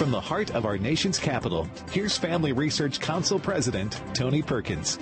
From 0.00 0.10
the 0.10 0.18
heart 0.18 0.52
of 0.52 0.64
our 0.64 0.78
nation's 0.78 1.18
capital, 1.18 1.68
here's 1.92 2.16
Family 2.16 2.52
Research 2.52 3.00
Council 3.00 3.38
President 3.38 4.00
Tony 4.14 4.40
Perkins. 4.40 4.98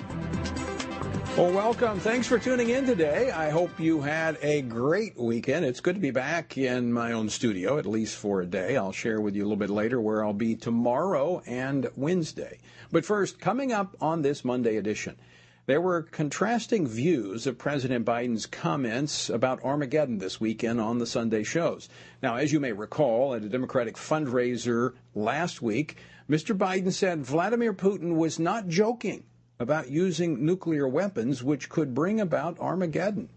Well, 1.37 1.53
welcome. 1.53 2.01
Thanks 2.01 2.27
for 2.27 2.37
tuning 2.37 2.71
in 2.71 2.85
today. 2.85 3.31
I 3.31 3.49
hope 3.49 3.79
you 3.79 4.01
had 4.01 4.37
a 4.41 4.61
great 4.61 5.17
weekend. 5.17 5.63
It's 5.63 5.79
good 5.79 5.95
to 5.95 6.01
be 6.01 6.11
back 6.11 6.57
in 6.57 6.91
my 6.91 7.13
own 7.13 7.29
studio, 7.29 7.77
at 7.77 7.85
least 7.85 8.17
for 8.17 8.41
a 8.41 8.45
day. 8.45 8.75
I'll 8.75 8.91
share 8.91 9.21
with 9.21 9.37
you 9.37 9.43
a 9.43 9.45
little 9.45 9.55
bit 9.55 9.69
later 9.69 10.01
where 10.01 10.21
I'll 10.21 10.33
be 10.33 10.57
tomorrow 10.57 11.41
and 11.45 11.89
Wednesday. 11.95 12.59
But 12.91 13.05
first, 13.05 13.39
coming 13.39 13.71
up 13.71 13.95
on 14.01 14.21
this 14.21 14.43
Monday 14.43 14.75
edition, 14.75 15.15
there 15.69 15.79
were 15.79 16.01
contrasting 16.01 16.87
views 16.87 17.45
of 17.45 17.59
President 17.59 18.03
Biden's 18.03 18.47
comments 18.47 19.29
about 19.29 19.63
Armageddon 19.63 20.17
this 20.17 20.41
weekend 20.41 20.81
on 20.81 20.97
the 20.97 21.05
Sunday 21.05 21.43
shows. 21.43 21.87
Now, 22.23 22.37
as 22.37 22.51
you 22.51 22.59
may 22.59 22.71
recall, 22.71 23.35
at 23.35 23.43
a 23.43 23.49
Democratic 23.49 23.93
fundraiser 23.93 24.93
last 25.13 25.61
week, 25.61 25.97
Mr. 26.27 26.57
Biden 26.57 26.91
said 26.91 27.23
Vladimir 27.23 27.71
Putin 27.71 28.15
was 28.15 28.39
not 28.39 28.67
joking 28.67 29.25
about 29.59 29.91
using 29.91 30.43
nuclear 30.43 30.87
weapons, 30.87 31.43
which 31.43 31.69
could 31.69 31.93
bring 31.93 32.19
about 32.19 32.59
Armageddon 32.59 33.29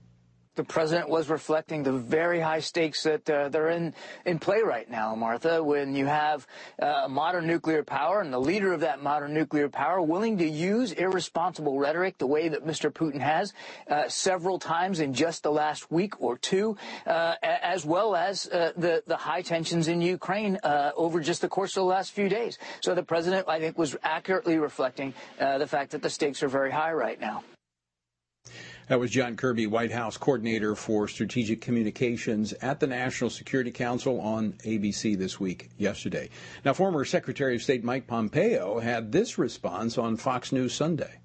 the 0.54 0.64
president 0.64 1.08
was 1.08 1.28
reflecting 1.28 1.82
the 1.82 1.92
very 1.92 2.40
high 2.40 2.60
stakes 2.60 3.02
that 3.04 3.28
uh, 3.28 3.48
they're 3.48 3.70
in 3.70 3.94
in 4.26 4.38
play 4.38 4.60
right 4.62 4.90
now, 4.90 5.14
Martha. 5.14 5.62
When 5.62 5.94
you 5.94 6.06
have 6.06 6.46
uh, 6.80 7.06
modern 7.08 7.46
nuclear 7.46 7.82
power 7.82 8.20
and 8.20 8.32
the 8.32 8.38
leader 8.38 8.72
of 8.72 8.80
that 8.80 9.02
modern 9.02 9.32
nuclear 9.32 9.68
power 9.68 10.02
willing 10.02 10.38
to 10.38 10.46
use 10.46 10.92
irresponsible 10.92 11.78
rhetoric 11.78 12.18
the 12.18 12.26
way 12.26 12.48
that 12.48 12.66
Mr. 12.66 12.92
Putin 12.92 13.20
has 13.20 13.54
uh, 13.88 14.08
several 14.08 14.58
times 14.58 15.00
in 15.00 15.14
just 15.14 15.42
the 15.42 15.50
last 15.50 15.90
week 15.90 16.20
or 16.20 16.36
two, 16.36 16.76
uh, 17.06 17.34
as 17.42 17.86
well 17.86 18.14
as 18.14 18.46
uh, 18.48 18.72
the 18.76 19.02
the 19.06 19.16
high 19.16 19.42
tensions 19.42 19.88
in 19.88 20.02
Ukraine 20.02 20.58
uh, 20.64 20.90
over 20.96 21.20
just 21.20 21.40
the 21.40 21.48
course 21.48 21.76
of 21.76 21.82
the 21.82 21.86
last 21.86 22.12
few 22.12 22.28
days. 22.28 22.58
So 22.80 22.94
the 22.94 23.02
president, 23.02 23.48
I 23.48 23.58
think, 23.58 23.78
was 23.78 23.96
accurately 24.02 24.58
reflecting 24.58 25.14
the 25.38 25.66
fact 25.66 25.92
that 25.92 26.02
the 26.02 26.10
stakes 26.10 26.42
are 26.42 26.48
very 26.48 26.70
high 26.70 26.92
right 26.92 27.20
now. 27.20 27.42
That 28.88 28.98
was 28.98 29.10
John 29.10 29.36
Kirby, 29.36 29.68
White 29.68 29.92
House 29.92 30.16
coordinator 30.16 30.74
for 30.74 31.06
strategic 31.06 31.60
communications 31.60 32.52
at 32.54 32.80
the 32.80 32.86
National 32.86 33.30
Security 33.30 33.70
Council 33.70 34.20
on 34.20 34.54
ABC 34.64 35.16
this 35.16 35.38
week, 35.38 35.70
yesterday. 35.78 36.28
Now, 36.64 36.72
former 36.74 37.04
Secretary 37.04 37.54
of 37.54 37.62
State 37.62 37.84
Mike 37.84 38.06
Pompeo 38.06 38.80
had 38.80 39.12
this 39.12 39.38
response 39.38 39.96
on 39.96 40.16
Fox 40.16 40.52
News 40.52 40.74
Sunday. 40.74 41.21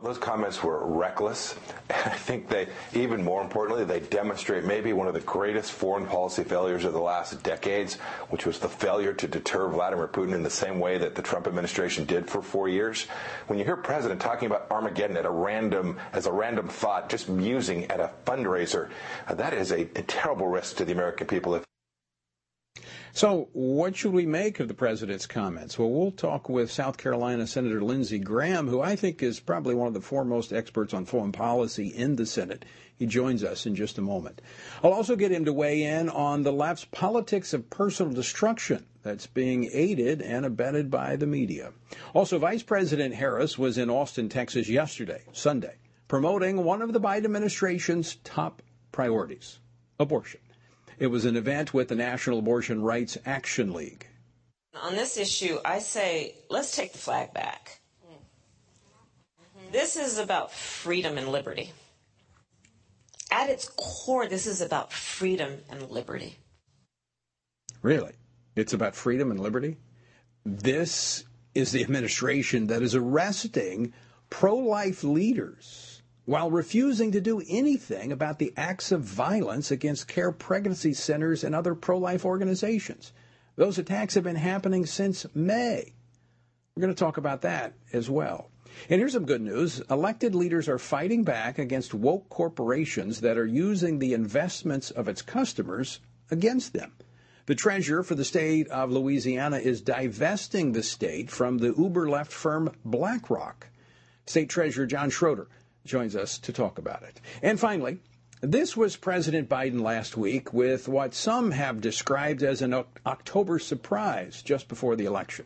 Those 0.00 0.18
comments 0.18 0.62
were 0.62 0.86
reckless. 0.86 1.56
And 1.90 2.12
I 2.12 2.16
think 2.16 2.50
they, 2.50 2.68
even 2.92 3.24
more 3.24 3.40
importantly, 3.40 3.82
they 3.86 4.00
demonstrate 4.00 4.62
maybe 4.64 4.92
one 4.92 5.08
of 5.08 5.14
the 5.14 5.20
greatest 5.20 5.72
foreign 5.72 6.04
policy 6.04 6.44
failures 6.44 6.84
of 6.84 6.92
the 6.92 7.00
last 7.00 7.42
decades, 7.42 7.94
which 8.28 8.44
was 8.44 8.58
the 8.58 8.68
failure 8.68 9.14
to 9.14 9.26
deter 9.26 9.68
Vladimir 9.68 10.06
Putin 10.06 10.34
in 10.34 10.42
the 10.42 10.50
same 10.50 10.80
way 10.80 10.98
that 10.98 11.14
the 11.14 11.22
Trump 11.22 11.46
administration 11.46 12.04
did 12.04 12.28
for 12.28 12.42
four 12.42 12.68
years. 12.68 13.06
When 13.46 13.58
you 13.58 13.64
hear 13.64 13.78
President 13.78 14.20
talking 14.20 14.46
about 14.46 14.70
Armageddon 14.70 15.16
at 15.16 15.24
a 15.24 15.30
random, 15.30 15.98
as 16.12 16.26
a 16.26 16.32
random 16.32 16.68
thought, 16.68 17.08
just 17.08 17.30
musing 17.30 17.86
at 17.86 18.00
a 18.00 18.10
fundraiser, 18.26 18.90
uh, 19.26 19.34
that 19.34 19.54
is 19.54 19.72
a, 19.72 19.80
a 19.80 20.02
terrible 20.02 20.46
risk 20.46 20.76
to 20.76 20.84
the 20.84 20.92
American 20.92 21.26
people. 21.26 21.54
If 21.54 21.64
so, 23.12 23.48
what 23.52 23.96
should 23.96 24.12
we 24.12 24.26
make 24.26 24.60
of 24.60 24.68
the 24.68 24.74
president's 24.74 25.26
comments? 25.26 25.78
Well, 25.78 25.90
we'll 25.90 26.10
talk 26.10 26.48
with 26.48 26.70
South 26.70 26.98
Carolina 26.98 27.46
Senator 27.46 27.82
Lindsey 27.82 28.18
Graham, 28.18 28.68
who 28.68 28.80
I 28.80 28.96
think 28.96 29.22
is 29.22 29.40
probably 29.40 29.74
one 29.74 29.88
of 29.88 29.94
the 29.94 30.00
foremost 30.00 30.52
experts 30.52 30.94
on 30.94 31.04
foreign 31.04 31.32
policy 31.32 31.88
in 31.88 32.16
the 32.16 32.26
Senate. 32.26 32.64
He 32.96 33.06
joins 33.06 33.44
us 33.44 33.64
in 33.64 33.76
just 33.76 33.98
a 33.98 34.02
moment. 34.02 34.42
I'll 34.82 34.92
also 34.92 35.16
get 35.16 35.30
him 35.30 35.44
to 35.44 35.52
weigh 35.52 35.84
in 35.84 36.08
on 36.08 36.42
the 36.42 36.52
left's 36.52 36.84
politics 36.84 37.52
of 37.54 37.70
personal 37.70 38.12
destruction 38.12 38.86
that's 39.02 39.26
being 39.26 39.70
aided 39.72 40.20
and 40.20 40.44
abetted 40.44 40.90
by 40.90 41.16
the 41.16 41.26
media. 41.26 41.72
Also, 42.12 42.38
Vice 42.38 42.62
President 42.62 43.14
Harris 43.14 43.56
was 43.56 43.78
in 43.78 43.88
Austin, 43.88 44.28
Texas 44.28 44.68
yesterday, 44.68 45.22
Sunday, 45.32 45.76
promoting 46.08 46.64
one 46.64 46.82
of 46.82 46.92
the 46.92 47.00
Biden 47.00 47.24
administration's 47.24 48.16
top 48.16 48.62
priorities 48.90 49.60
abortion. 50.00 50.40
It 50.98 51.06
was 51.08 51.24
an 51.24 51.36
event 51.36 51.72
with 51.72 51.88
the 51.88 51.94
National 51.94 52.40
Abortion 52.40 52.82
Rights 52.82 53.16
Action 53.24 53.72
League. 53.72 54.06
On 54.82 54.94
this 54.94 55.16
issue, 55.16 55.58
I 55.64 55.78
say 55.78 56.34
let's 56.50 56.74
take 56.74 56.92
the 56.92 56.98
flag 56.98 57.32
back. 57.32 57.80
Mm-hmm. 58.04 59.72
This 59.72 59.96
is 59.96 60.18
about 60.18 60.52
freedom 60.52 61.16
and 61.16 61.28
liberty. 61.28 61.72
At 63.30 63.50
its 63.50 63.70
core, 63.76 64.26
this 64.26 64.46
is 64.46 64.60
about 64.60 64.92
freedom 64.92 65.58
and 65.70 65.88
liberty. 65.90 66.36
Really? 67.82 68.12
It's 68.56 68.72
about 68.72 68.96
freedom 68.96 69.30
and 69.30 69.38
liberty? 69.38 69.76
This 70.44 71.24
is 71.54 71.70
the 71.70 71.82
administration 71.82 72.68
that 72.68 72.82
is 72.82 72.94
arresting 72.94 73.92
pro 74.30 74.56
life 74.56 75.04
leaders 75.04 75.87
while 76.28 76.50
refusing 76.50 77.10
to 77.10 77.22
do 77.22 77.40
anything 77.48 78.12
about 78.12 78.38
the 78.38 78.52
acts 78.54 78.92
of 78.92 79.00
violence 79.00 79.70
against 79.70 80.06
care 80.06 80.30
pregnancy 80.30 80.92
centers 80.92 81.42
and 81.42 81.54
other 81.54 81.74
pro 81.74 81.96
life 81.96 82.22
organizations. 82.22 83.14
Those 83.56 83.78
attacks 83.78 84.12
have 84.12 84.24
been 84.24 84.36
happening 84.36 84.84
since 84.84 85.24
May. 85.34 85.94
We're 86.76 86.82
going 86.82 86.94
to 86.94 86.98
talk 87.02 87.16
about 87.16 87.40
that 87.42 87.72
as 87.94 88.10
well. 88.10 88.50
And 88.90 89.00
here's 89.00 89.14
some 89.14 89.24
good 89.24 89.40
news 89.40 89.80
elected 89.90 90.34
leaders 90.34 90.68
are 90.68 90.78
fighting 90.78 91.24
back 91.24 91.58
against 91.58 91.94
woke 91.94 92.28
corporations 92.28 93.22
that 93.22 93.38
are 93.38 93.46
using 93.46 93.98
the 93.98 94.12
investments 94.12 94.90
of 94.90 95.08
its 95.08 95.22
customers 95.22 96.00
against 96.30 96.74
them. 96.74 96.92
The 97.46 97.54
treasurer 97.54 98.02
for 98.02 98.16
the 98.16 98.26
state 98.26 98.68
of 98.68 98.92
Louisiana 98.92 99.60
is 99.60 99.80
divesting 99.80 100.72
the 100.72 100.82
state 100.82 101.30
from 101.30 101.56
the 101.56 101.72
uber 101.72 102.06
left 102.06 102.32
firm 102.32 102.70
BlackRock. 102.84 103.68
State 104.26 104.50
Treasurer 104.50 104.84
John 104.84 105.08
Schroder 105.08 105.48
joins 105.88 106.14
us 106.14 106.38
to 106.38 106.52
talk 106.52 106.78
about 106.78 107.02
it. 107.02 107.20
And 107.42 107.58
finally, 107.58 107.98
this 108.40 108.76
was 108.76 108.96
President 108.96 109.48
Biden 109.48 109.80
last 109.80 110.16
week 110.16 110.52
with 110.52 110.86
what 110.86 111.14
some 111.14 111.50
have 111.50 111.80
described 111.80 112.44
as 112.44 112.62
an 112.62 112.84
October 113.04 113.58
surprise 113.58 114.42
just 114.42 114.68
before 114.68 114.94
the 114.94 115.06
election. 115.06 115.44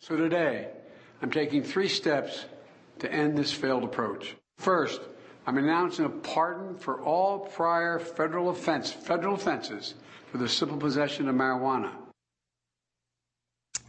So 0.00 0.16
today, 0.16 0.68
I'm 1.20 1.30
taking 1.30 1.64
three 1.64 1.88
steps 1.88 2.44
to 3.00 3.12
end 3.12 3.36
this 3.36 3.52
failed 3.52 3.82
approach. 3.82 4.36
First, 4.58 5.00
I'm 5.46 5.58
announcing 5.58 6.04
a 6.04 6.10
pardon 6.10 6.76
for 6.76 7.02
all 7.02 7.40
prior 7.40 7.98
federal 7.98 8.50
offense, 8.50 8.92
federal 8.92 9.34
offenses 9.34 9.94
for 10.30 10.38
the 10.38 10.48
simple 10.48 10.76
possession 10.76 11.28
of 11.28 11.34
marijuana. 11.34 11.90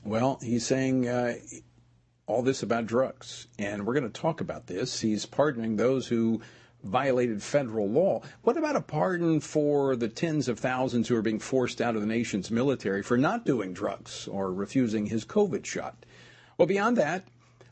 Well, 0.03 0.39
he's 0.41 0.65
saying 0.65 1.07
uh, 1.07 1.35
all 2.29 2.43
this 2.43 2.61
about 2.61 2.85
drugs. 2.85 3.47
And 3.57 3.85
we're 3.85 3.95
going 3.95 4.09
to 4.09 4.21
talk 4.21 4.39
about 4.39 4.67
this. 4.67 5.01
He's 5.01 5.25
pardoning 5.25 5.75
those 5.75 6.07
who 6.07 6.41
violated 6.83 7.41
federal 7.41 7.89
law. 7.89 8.21
What 8.43 8.55
about 8.55 8.75
a 8.75 8.81
pardon 8.81 9.39
for 9.39 9.95
the 9.95 10.07
tens 10.07 10.47
of 10.47 10.59
thousands 10.59 11.07
who 11.07 11.15
are 11.15 11.23
being 11.23 11.39
forced 11.39 11.81
out 11.81 11.95
of 11.95 12.01
the 12.01 12.07
nation's 12.07 12.51
military 12.51 13.01
for 13.01 13.17
not 13.17 13.47
doing 13.47 13.73
drugs 13.73 14.27
or 14.27 14.53
refusing 14.53 15.07
his 15.07 15.25
COVID 15.25 15.65
shot? 15.65 16.05
Well, 16.55 16.67
beyond 16.67 16.97
that, 16.97 17.27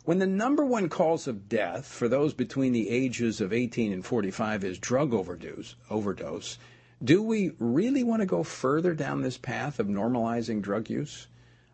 when 0.05 0.17
the 0.17 0.25
number 0.25 0.65
one 0.65 0.89
cause 0.89 1.27
of 1.27 1.47
death 1.47 1.85
for 1.85 2.07
those 2.07 2.33
between 2.33 2.73
the 2.73 2.89
ages 2.89 3.39
of 3.39 3.53
18 3.53 3.93
and 3.93 4.03
45 4.03 4.63
is 4.63 4.79
drug 4.79 5.13
overdose, 5.13 5.75
overdose, 5.91 6.57
do 7.03 7.21
we 7.21 7.51
really 7.59 8.03
want 8.03 8.21
to 8.21 8.25
go 8.25 8.41
further 8.41 8.95
down 8.95 9.21
this 9.21 9.37
path 9.37 9.79
of 9.79 9.85
normalizing 9.85 10.63
drug 10.63 10.89
use? 10.89 11.27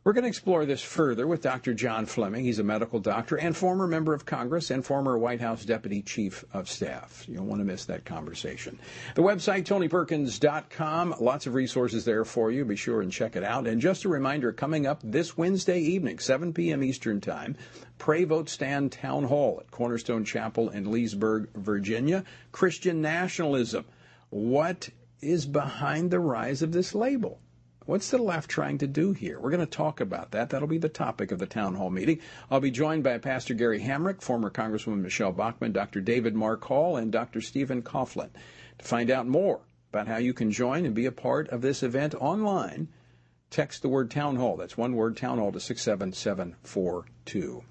We're 0.05 0.11
going 0.11 0.23
to 0.23 0.27
explore 0.29 0.65
this 0.65 0.81
further 0.81 1.25
with 1.25 1.41
Dr. 1.41 1.73
John 1.73 2.05
Fleming. 2.05 2.43
He's 2.43 2.59
a 2.59 2.63
medical 2.63 2.99
doctor 2.99 3.37
and 3.37 3.55
former 3.55 3.87
member 3.87 4.13
of 4.13 4.25
Congress 4.25 4.69
and 4.69 4.85
former 4.85 5.17
White 5.17 5.39
House 5.39 5.63
Deputy 5.63 6.01
Chief 6.01 6.43
of 6.51 6.69
Staff. 6.69 7.23
You 7.25 7.37
don't 7.37 7.47
want 7.47 7.61
to 7.61 7.65
miss 7.65 7.85
that 7.85 8.03
conversation. 8.03 8.77
The 9.15 9.21
website, 9.21 9.63
tonyperkins.com. 9.63 11.15
Lots 11.21 11.47
of 11.47 11.53
resources 11.53 12.03
there 12.03 12.25
for 12.25 12.51
you. 12.51 12.65
Be 12.65 12.75
sure 12.75 13.01
and 13.01 13.13
check 13.13 13.37
it 13.37 13.45
out. 13.45 13.65
And 13.65 13.79
just 13.79 14.03
a 14.03 14.09
reminder, 14.09 14.51
coming 14.51 14.85
up 14.85 14.99
this 15.05 15.37
Wednesday 15.37 15.79
evening, 15.79 16.19
7 16.19 16.51
p.m. 16.51 16.83
Eastern 16.83 17.21
Time, 17.21 17.55
Pray 17.97 18.25
Vote 18.25 18.49
Stand 18.49 18.91
Town 18.91 19.23
Hall 19.23 19.59
at 19.61 19.71
Cornerstone 19.71 20.25
Chapel 20.25 20.67
in 20.67 20.91
Leesburg, 20.91 21.47
Virginia. 21.55 22.25
Christian 22.51 23.01
nationalism. 23.01 23.85
What 24.31 24.89
is 25.21 25.45
behind 25.45 26.11
the 26.11 26.19
rise 26.19 26.61
of 26.61 26.73
this 26.73 26.93
label? 26.93 27.39
What's 27.85 28.11
the 28.11 28.17
left 28.17 28.49
trying 28.49 28.77
to 28.77 28.87
do 28.87 29.11
here? 29.11 29.39
We're 29.39 29.49
going 29.49 29.59
to 29.59 29.65
talk 29.65 29.99
about 29.99 30.31
that. 30.31 30.49
That'll 30.49 30.69
be 30.69 30.77
the 30.77 30.87
topic 30.87 31.31
of 31.31 31.39
the 31.39 31.45
town 31.45 31.75
hall 31.75 31.89
meeting. 31.89 32.19
I'll 32.49 32.61
be 32.61 32.71
joined 32.71 33.03
by 33.03 33.17
Pastor 33.17 33.53
Gary 33.53 33.81
Hamrick, 33.81 34.21
former 34.21 34.49
Congresswoman 34.49 35.01
Michelle 35.01 35.33
Bachmann, 35.33 35.73
Dr. 35.73 35.99
David 35.99 36.33
Mark 36.33 36.63
Hall, 36.63 36.95
and 36.95 37.11
Dr. 37.11 37.41
Stephen 37.41 37.81
Coughlin. 37.81 38.29
To 38.79 38.85
find 38.85 39.11
out 39.11 39.27
more 39.27 39.59
about 39.91 40.07
how 40.07 40.17
you 40.17 40.33
can 40.33 40.49
join 40.49 40.85
and 40.85 40.95
be 40.95 41.05
a 41.05 41.11
part 41.11 41.49
of 41.49 41.61
this 41.61 41.83
event 41.83 42.15
online, 42.15 42.87
text 43.49 43.81
the 43.81 43.89
word 43.89 44.09
town 44.09 44.37
hall. 44.37 44.55
That's 44.55 44.77
one 44.77 44.95
word 44.95 45.17
town 45.17 45.37
hall 45.37 45.51
to 45.51 45.59
67742. 45.59 47.63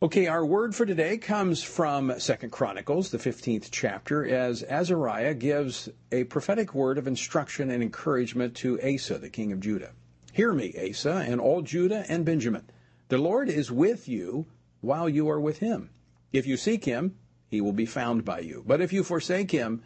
Okay, 0.00 0.28
our 0.28 0.46
word 0.46 0.76
for 0.76 0.86
today 0.86 1.18
comes 1.18 1.60
from 1.60 2.20
Second 2.20 2.50
Chronicles, 2.50 3.10
the 3.10 3.18
15th 3.18 3.66
chapter, 3.72 4.24
as 4.24 4.62
Azariah 4.62 5.34
gives 5.34 5.88
a 6.12 6.22
prophetic 6.22 6.72
word 6.72 6.98
of 6.98 7.08
instruction 7.08 7.68
and 7.68 7.82
encouragement 7.82 8.54
to 8.58 8.80
Asa, 8.80 9.18
the 9.18 9.28
king 9.28 9.50
of 9.50 9.58
Judah. 9.58 9.90
Hear 10.32 10.52
me, 10.52 10.72
Asa, 10.88 11.24
and 11.26 11.40
all 11.40 11.62
Judah 11.62 12.04
and 12.08 12.24
Benjamin. 12.24 12.70
The 13.08 13.18
Lord 13.18 13.48
is 13.48 13.72
with 13.72 14.08
you 14.08 14.46
while 14.82 15.08
you 15.08 15.28
are 15.30 15.40
with 15.40 15.58
him. 15.58 15.90
If 16.32 16.46
you 16.46 16.56
seek 16.56 16.84
him, 16.84 17.16
he 17.48 17.60
will 17.60 17.72
be 17.72 17.84
found 17.84 18.24
by 18.24 18.38
you. 18.38 18.62
But 18.64 18.80
if 18.80 18.92
you 18.92 19.02
forsake 19.02 19.50
him, 19.50 19.82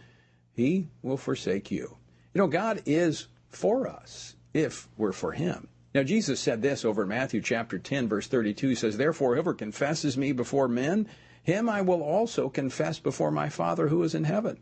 he 0.52 0.88
will 1.00 1.16
forsake 1.16 1.70
you. 1.70 1.96
You 2.34 2.42
know, 2.42 2.48
God 2.48 2.82
is 2.84 3.28
for 3.48 3.88
us 3.88 4.36
if 4.52 4.90
we're 4.98 5.12
for 5.12 5.32
him. 5.32 5.68
Now, 5.94 6.02
Jesus 6.02 6.40
said 6.40 6.62
this 6.62 6.86
over 6.86 7.02
in 7.02 7.08
Matthew 7.08 7.42
chapter 7.42 7.78
10, 7.78 8.08
verse 8.08 8.26
32. 8.26 8.68
He 8.70 8.74
says, 8.74 8.96
Therefore, 8.96 9.34
whoever 9.34 9.52
confesses 9.52 10.16
me 10.16 10.32
before 10.32 10.66
men, 10.66 11.06
him 11.42 11.68
I 11.68 11.82
will 11.82 12.02
also 12.02 12.48
confess 12.48 12.98
before 12.98 13.30
my 13.30 13.50
Father 13.50 13.88
who 13.88 14.02
is 14.02 14.14
in 14.14 14.24
heaven. 14.24 14.58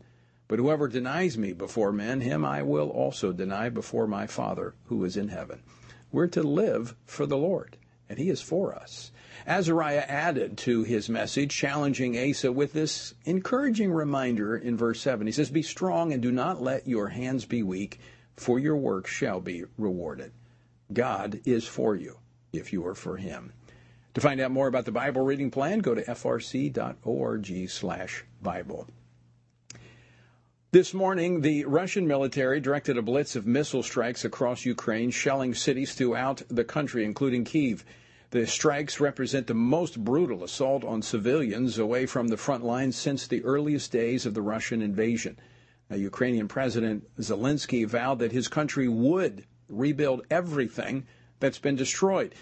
But 0.49 0.59
whoever 0.59 0.89
denies 0.89 1.37
me 1.37 1.53
before 1.53 1.93
men, 1.93 2.19
him 2.19 2.43
I 2.43 2.63
will 2.63 2.89
also 2.89 3.31
deny 3.31 3.69
before 3.69 4.07
my 4.07 4.27
Father 4.27 4.73
who 4.87 5.05
is 5.05 5.15
in 5.15 5.29
heaven. 5.29 5.63
We're 6.11 6.27
to 6.27 6.43
live 6.43 6.95
for 7.05 7.25
the 7.25 7.37
Lord, 7.37 7.77
and 8.09 8.19
he 8.19 8.29
is 8.29 8.41
for 8.41 8.75
us. 8.75 9.13
Azariah 9.47 10.03
added 10.05 10.57
to 10.59 10.83
his 10.83 11.07
message, 11.07 11.55
challenging 11.55 12.17
Asa 12.17 12.51
with 12.51 12.73
this 12.73 13.13
encouraging 13.23 13.93
reminder 13.93 14.57
in 14.57 14.75
verse 14.75 14.99
7. 14.99 15.25
He 15.25 15.31
says, 15.31 15.49
Be 15.49 15.61
strong 15.61 16.11
and 16.11 16.21
do 16.21 16.33
not 16.33 16.61
let 16.61 16.85
your 16.85 17.07
hands 17.07 17.45
be 17.45 17.63
weak, 17.63 18.01
for 18.35 18.59
your 18.59 18.75
work 18.75 19.07
shall 19.07 19.39
be 19.39 19.63
rewarded. 19.77 20.33
God 20.93 21.41
is 21.45 21.67
for 21.67 21.95
you 21.95 22.17
if 22.53 22.73
you 22.73 22.85
are 22.85 22.95
for 22.95 23.17
him. 23.17 23.53
To 24.13 24.21
find 24.21 24.41
out 24.41 24.51
more 24.51 24.67
about 24.67 24.85
the 24.85 24.91
Bible 24.91 25.21
reading 25.21 25.49
plan, 25.51 25.79
go 25.79 25.95
to 25.95 26.03
frc.org/bible. 26.03 26.77
This 30.73 30.93
morning, 30.93 31.41
the 31.41 31.65
Russian 31.65 32.07
military 32.07 32.61
directed 32.61 32.97
a 32.97 33.01
blitz 33.01 33.35
of 33.35 33.45
missile 33.45 33.83
strikes 33.83 34.23
across 34.23 34.63
Ukraine, 34.65 35.11
shelling 35.11 35.53
cities 35.53 35.93
throughout 35.93 36.43
the 36.47 36.63
country, 36.63 37.03
including 37.03 37.43
Kiev. 37.43 37.83
The 38.29 38.47
strikes 38.47 39.01
represent 39.01 39.47
the 39.47 39.53
most 39.53 40.01
brutal 40.01 40.45
assault 40.45 40.85
on 40.85 41.01
civilians 41.01 41.77
away 41.77 42.05
from 42.05 42.29
the 42.29 42.37
front 42.37 42.63
lines 42.63 42.95
since 42.95 43.27
the 43.27 43.43
earliest 43.43 43.91
days 43.91 44.25
of 44.25 44.33
the 44.33 44.41
Russian 44.41 44.81
invasion. 44.81 45.37
Now, 45.89 45.97
Ukrainian 45.97 46.47
President 46.47 47.03
Zelensky 47.19 47.85
vowed 47.85 48.19
that 48.19 48.31
his 48.31 48.47
country 48.47 48.87
would 48.87 49.43
rebuild 49.71 50.25
everything 50.29 51.05
that's 51.39 51.59
been 51.59 51.75
destroyed. 51.75 52.35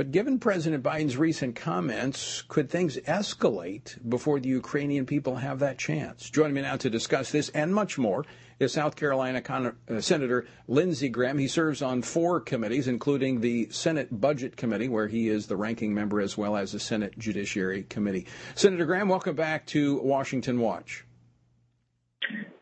But 0.00 0.12
given 0.12 0.38
President 0.38 0.82
Biden's 0.82 1.18
recent 1.18 1.56
comments, 1.56 2.42
could 2.48 2.70
things 2.70 2.96
escalate 2.96 3.98
before 4.08 4.40
the 4.40 4.48
Ukrainian 4.48 5.04
people 5.04 5.36
have 5.36 5.58
that 5.58 5.76
chance? 5.76 6.30
Joining 6.30 6.54
me 6.54 6.62
now 6.62 6.76
to 6.76 6.88
discuss 6.88 7.30
this 7.30 7.50
and 7.50 7.74
much 7.74 7.98
more 7.98 8.24
is 8.58 8.72
South 8.72 8.96
Carolina 8.96 9.42
Con- 9.42 9.76
uh, 9.90 10.00
Senator 10.00 10.46
Lindsey 10.68 11.10
Graham. 11.10 11.36
He 11.36 11.48
serves 11.48 11.82
on 11.82 12.00
four 12.00 12.40
committees, 12.40 12.88
including 12.88 13.42
the 13.42 13.68
Senate 13.70 14.08
Budget 14.10 14.56
Committee, 14.56 14.88
where 14.88 15.06
he 15.06 15.28
is 15.28 15.48
the 15.48 15.56
ranking 15.58 15.92
member, 15.92 16.22
as 16.22 16.34
well 16.34 16.56
as 16.56 16.72
the 16.72 16.80
Senate 16.80 17.18
Judiciary 17.18 17.82
Committee. 17.82 18.26
Senator 18.54 18.86
Graham, 18.86 19.10
welcome 19.10 19.36
back 19.36 19.66
to 19.66 20.00
Washington 20.00 20.60
Watch. 20.60 21.04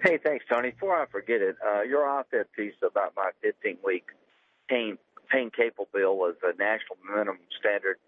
Hey, 0.00 0.18
thanks, 0.24 0.44
Tony. 0.48 0.70
Before 0.70 1.00
I 1.00 1.06
forget 1.06 1.40
it, 1.40 1.56
uh, 1.66 1.82
your 1.82 2.08
op-ed 2.08 2.46
piece 2.54 2.74
about 2.82 3.14
my 3.16 3.30
15-week 3.44 4.06
pain 4.68 4.98
pain 5.30 5.50
capable 5.54 5.88
bill 5.92 6.26
as 6.26 6.36
a 6.42 6.56
national 6.56 6.96
minimum 7.04 7.38
standard. 7.58 7.98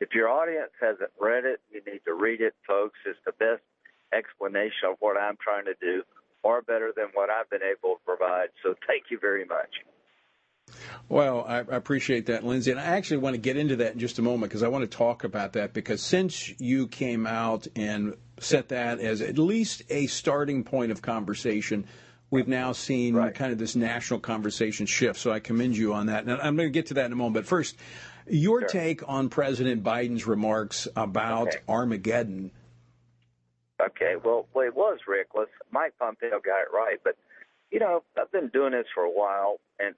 If 0.00 0.12
your 0.12 0.28
audience 0.28 0.72
hasn't 0.80 1.10
read 1.18 1.44
it, 1.46 1.60
you 1.72 1.80
need 1.90 2.00
to 2.04 2.12
read 2.12 2.42
it, 2.42 2.54
folks. 2.66 2.98
It's 3.06 3.18
the 3.24 3.32
best 3.32 3.62
explanation 4.12 4.90
of 4.90 4.96
what 5.00 5.16
I'm 5.16 5.38
trying 5.42 5.64
to 5.64 5.74
do, 5.80 6.02
far 6.42 6.60
better 6.60 6.92
than 6.94 7.06
what 7.14 7.30
I've 7.30 7.48
been 7.48 7.62
able 7.62 7.94
to 7.96 8.00
provide. 8.04 8.48
So 8.62 8.74
thank 8.86 9.04
you 9.10 9.18
very 9.18 9.46
much. 9.46 9.72
Well, 11.08 11.44
I 11.46 11.58
appreciate 11.58 12.26
that, 12.26 12.44
Lindsey. 12.44 12.72
And 12.72 12.80
I 12.80 12.84
actually 12.84 13.18
want 13.18 13.34
to 13.34 13.40
get 13.40 13.56
into 13.56 13.76
that 13.76 13.92
in 13.92 13.98
just 13.98 14.18
a 14.18 14.22
moment 14.22 14.50
because 14.50 14.64
I 14.64 14.68
want 14.68 14.90
to 14.90 14.96
talk 14.96 15.22
about 15.22 15.52
that 15.52 15.72
because 15.72 16.02
since 16.02 16.58
you 16.60 16.88
came 16.88 17.26
out 17.26 17.66
and 17.76 18.14
set 18.38 18.68
that 18.68 18.98
as 18.98 19.20
at 19.20 19.38
least 19.38 19.82
a 19.88 20.08
starting 20.08 20.64
point 20.64 20.90
of 20.90 21.02
conversation, 21.02 21.86
we've 22.30 22.48
now 22.48 22.72
seen 22.72 23.14
right. 23.14 23.32
kind 23.32 23.52
of 23.52 23.58
this 23.58 23.76
national 23.76 24.18
conversation 24.18 24.86
shift. 24.86 25.20
So 25.20 25.30
I 25.30 25.38
commend 25.38 25.76
you 25.76 25.94
on 25.94 26.06
that. 26.06 26.24
And 26.24 26.32
I'm 26.32 26.56
going 26.56 26.68
to 26.68 26.72
get 26.72 26.86
to 26.86 26.94
that 26.94 27.06
in 27.06 27.12
a 27.12 27.16
moment. 27.16 27.34
But 27.34 27.46
first, 27.46 27.76
your 28.26 28.62
sure. 28.62 28.68
take 28.68 29.08
on 29.08 29.28
President 29.28 29.84
Biden's 29.84 30.26
remarks 30.26 30.88
about 30.96 31.48
okay. 31.48 31.58
Armageddon. 31.68 32.50
Okay, 33.80 34.14
well, 34.24 34.48
well, 34.54 34.66
it 34.66 34.74
was 34.74 34.98
reckless. 35.06 35.50
Mike 35.70 35.92
Pompeo 36.00 36.40
got 36.40 36.62
it 36.62 36.72
right, 36.72 36.98
but 37.04 37.16
you 37.70 37.78
know, 37.78 38.02
I've 38.18 38.32
been 38.32 38.48
doing 38.48 38.72
this 38.72 38.86
for 38.94 39.02
a 39.02 39.10
while, 39.10 39.60
and 39.78 39.94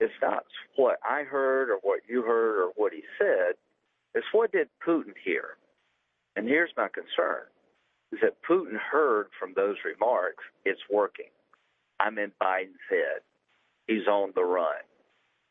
it's 0.00 0.14
not 0.22 0.44
what 0.76 0.98
I 1.04 1.22
heard 1.22 1.70
or 1.70 1.78
what 1.82 2.00
you 2.08 2.22
heard 2.22 2.62
or 2.62 2.72
what 2.76 2.92
he 2.92 3.02
said. 3.18 3.54
It's 4.14 4.26
what 4.32 4.52
did 4.52 4.68
Putin 4.86 5.14
hear? 5.24 5.58
And 6.36 6.46
here's 6.46 6.70
my 6.76 6.88
concern: 6.88 7.46
is 8.12 8.20
that 8.22 8.42
Putin 8.48 8.76
heard 8.78 9.28
from 9.38 9.52
those 9.54 9.76
remarks, 9.84 10.44
it's 10.64 10.80
working. 10.90 11.30
I'm 12.00 12.18
in 12.18 12.32
Biden's 12.40 12.86
head. 12.88 13.22
He's 13.86 14.06
on 14.06 14.32
the 14.34 14.44
run. 14.44 14.84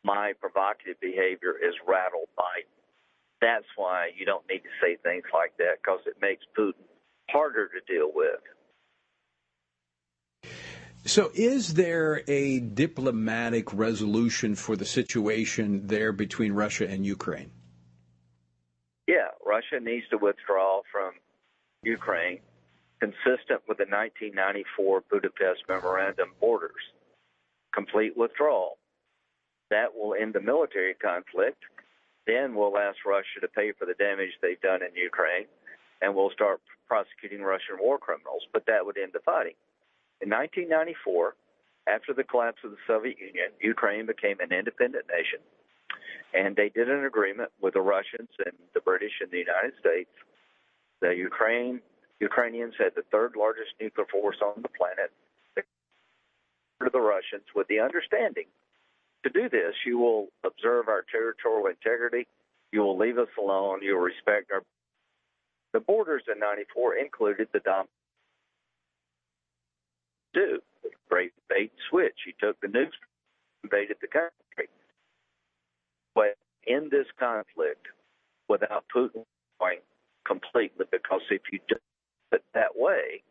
My 0.04 0.34
provocative 0.40 1.00
behavior 1.02 1.56
is 1.62 1.74
rattled 1.88 2.30
Biden. 2.40 2.72
That's 3.42 3.66
why 3.76 4.12
you 4.18 4.26
don't 4.26 4.48
need 4.50 4.60
to 4.60 4.74
say 4.82 4.98
things 5.04 5.26
like 5.34 5.58
that 5.58 5.84
because 5.84 6.00
it 6.06 6.16
makes 6.22 6.46
Putin 6.58 6.88
harder 7.30 7.68
to 7.68 7.94
deal 7.94 8.12
with. 8.14 8.40
So, 11.08 11.32
is 11.34 11.76
there 11.76 12.22
a 12.28 12.60
diplomatic 12.60 13.74
resolution 13.74 14.56
for 14.56 14.76
the 14.76 14.84
situation 14.84 15.88
there 15.88 16.12
between 16.12 16.52
Russia 16.52 16.86
and 16.86 17.06
Ukraine? 17.06 17.50
Yeah, 19.08 19.30
Russia 19.46 19.80
needs 19.80 20.06
to 20.10 20.18
withdraw 20.18 20.82
from 20.92 21.14
Ukraine 21.82 22.40
consistent 23.00 23.64
with 23.70 23.78
the 23.78 23.88
1994 23.88 25.04
Budapest 25.10 25.62
Memorandum 25.70 26.34
borders. 26.42 26.84
Complete 27.74 28.18
withdrawal. 28.18 28.78
That 29.70 29.96
will 29.96 30.14
end 30.14 30.34
the 30.34 30.42
military 30.42 30.94
conflict. 30.94 31.64
Then 32.26 32.54
we'll 32.54 32.78
ask 32.78 32.98
Russia 33.06 33.40
to 33.40 33.48
pay 33.48 33.72
for 33.72 33.86
the 33.86 33.94
damage 33.94 34.32
they've 34.42 34.60
done 34.60 34.82
in 34.84 34.94
Ukraine, 34.94 35.46
and 36.02 36.14
we'll 36.14 36.32
start 36.32 36.60
prosecuting 36.86 37.42
Russian 37.42 37.78
war 37.80 37.98
criminals. 37.98 38.44
But 38.52 38.66
that 38.66 38.86
would 38.86 38.98
end 38.98 39.12
the 39.14 39.24
fighting. 39.24 39.56
In 40.22 40.30
1994, 40.30 41.36
after 41.88 42.14
the 42.14 42.24
collapse 42.24 42.60
of 42.64 42.72
the 42.72 42.84
Soviet 42.86 43.18
Union, 43.20 43.50
Ukraine 43.62 44.06
became 44.06 44.40
an 44.40 44.52
independent 44.52 45.06
nation, 45.08 45.40
and 46.34 46.56
they 46.56 46.70
did 46.70 46.90
an 46.90 47.06
agreement 47.06 47.52
with 47.62 47.76
the 47.76 47.82
Russians 47.82 48.30
and 48.46 48.56
the 48.74 48.82
British 48.82 49.22
and 49.22 49.32
the 49.32 49.40
United 49.40 49.74
States. 49.80 50.10
The 51.02 51.16
Ukraine 51.16 51.82
Ukrainians 52.20 52.74
had 52.78 52.96
the 52.96 53.04
third 53.12 53.36
largest 53.38 53.72
nuclear 53.80 54.08
force 54.08 54.38
on 54.42 54.62
the 54.62 54.70
planet. 54.70 55.12
To 56.84 56.90
the 56.92 57.00
Russians, 57.00 57.44
with 57.56 57.68
the 57.68 57.80
understanding 57.80 58.46
to 59.24 59.30
do 59.30 59.50
this, 59.50 59.74
you 59.86 59.98
will 59.98 60.28
observe 60.44 60.88
our 60.88 61.04
territorial 61.12 61.68
integrity. 61.68 62.28
You 62.72 62.82
will 62.82 62.98
leave 62.98 63.18
us 63.18 63.30
alone. 63.40 63.82
You 63.82 63.96
will 63.96 64.04
respect 64.04 64.52
our. 64.52 64.62
The 65.74 65.80
borders 65.80 66.24
in 66.32 66.40
'94 66.40 66.96
included 66.96 67.48
the 67.52 67.60
Dom. 67.60 67.88
Do 70.38 70.60
great 71.10 71.32
bait 71.50 71.72
switch. 71.90 72.14
He 72.26 72.34
took 72.40 72.60
the 72.62 72.68
nukes, 72.68 72.92
invaded 73.64 73.98
the 74.02 74.08
country. 74.08 74.70
But 76.14 76.38
in 76.68 76.90
this 76.92 77.08
conflict, 77.20 77.88
without 78.48 78.86
Putin 78.96 79.24
going 79.60 79.80
completely, 80.28 80.86
because 80.92 81.22
if 81.32 81.42
you 81.52 81.60
do 81.68 81.76
it 82.34 82.44
that 82.54 82.76
way. 82.76 83.24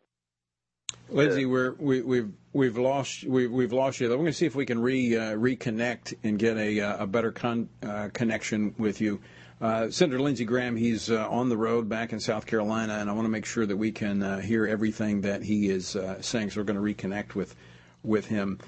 Lindsey, 1.09 1.45
we're, 1.45 1.73
we, 1.79 2.01
we've 2.01 2.33
we've 2.51 2.77
lost 2.77 3.23
we, 3.23 3.47
we've 3.47 3.71
lost 3.71 4.01
you. 4.01 4.09
We're 4.09 4.15
going 4.15 4.25
to 4.25 4.33
see 4.33 4.45
if 4.45 4.55
we 4.55 4.65
can 4.65 4.79
re 4.79 5.15
uh, 5.15 5.35
reconnect 5.35 6.15
and 6.23 6.37
get 6.37 6.57
a 6.57 6.81
uh, 6.81 7.03
a 7.03 7.07
better 7.07 7.31
con, 7.31 7.69
uh, 7.83 8.09
connection 8.11 8.75
with 8.77 8.99
you. 8.99 9.21
Uh, 9.59 9.89
Senator 9.89 10.19
Lindsey 10.19 10.45
Graham, 10.45 10.75
he's 10.75 11.09
uh, 11.09 11.27
on 11.29 11.49
the 11.49 11.57
road 11.57 11.89
back 11.89 12.13
in 12.13 12.19
South 12.19 12.45
Carolina, 12.45 12.99
and 12.99 13.09
I 13.09 13.13
want 13.13 13.25
to 13.25 13.29
make 13.29 13.45
sure 13.45 13.65
that 13.65 13.77
we 13.77 13.91
can 13.91 14.21
uh, 14.21 14.39
hear 14.39 14.67
everything 14.67 15.21
that 15.21 15.41
he 15.41 15.69
is 15.69 15.97
saying. 16.21 16.51
So 16.51 16.59
we're 16.59 16.65
going 16.65 16.75
to 16.75 17.03
reconnect 17.03 17.33
with 17.33 17.55
with 18.03 18.27
him. 18.27 18.59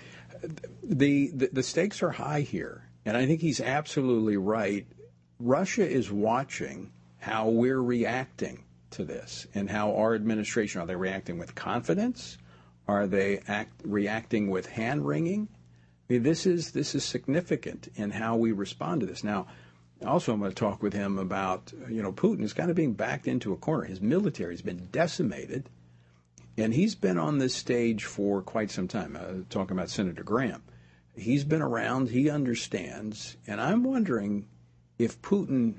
The, 0.83 1.31
the 1.33 1.49
the 1.53 1.63
stakes 1.63 2.01
are 2.01 2.09
high 2.09 2.41
here, 2.41 2.89
and 3.05 3.15
I 3.15 3.27
think 3.27 3.41
he's 3.41 3.61
absolutely 3.61 4.37
right. 4.37 4.87
Russia 5.39 5.87
is 5.87 6.11
watching 6.11 6.91
how 7.19 7.49
we're 7.49 7.81
reacting 7.81 8.63
to 8.91 9.03
this 9.03 9.47
and 9.53 9.69
how 9.69 9.95
our 9.95 10.15
administration 10.15 10.81
are 10.81 10.87
they 10.87 10.95
reacting 10.95 11.37
with 11.37 11.55
confidence? 11.55 12.37
Are 12.87 13.05
they 13.05 13.39
act, 13.47 13.81
reacting 13.83 14.49
with 14.49 14.65
hand 14.65 15.05
wringing? 15.05 15.47
I 16.09 16.13
mean, 16.13 16.23
this 16.23 16.45
is 16.45 16.71
this 16.71 16.95
is 16.95 17.03
significant 17.03 17.89
in 17.95 18.09
how 18.09 18.35
we 18.35 18.51
respond 18.51 19.01
to 19.01 19.07
this. 19.07 19.23
Now, 19.23 19.47
also, 20.05 20.33
I'm 20.33 20.39
going 20.39 20.51
to 20.51 20.55
talk 20.55 20.81
with 20.81 20.93
him 20.93 21.17
about 21.17 21.73
you 21.89 22.01
know 22.01 22.11
Putin 22.11 22.43
is 22.43 22.53
kind 22.53 22.69
of 22.69 22.75
being 22.75 22.93
backed 22.93 23.27
into 23.27 23.53
a 23.53 23.57
corner. 23.57 23.85
His 23.85 24.01
military 24.01 24.53
has 24.53 24.61
been 24.61 24.87
decimated, 24.91 25.69
and 26.57 26.73
he's 26.73 26.95
been 26.95 27.17
on 27.17 27.37
this 27.37 27.55
stage 27.55 28.05
for 28.05 28.41
quite 28.41 28.71
some 28.71 28.87
time. 28.87 29.17
Uh, 29.19 29.43
talking 29.49 29.77
about 29.77 29.89
Senator 29.89 30.23
Graham, 30.23 30.63
He's 31.19 31.43
been 31.43 31.61
around, 31.61 32.09
he 32.09 32.29
understands, 32.29 33.35
and 33.45 33.59
I'm 33.59 33.83
wondering 33.83 34.47
if 34.97 35.21
Putin 35.21 35.75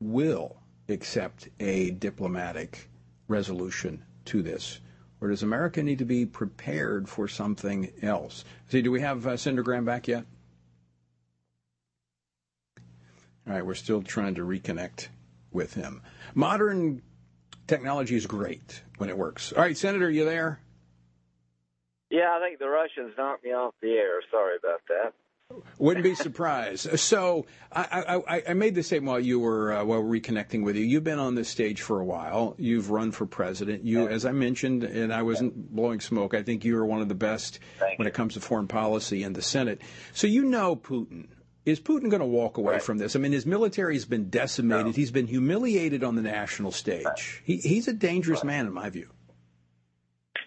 will 0.00 0.56
accept 0.88 1.48
a 1.58 1.92
diplomatic 1.92 2.90
resolution 3.26 4.04
to 4.26 4.42
this. 4.42 4.80
Or 5.20 5.28
does 5.28 5.42
America 5.42 5.82
need 5.82 5.98
to 6.00 6.04
be 6.04 6.26
prepared 6.26 7.08
for 7.08 7.26
something 7.26 7.90
else? 8.02 8.44
See, 8.68 8.82
do 8.82 8.90
we 8.90 9.00
have 9.00 9.26
uh, 9.26 9.38
Senator 9.38 9.62
Graham 9.62 9.86
back 9.86 10.08
yet? 10.08 10.26
All 13.46 13.54
right, 13.54 13.64
we're 13.64 13.74
still 13.74 14.02
trying 14.02 14.34
to 14.36 14.42
reconnect 14.42 15.08
with 15.52 15.74
him. 15.74 16.02
Modern 16.34 17.02
technology 17.66 18.16
is 18.16 18.26
great 18.26 18.82
when 18.98 19.08
it 19.08 19.16
works. 19.16 19.52
All 19.52 19.62
right, 19.62 19.76
Senator, 19.76 20.10
you 20.10 20.24
there? 20.24 20.60
Yeah, 22.10 22.36
I 22.36 22.40
think 22.40 22.58
the 22.58 22.68
Russians 22.68 23.14
knocked 23.16 23.44
me 23.44 23.50
off 23.50 23.74
the 23.80 23.92
air. 23.92 24.20
Sorry 24.30 24.56
about 24.56 24.80
that. 24.88 25.12
Wouldn't 25.78 26.02
be 26.02 26.14
surprised. 26.14 26.88
So 26.98 27.46
I, 27.70 28.22
I, 28.26 28.42
I, 28.48 28.54
made 28.54 28.74
this 28.74 28.86
statement 28.86 29.10
while 29.10 29.20
you 29.20 29.38
were 29.38 29.72
uh, 29.72 29.84
while 29.84 30.02
reconnecting 30.02 30.64
with 30.64 30.74
you. 30.74 30.84
You've 30.84 31.04
been 31.04 31.20
on 31.20 31.36
this 31.36 31.48
stage 31.48 31.82
for 31.82 32.00
a 32.00 32.04
while. 32.04 32.56
You've 32.58 32.90
run 32.90 33.12
for 33.12 33.26
president. 33.26 33.84
You, 33.84 34.08
as 34.08 34.26
I 34.26 34.32
mentioned, 34.32 34.82
and 34.82 35.12
I 35.12 35.22
wasn't 35.22 35.74
blowing 35.74 36.00
smoke. 36.00 36.34
I 36.34 36.42
think 36.42 36.64
you 36.64 36.76
are 36.78 36.84
one 36.84 37.00
of 37.00 37.08
the 37.08 37.14
best 37.14 37.60
when 37.96 38.08
it 38.08 38.14
comes 38.14 38.34
to 38.34 38.40
foreign 38.40 38.66
policy 38.66 39.22
in 39.22 39.34
the 39.34 39.42
Senate. 39.42 39.82
So 40.12 40.26
you 40.26 40.44
know 40.44 40.74
Putin. 40.74 41.28
Is 41.66 41.80
Putin 41.80 42.08
going 42.08 42.20
to 42.20 42.26
walk 42.26 42.56
away 42.58 42.74
Right. 42.74 42.82
from 42.82 42.96
this? 42.98 43.16
I 43.16 43.18
mean, 43.18 43.32
his 43.32 43.44
military 43.44 43.94
has 43.94 44.04
been 44.06 44.30
decimated. 44.30 44.86
No. 44.86 44.92
He's 44.92 45.10
been 45.10 45.26
humiliated 45.26 46.04
on 46.04 46.14
the 46.14 46.22
national 46.22 46.70
stage. 46.70 47.42
He, 47.44 47.56
he's 47.58 47.88
a 47.88 47.92
dangerous 47.92 48.42
man, 48.44 48.66
in 48.66 48.72
my 48.72 48.88
view. 48.88 49.10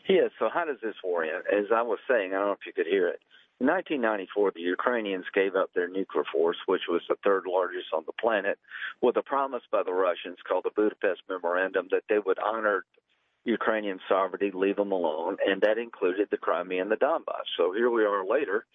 He 0.05 0.13
is. 0.15 0.31
So 0.39 0.49
how 0.51 0.65
does 0.65 0.77
this 0.81 0.95
war 1.03 1.23
end? 1.23 1.43
As 1.53 1.65
I 1.75 1.81
was 1.83 1.99
saying, 2.09 2.31
I 2.33 2.37
don't 2.39 2.47
know 2.47 2.51
if 2.53 2.65
you 2.65 2.73
could 2.73 2.87
hear 2.87 3.07
it. 3.09 3.19
In 3.59 3.67
1994, 3.67 4.53
the 4.55 4.61
Ukrainians 4.61 5.25
gave 5.35 5.55
up 5.55 5.69
their 5.75 5.89
nuclear 5.89 6.23
force, 6.31 6.55
which 6.65 6.83
was 6.87 7.01
the 7.09 7.17
third 7.23 7.43
largest 7.45 7.87
on 7.93 8.03
the 8.05 8.13
planet, 8.13 8.57
with 9.01 9.17
a 9.17 9.21
promise 9.21 9.63
by 9.69 9.83
the 9.83 9.91
Russians 9.91 10.37
called 10.47 10.63
the 10.63 10.71
Budapest 10.73 11.21
Memorandum 11.29 11.89
that 11.91 12.03
they 12.07 12.19
would 12.19 12.39
honor 12.39 12.85
Ukrainian 13.43 13.99
sovereignty, 14.07 14.51
leave 14.53 14.77
them 14.77 14.91
alone, 14.93 15.37
and 15.45 15.61
that 15.61 15.77
included 15.77 16.29
the 16.31 16.37
Crimea 16.37 16.81
and 16.81 16.89
the 16.91 16.95
Donbass. 16.95 17.47
So 17.57 17.73
here 17.73 17.89
we 17.89 18.03
are 18.05 18.25
later. 18.25 18.65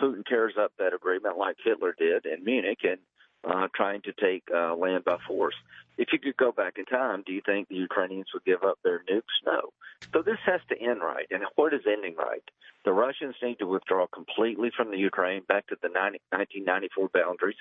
Putin 0.00 0.24
tears 0.26 0.54
up 0.58 0.72
that 0.78 0.94
agreement 0.94 1.38
like 1.38 1.56
Hitler 1.62 1.94
did 1.98 2.26
in 2.26 2.44
Munich 2.44 2.80
and 2.84 2.98
uh, 3.44 3.68
trying 3.74 4.02
to 4.02 4.12
take 4.12 4.44
uh, 4.54 4.74
land 4.74 5.04
by 5.04 5.16
force. 5.26 5.54
If 5.96 6.08
you 6.12 6.18
could 6.18 6.36
go 6.36 6.52
back 6.52 6.78
in 6.78 6.84
time, 6.84 7.22
do 7.26 7.32
you 7.32 7.40
think 7.44 7.68
the 7.68 7.76
Ukrainians 7.76 8.28
would 8.34 8.44
give 8.44 8.62
up 8.62 8.78
their 8.82 9.00
nukes? 9.10 9.22
No. 9.44 9.72
So 10.12 10.22
this 10.22 10.38
has 10.46 10.60
to 10.68 10.80
end 10.80 11.00
right. 11.00 11.26
And 11.30 11.42
what 11.56 11.74
is 11.74 11.82
ending 11.86 12.14
right? 12.16 12.42
The 12.84 12.92
Russians 12.92 13.34
need 13.42 13.58
to 13.58 13.66
withdraw 13.66 14.06
completely 14.06 14.70
from 14.76 14.90
the 14.90 14.98
Ukraine 14.98 15.42
back 15.48 15.66
to 15.68 15.76
the 15.82 15.88
90, 15.88 16.20
1994 16.30 17.10
boundaries. 17.12 17.56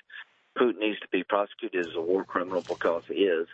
Putin 0.57 0.79
needs 0.79 0.99
to 0.99 1.07
be 1.11 1.23
prosecuted 1.23 1.87
as 1.87 1.95
a 1.95 2.01
war 2.01 2.23
criminal 2.23 2.61
because 2.61 3.03
he 3.07 3.25
is. 3.25 3.47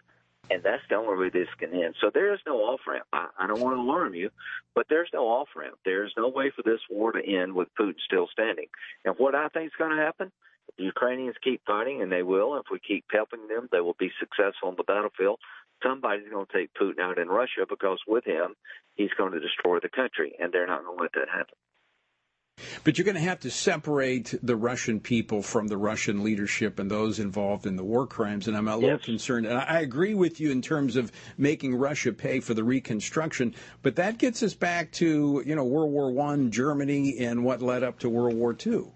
And 0.50 0.62
that's 0.62 0.84
the 0.90 0.96
only 0.96 1.18
way 1.18 1.30
this 1.30 1.48
can 1.58 1.74
end. 1.74 1.96
So 2.02 2.12
there 2.14 2.34
is 2.34 2.40
no 2.46 2.58
off 2.58 2.82
ramp. 2.88 3.06
I, 3.14 3.28
I 3.40 3.48
don't 3.48 3.62
want 3.62 3.78
to 3.78 3.82
alarm 3.82 4.14
you, 4.14 4.30
but 4.76 4.88
there's 4.90 5.10
no 5.14 5.26
off 5.28 5.48
ramp. 5.56 5.76
There's 5.86 6.14
no 6.18 6.28
way 6.28 6.52
for 6.56 6.64
this 6.64 6.82
war 6.90 7.14
to 7.14 7.26
end 7.26 7.54
with 7.54 7.70
Putin 7.80 7.96
still 8.06 8.28
standing. 8.32 8.68
And 9.06 9.16
what 9.18 9.36
I 9.36 9.48
think 9.48 9.68
is 9.68 9.78
going 9.78 9.96
to 9.96 10.04
happen, 10.04 10.32
the 10.78 10.84
Ukrainians 10.84 11.36
keep 11.44 11.62
fighting, 11.66 12.02
and 12.02 12.12
they 12.12 12.24
will, 12.24 12.58
if 12.58 12.66
we 12.72 12.80
keep 12.80 13.06
helping 13.12 13.48
them, 13.48 13.70
they 13.72 13.80
will 13.80 13.96
be 13.98 14.12
successful 14.20 14.70
on 14.70 14.76
the 14.76 14.84
battlefield. 14.84 15.40
Somebody's 15.82 16.30
going 16.30 16.46
to 16.46 16.54
take 16.54 16.74
Putin 16.74 17.00
out 17.00 17.18
in 17.18 17.28
Russia 17.28 17.66
because 17.68 18.00
with 18.08 18.26
him, 18.26 18.56
he's 18.96 19.14
going 19.18 19.34
to 19.34 19.40
destroy 19.40 19.80
the 19.80 19.90
country, 19.90 20.36
and 20.40 20.52
they're 20.52 20.68
not 20.68 20.84
going 20.84 20.98
to 20.98 21.04
let 21.04 21.14
that 21.14 21.30
happen. 21.30 21.56
But 22.84 22.98
you're 22.98 23.06
going 23.06 23.16
to 23.16 23.22
have 23.22 23.40
to 23.42 23.50
separate 23.52 24.36
the 24.44 24.56
Russian 24.56 25.00
people 25.00 25.42
from 25.42 25.68
the 25.68 25.78
Russian 25.78 26.24
leadership 26.24 26.80
and 26.80 26.90
those 26.92 27.20
involved 27.20 27.66
in 27.66 27.76
the 27.76 27.84
war 27.84 28.06
crimes. 28.06 28.48
And 28.48 28.58
I'm 28.58 28.68
a 28.68 28.76
little 28.76 28.92
Yes. 28.98 29.06
concerned. 29.06 29.46
And 29.46 29.58
I 29.58 29.80
agree 29.80 30.14
with 30.14 30.40
you 30.40 30.52
in 30.52 30.62
terms 30.62 30.96
of 30.96 31.12
making 31.38 31.76
Russia 31.76 32.12
pay 32.14 32.40
for 32.40 32.54
the 32.54 32.64
reconstruction. 32.64 33.56
But 33.82 33.96
that 33.96 34.18
gets 34.18 34.44
us 34.44 34.54
back 34.54 34.92
to 34.94 35.42
you 35.46 35.56
know 35.56 35.64
World 35.64 35.92
War 35.92 36.12
One, 36.12 36.52
Germany, 36.52 37.18
and 37.20 37.44
what 37.44 37.62
led 37.62 37.84
up 37.84 38.00
to 38.00 38.10
World 38.10 38.36
War 38.36 38.54
Two. 38.54 38.92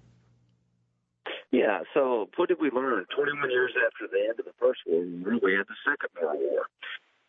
Yeah, 1.52 1.80
so 1.94 2.30
what 2.36 2.50
did 2.50 2.60
we 2.60 2.70
learn? 2.72 3.06
21 3.16 3.50
years 3.50 3.72
after 3.86 4.06
the 4.12 4.20
end 4.20 4.38
of 4.38 4.46
the 4.46 4.52
First 4.60 4.82
World 4.86 5.08
War, 5.26 5.40
we 5.42 5.54
had 5.54 5.66
the 5.68 5.76
Second 5.90 6.10
World 6.22 6.40
War. 6.42 6.68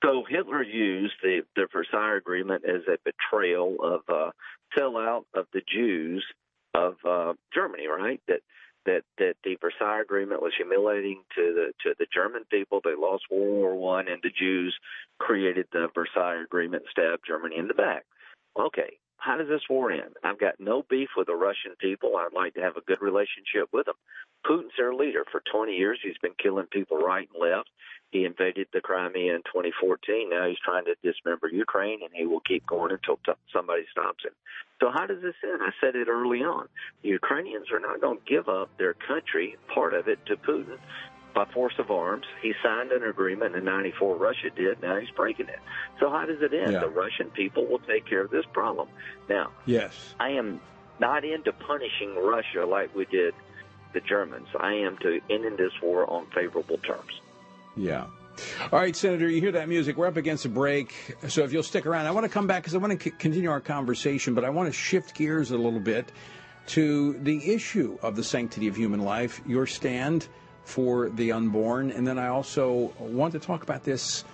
So 0.04 0.24
Hitler 0.28 0.62
used 0.62 1.14
the, 1.22 1.40
the 1.56 1.66
Versailles 1.72 2.16
Agreement 2.16 2.64
as 2.64 2.82
a 2.86 2.98
betrayal 3.04 3.76
of 3.82 4.00
uh, 4.08 4.30
sellout 4.76 5.24
of 5.34 5.46
the 5.52 5.62
Jews 5.72 6.24
of 6.74 6.94
uh, 7.04 7.32
Germany, 7.52 7.86
right? 7.88 8.20
That 8.28 8.40
that 8.86 9.02
that 9.18 9.34
the 9.44 9.56
Versailles 9.60 10.00
Agreement 10.00 10.40
was 10.40 10.52
humiliating 10.56 11.22
to 11.34 11.42
the 11.54 11.72
to 11.82 11.94
the 11.98 12.06
German 12.14 12.44
people. 12.50 12.80
They 12.82 12.94
lost 12.96 13.24
World 13.30 13.48
War 13.48 13.74
One, 13.74 14.08
and 14.08 14.20
the 14.22 14.30
Jews 14.30 14.76
created 15.18 15.66
the 15.72 15.88
Versailles 15.94 16.42
Agreement, 16.44 16.84
stabbed 16.90 17.24
Germany 17.26 17.56
in 17.58 17.66
the 17.66 17.74
back. 17.74 18.04
Okay, 18.58 18.98
how 19.18 19.36
does 19.36 19.48
this 19.48 19.68
war 19.68 19.90
end? 19.90 20.14
I've 20.24 20.38
got 20.38 20.60
no 20.60 20.84
beef 20.88 21.08
with 21.16 21.26
the 21.26 21.34
Russian 21.34 21.72
people. 21.80 22.16
I'd 22.16 22.32
like 22.32 22.54
to 22.54 22.62
have 22.62 22.76
a 22.76 22.86
good 22.86 23.02
relationship 23.02 23.68
with 23.72 23.86
them. 23.86 23.96
Putin's 24.46 24.72
their 24.78 24.94
leader. 24.94 25.24
For 25.30 25.42
20 25.52 25.72
years, 25.72 25.98
he's 26.02 26.18
been 26.22 26.34
killing 26.40 26.66
people 26.70 26.98
right 26.98 27.28
and 27.32 27.42
left. 27.42 27.68
He 28.10 28.24
invaded 28.24 28.68
the 28.72 28.80
Crimea 28.80 29.34
in 29.34 29.42
2014. 29.42 30.30
Now 30.30 30.48
he's 30.48 30.58
trying 30.64 30.84
to 30.86 30.94
dismember 31.02 31.48
Ukraine, 31.48 32.00
and 32.02 32.10
he 32.14 32.24
will 32.26 32.40
keep 32.40 32.66
going 32.66 32.90
until 32.92 33.18
t- 33.24 33.32
somebody 33.52 33.84
stops 33.92 34.24
him. 34.24 34.32
So 34.80 34.90
how 34.90 35.06
does 35.06 35.20
this 35.20 35.34
end? 35.42 35.60
I 35.62 35.72
said 35.80 35.94
it 35.94 36.08
early 36.08 36.42
on. 36.42 36.68
The 37.02 37.10
Ukrainians 37.10 37.70
are 37.70 37.80
not 37.80 38.00
going 38.00 38.18
to 38.18 38.24
give 38.24 38.48
up 38.48 38.70
their 38.78 38.94
country, 38.94 39.56
part 39.74 39.92
of 39.92 40.08
it, 40.08 40.24
to 40.26 40.36
Putin 40.36 40.78
by 41.34 41.44
force 41.52 41.74
of 41.78 41.90
arms. 41.90 42.24
He 42.40 42.54
signed 42.62 42.92
an 42.92 43.04
agreement 43.04 43.54
in 43.54 43.64
'94. 43.64 44.16
Russia 44.16 44.48
did. 44.56 44.80
Now 44.80 44.96
he's 44.98 45.10
breaking 45.10 45.48
it. 45.48 45.60
So 46.00 46.08
how 46.10 46.24
does 46.24 46.40
it 46.40 46.54
end? 46.54 46.72
Yeah. 46.72 46.80
The 46.80 46.88
Russian 46.88 47.28
people 47.30 47.66
will 47.66 47.80
take 47.80 48.06
care 48.06 48.22
of 48.22 48.30
this 48.30 48.46
problem. 48.52 48.88
Now, 49.28 49.50
Yes. 49.66 50.14
I 50.18 50.30
am 50.30 50.60
not 50.98 51.24
into 51.24 51.52
punishing 51.52 52.16
Russia 52.16 52.64
like 52.64 52.94
we 52.94 53.04
did 53.04 53.34
the 53.92 54.00
Germans. 54.00 54.48
I 54.58 54.72
am 54.74 54.96
to 54.98 55.20
ending 55.28 55.56
this 55.56 55.72
war 55.82 56.08
on 56.10 56.26
favorable 56.34 56.78
terms. 56.78 57.20
Yeah. 57.76 58.06
All 58.72 58.78
right, 58.78 58.94
Senator, 58.94 59.28
you 59.28 59.40
hear 59.40 59.52
that 59.52 59.68
music. 59.68 59.96
We're 59.96 60.06
up 60.06 60.16
against 60.16 60.44
a 60.44 60.48
break. 60.48 61.16
So 61.28 61.42
if 61.42 61.52
you'll 61.52 61.62
stick 61.62 61.86
around, 61.86 62.06
I 62.06 62.10
want 62.12 62.24
to 62.24 62.30
come 62.30 62.46
back 62.46 62.62
because 62.62 62.74
I 62.74 62.78
want 62.78 62.98
to 62.98 63.04
c- 63.04 63.16
continue 63.18 63.50
our 63.50 63.60
conversation, 63.60 64.34
but 64.34 64.44
I 64.44 64.50
want 64.50 64.68
to 64.68 64.72
shift 64.72 65.14
gears 65.14 65.50
a 65.50 65.56
little 65.56 65.80
bit 65.80 66.12
to 66.68 67.14
the 67.14 67.52
issue 67.52 67.98
of 68.02 68.14
the 68.14 68.22
sanctity 68.22 68.68
of 68.68 68.76
human 68.76 69.00
life, 69.00 69.40
your 69.46 69.66
stand 69.66 70.28
for 70.64 71.08
the 71.08 71.32
unborn. 71.32 71.90
And 71.90 72.06
then 72.06 72.18
I 72.18 72.28
also 72.28 72.92
want 72.98 73.32
to 73.32 73.38
talk 73.38 73.62
about 73.62 73.84
this. 73.84 74.24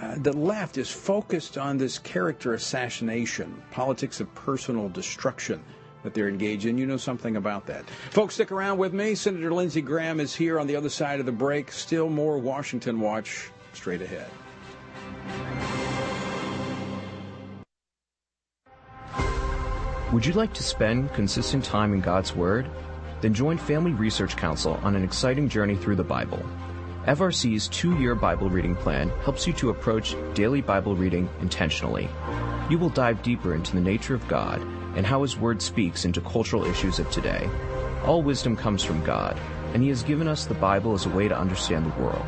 Uh, 0.00 0.16
the 0.18 0.32
left 0.36 0.76
is 0.76 0.90
focused 0.90 1.56
on 1.56 1.78
this 1.78 1.98
character 1.98 2.54
assassination, 2.54 3.62
politics 3.70 4.20
of 4.20 4.34
personal 4.34 4.88
destruction 4.88 5.62
that 6.02 6.14
they're 6.14 6.28
engaged 6.28 6.66
in. 6.66 6.78
You 6.78 6.86
know 6.86 6.96
something 6.96 7.36
about 7.36 7.66
that. 7.66 7.88
Folks, 8.10 8.34
stick 8.34 8.52
around 8.52 8.78
with 8.78 8.92
me. 8.92 9.14
Senator 9.14 9.52
Lindsey 9.52 9.80
Graham 9.80 10.20
is 10.20 10.34
here 10.34 10.58
on 10.58 10.66
the 10.66 10.76
other 10.76 10.88
side 10.88 11.20
of 11.20 11.26
the 11.26 11.32
break. 11.32 11.72
Still 11.72 12.08
more 12.08 12.38
Washington 12.38 13.00
Watch 13.00 13.50
straight 13.72 14.02
ahead. 14.02 14.28
Would 20.12 20.26
you 20.26 20.34
like 20.34 20.52
to 20.54 20.62
spend 20.62 21.12
consistent 21.14 21.64
time 21.64 21.94
in 21.94 22.00
God's 22.00 22.34
Word? 22.34 22.68
Then 23.22 23.32
join 23.32 23.56
Family 23.56 23.92
Research 23.92 24.36
Council 24.36 24.78
on 24.82 24.94
an 24.94 25.04
exciting 25.04 25.48
journey 25.48 25.76
through 25.76 25.96
the 25.96 26.04
Bible. 26.04 26.44
FRC's 27.06 27.66
two 27.68 27.98
year 27.98 28.14
Bible 28.14 28.50
reading 28.50 28.76
plan 28.76 29.08
helps 29.24 29.46
you 29.46 29.52
to 29.54 29.70
approach 29.70 30.14
daily 30.34 30.60
Bible 30.60 30.94
reading 30.94 31.28
intentionally. 31.40 32.08
You 32.68 32.78
will 32.78 32.90
dive 32.90 33.22
deeper 33.22 33.54
into 33.54 33.72
the 33.72 33.80
nature 33.80 34.14
of 34.14 34.26
God 34.28 34.60
and 34.96 35.06
how 35.06 35.22
His 35.22 35.36
Word 35.36 35.62
speaks 35.62 36.04
into 36.04 36.20
cultural 36.20 36.64
issues 36.64 36.98
of 36.98 37.10
today. 37.10 37.48
All 38.04 38.22
wisdom 38.22 38.56
comes 38.56 38.82
from 38.82 39.04
God, 39.04 39.38
and 39.72 39.82
He 39.82 39.88
has 39.88 40.02
given 40.02 40.28
us 40.28 40.44
the 40.44 40.54
Bible 40.54 40.94
as 40.94 41.06
a 41.06 41.10
way 41.10 41.28
to 41.28 41.38
understand 41.38 41.86
the 41.86 42.02
world. 42.02 42.26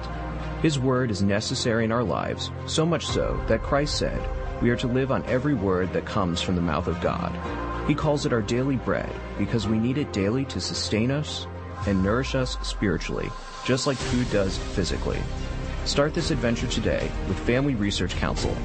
His 0.63 0.79
Word 0.79 1.11
is 1.11 1.23
necessary 1.23 1.85
in 1.85 1.93
our 1.93 2.05
lives, 2.05 2.51
so 2.67 2.87
much 2.87 3.07
so 3.07 3.43
that 3.49 3.63
Christ 3.63 3.99
said, 3.99 4.21
We 4.63 4.71
are 4.71 4.77
to 4.77 4.87
live 4.87 5.13
on 5.13 5.25
every 5.27 5.55
word 5.55 5.93
that 5.93 6.07
comes 6.07 6.41
from 6.41 6.57
the 6.57 6.63
mouth 6.63 6.87
of 6.87 7.01
God. 7.01 7.33
He 7.87 7.95
calls 7.95 8.25
it 8.25 8.33
our 8.33 8.41
daily 8.41 8.77
bread 8.77 9.13
because 9.37 9.69
we 9.69 9.79
need 9.79 9.99
it 9.99 10.13
daily 10.13 10.47
to 10.47 10.61
sustain 10.61 11.11
us 11.11 11.47
and 11.87 12.03
nourish 12.03 12.35
us 12.35 12.57
spiritually, 12.63 13.31
just 13.65 13.87
like 13.87 13.99
food 13.99 14.31
does 14.31 14.57
physically. 14.57 15.21
Start 15.85 16.15
this 16.15 16.31
adventure 16.31 16.67
today 16.69 17.11
with 17.29 17.39
Family 17.41 17.75
Research 17.75 18.17
Council. 18.17 18.57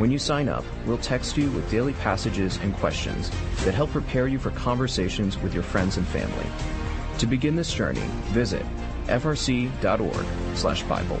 When 0.00 0.10
you 0.10 0.18
sign 0.18 0.48
up, 0.48 0.64
we'll 0.86 0.96
text 0.96 1.36
you 1.36 1.50
with 1.50 1.70
daily 1.70 1.92
passages 1.92 2.58
and 2.62 2.74
questions 2.74 3.30
that 3.66 3.74
help 3.74 3.90
prepare 3.90 4.28
you 4.28 4.38
for 4.38 4.50
conversations 4.52 5.36
with 5.36 5.52
your 5.52 5.62
friends 5.62 5.98
and 5.98 6.06
family. 6.06 6.46
To 7.18 7.26
begin 7.26 7.54
this 7.54 7.70
journey, 7.70 8.00
visit 8.28 8.64
frc.org/bible. 9.08 11.20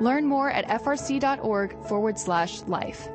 Learn 0.00 0.26
more 0.26 0.50
at 0.50 0.66
frc.org 0.66 1.76
forward 1.86 2.18
slash 2.18 2.62
life. 2.62 3.08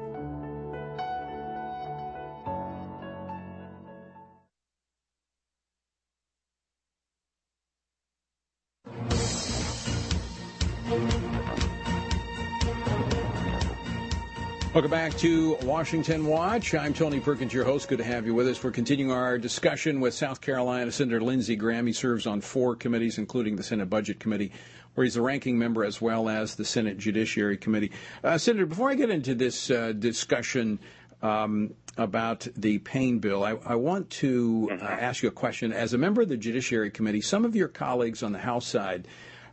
Welcome 14.75 14.91
back 14.91 15.15
to 15.19 15.55
Washington 15.61 16.25
Watch. 16.25 16.75
I'm 16.75 16.93
Tony 16.93 17.21
Perkins, 17.21 17.53
your 17.53 17.63
host. 17.63 17.87
Good 17.87 17.99
to 17.99 18.03
have 18.03 18.25
you 18.25 18.35
with 18.35 18.45
us. 18.45 18.61
We're 18.61 18.71
continuing 18.71 19.09
our 19.09 19.37
discussion 19.37 20.01
with 20.01 20.13
South 20.13 20.41
Carolina 20.41 20.91
Senator 20.91 21.21
Lindsey 21.21 21.55
Graham. 21.55 21.87
He 21.87 21.93
serves 21.93 22.27
on 22.27 22.41
four 22.41 22.75
committees, 22.75 23.17
including 23.17 23.55
the 23.55 23.63
Senate 23.63 23.89
Budget 23.89 24.19
Committee, 24.19 24.51
where 24.93 25.05
he's 25.05 25.13
the 25.13 25.21
ranking 25.21 25.57
member 25.57 25.85
as 25.85 26.01
well 26.01 26.27
as 26.27 26.55
the 26.55 26.65
Senate 26.65 26.97
Judiciary 26.97 27.55
Committee. 27.55 27.89
Uh, 28.21 28.37
Senator, 28.37 28.65
before 28.65 28.91
I 28.91 28.95
get 28.95 29.09
into 29.09 29.33
this 29.33 29.71
uh, 29.71 29.93
discussion 29.93 30.77
um, 31.21 31.73
about 31.95 32.45
the 32.57 32.79
pain 32.79 33.19
bill, 33.19 33.45
I, 33.45 33.51
I 33.65 33.75
want 33.75 34.09
to 34.09 34.71
uh, 34.73 34.83
ask 34.83 35.23
you 35.23 35.29
a 35.29 35.31
question. 35.31 35.71
As 35.71 35.93
a 35.93 35.97
member 35.97 36.21
of 36.21 36.27
the 36.27 36.35
Judiciary 36.35 36.91
Committee, 36.91 37.21
some 37.21 37.45
of 37.45 37.55
your 37.55 37.69
colleagues 37.69 38.23
on 38.23 38.33
the 38.33 38.39
House 38.39 38.67
side 38.67 39.07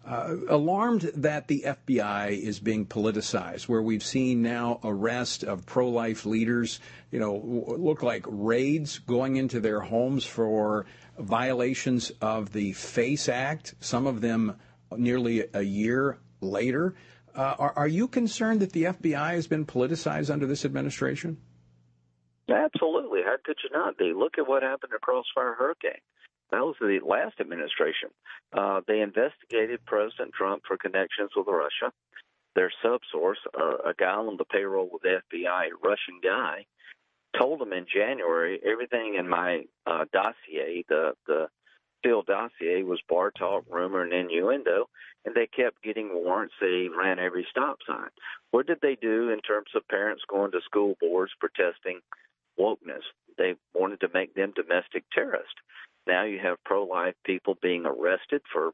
uh, 0.06 0.36
alarmed 0.48 1.02
that 1.14 1.48
the 1.48 1.62
FBI 1.66 2.30
is 2.30 2.58
being 2.58 2.86
politicized, 2.86 3.68
where 3.68 3.82
we've 3.82 4.02
seen 4.02 4.42
now 4.42 4.80
arrest 4.82 5.44
of 5.44 5.64
pro-life 5.64 6.26
leaders, 6.26 6.80
you 7.10 7.20
know, 7.20 7.36
look 7.78 8.02
like 8.02 8.24
raids 8.26 8.98
going 8.98 9.36
into 9.36 9.60
their 9.60 9.80
homes 9.80 10.24
for 10.24 10.86
violations 11.18 12.10
of 12.20 12.52
the 12.52 12.72
FACE 12.72 13.28
Act, 13.28 13.74
some 13.80 14.06
of 14.06 14.20
them 14.20 14.56
nearly 14.96 15.44
a 15.54 15.62
year 15.62 16.18
later. 16.40 16.94
Uh, 17.34 17.54
are, 17.58 17.72
are 17.76 17.88
you 17.88 18.08
concerned 18.08 18.60
that 18.60 18.72
the 18.72 18.84
FBI 18.84 19.34
has 19.34 19.46
been 19.46 19.64
politicized 19.64 20.30
under 20.30 20.46
this 20.46 20.64
administration? 20.64 21.38
Absolutely. 22.48 23.20
How 23.24 23.36
could 23.42 23.56
you 23.62 23.70
not 23.72 23.96
be? 23.96 24.12
Look 24.12 24.38
at 24.38 24.48
what 24.48 24.62
happened 24.62 24.92
to 24.92 24.98
Crossfire 24.98 25.54
Hurricane. 25.54 26.00
That 26.52 26.60
was 26.60 26.76
the 26.80 27.00
last 27.02 27.40
administration. 27.40 28.10
Uh, 28.52 28.82
they 28.86 29.00
investigated 29.00 29.84
President 29.86 30.32
Trump 30.34 30.62
for 30.68 30.76
connections 30.76 31.30
with 31.34 31.46
Russia. 31.48 31.92
Their 32.54 32.70
subsource, 32.84 33.40
uh, 33.58 33.88
a 33.88 33.94
guy 33.98 34.12
on 34.12 34.36
the 34.36 34.44
payroll 34.44 34.90
with 34.92 35.00
the 35.00 35.22
FBI, 35.32 35.68
a 35.68 35.88
Russian 35.88 36.20
guy, 36.22 36.66
told 37.38 37.58
them 37.58 37.72
in 37.72 37.86
January 37.92 38.60
everything 38.64 39.16
in 39.18 39.26
my 39.26 39.64
uh, 39.86 40.04
dossier, 40.12 40.84
the 40.90 41.14
the 41.26 41.48
Steele 42.00 42.22
dossier, 42.22 42.82
was 42.82 43.00
bar 43.08 43.30
talk, 43.30 43.64
rumor, 43.70 44.02
and 44.02 44.12
innuendo, 44.12 44.90
and 45.24 45.34
they 45.34 45.46
kept 45.46 45.82
getting 45.82 46.10
warrants. 46.12 46.54
They 46.60 46.88
ran 46.94 47.18
every 47.18 47.46
stop 47.50 47.78
sign. 47.86 48.10
What 48.50 48.66
did 48.66 48.80
they 48.82 48.96
do 49.00 49.30
in 49.30 49.40
terms 49.40 49.68
of 49.74 49.88
parents 49.88 50.24
going 50.28 50.50
to 50.52 50.60
school 50.66 50.96
boards 51.00 51.32
protesting 51.40 52.00
wokeness? 52.58 53.06
They 53.38 53.54
wanted 53.72 54.00
to 54.00 54.10
make 54.12 54.34
them 54.34 54.52
domestic 54.54 55.04
terrorists. 55.14 55.54
Now 56.06 56.24
you 56.24 56.38
have 56.42 56.62
pro 56.64 56.84
life 56.84 57.14
people 57.24 57.56
being 57.62 57.86
arrested 57.86 58.42
for 58.52 58.72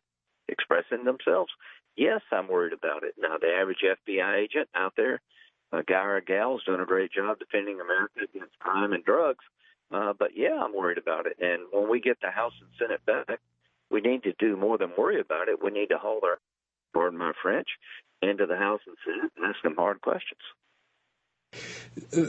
expressing 0.48 1.04
themselves. 1.04 1.52
Yes, 1.96 2.20
I'm 2.32 2.48
worried 2.48 2.72
about 2.72 3.02
it. 3.02 3.14
Now, 3.18 3.38
the 3.40 3.48
average 3.48 3.82
FBI 3.82 4.36
agent 4.36 4.68
out 4.74 4.94
there, 4.96 5.20
a 5.72 5.82
guy 5.82 6.04
or 6.04 6.16
a 6.16 6.24
gal, 6.24 6.56
is 6.56 6.62
doing 6.64 6.80
a 6.80 6.86
great 6.86 7.12
job 7.12 7.38
defending 7.38 7.80
America 7.80 8.20
against 8.22 8.58
crime 8.60 8.92
and 8.92 9.04
drugs. 9.04 9.44
Uh, 9.90 10.12
but 10.18 10.30
yeah, 10.36 10.62
I'm 10.62 10.74
worried 10.74 10.98
about 10.98 11.26
it. 11.26 11.36
And 11.40 11.62
when 11.72 11.90
we 11.90 12.00
get 12.00 12.18
the 12.20 12.30
House 12.30 12.52
and 12.60 12.70
Senate 12.78 13.04
back, 13.04 13.40
we 13.90 14.00
need 14.00 14.22
to 14.24 14.32
do 14.38 14.56
more 14.56 14.78
than 14.78 14.92
worry 14.96 15.20
about 15.20 15.48
it. 15.48 15.62
We 15.62 15.70
need 15.70 15.88
to 15.88 15.98
hold 15.98 16.22
our, 16.24 16.38
pardon 16.94 17.18
my 17.18 17.32
French, 17.42 17.68
into 18.22 18.46
the 18.46 18.56
House 18.56 18.80
and 18.86 18.96
Senate 19.04 19.32
and 19.36 19.46
ask 19.46 19.62
them 19.62 19.76
hard 19.76 20.00
questions. 20.00 20.40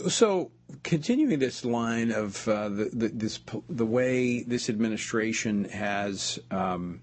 So, 0.09 0.51
continuing 0.83 1.39
this 1.39 1.63
line 1.63 2.11
of 2.11 2.47
uh, 2.47 2.69
the, 2.69 2.89
the, 2.91 3.07
this 3.09 3.39
the 3.69 3.85
way 3.85 4.41
this 4.43 4.69
administration 4.69 5.65
has 5.65 6.39
um, 6.49 7.01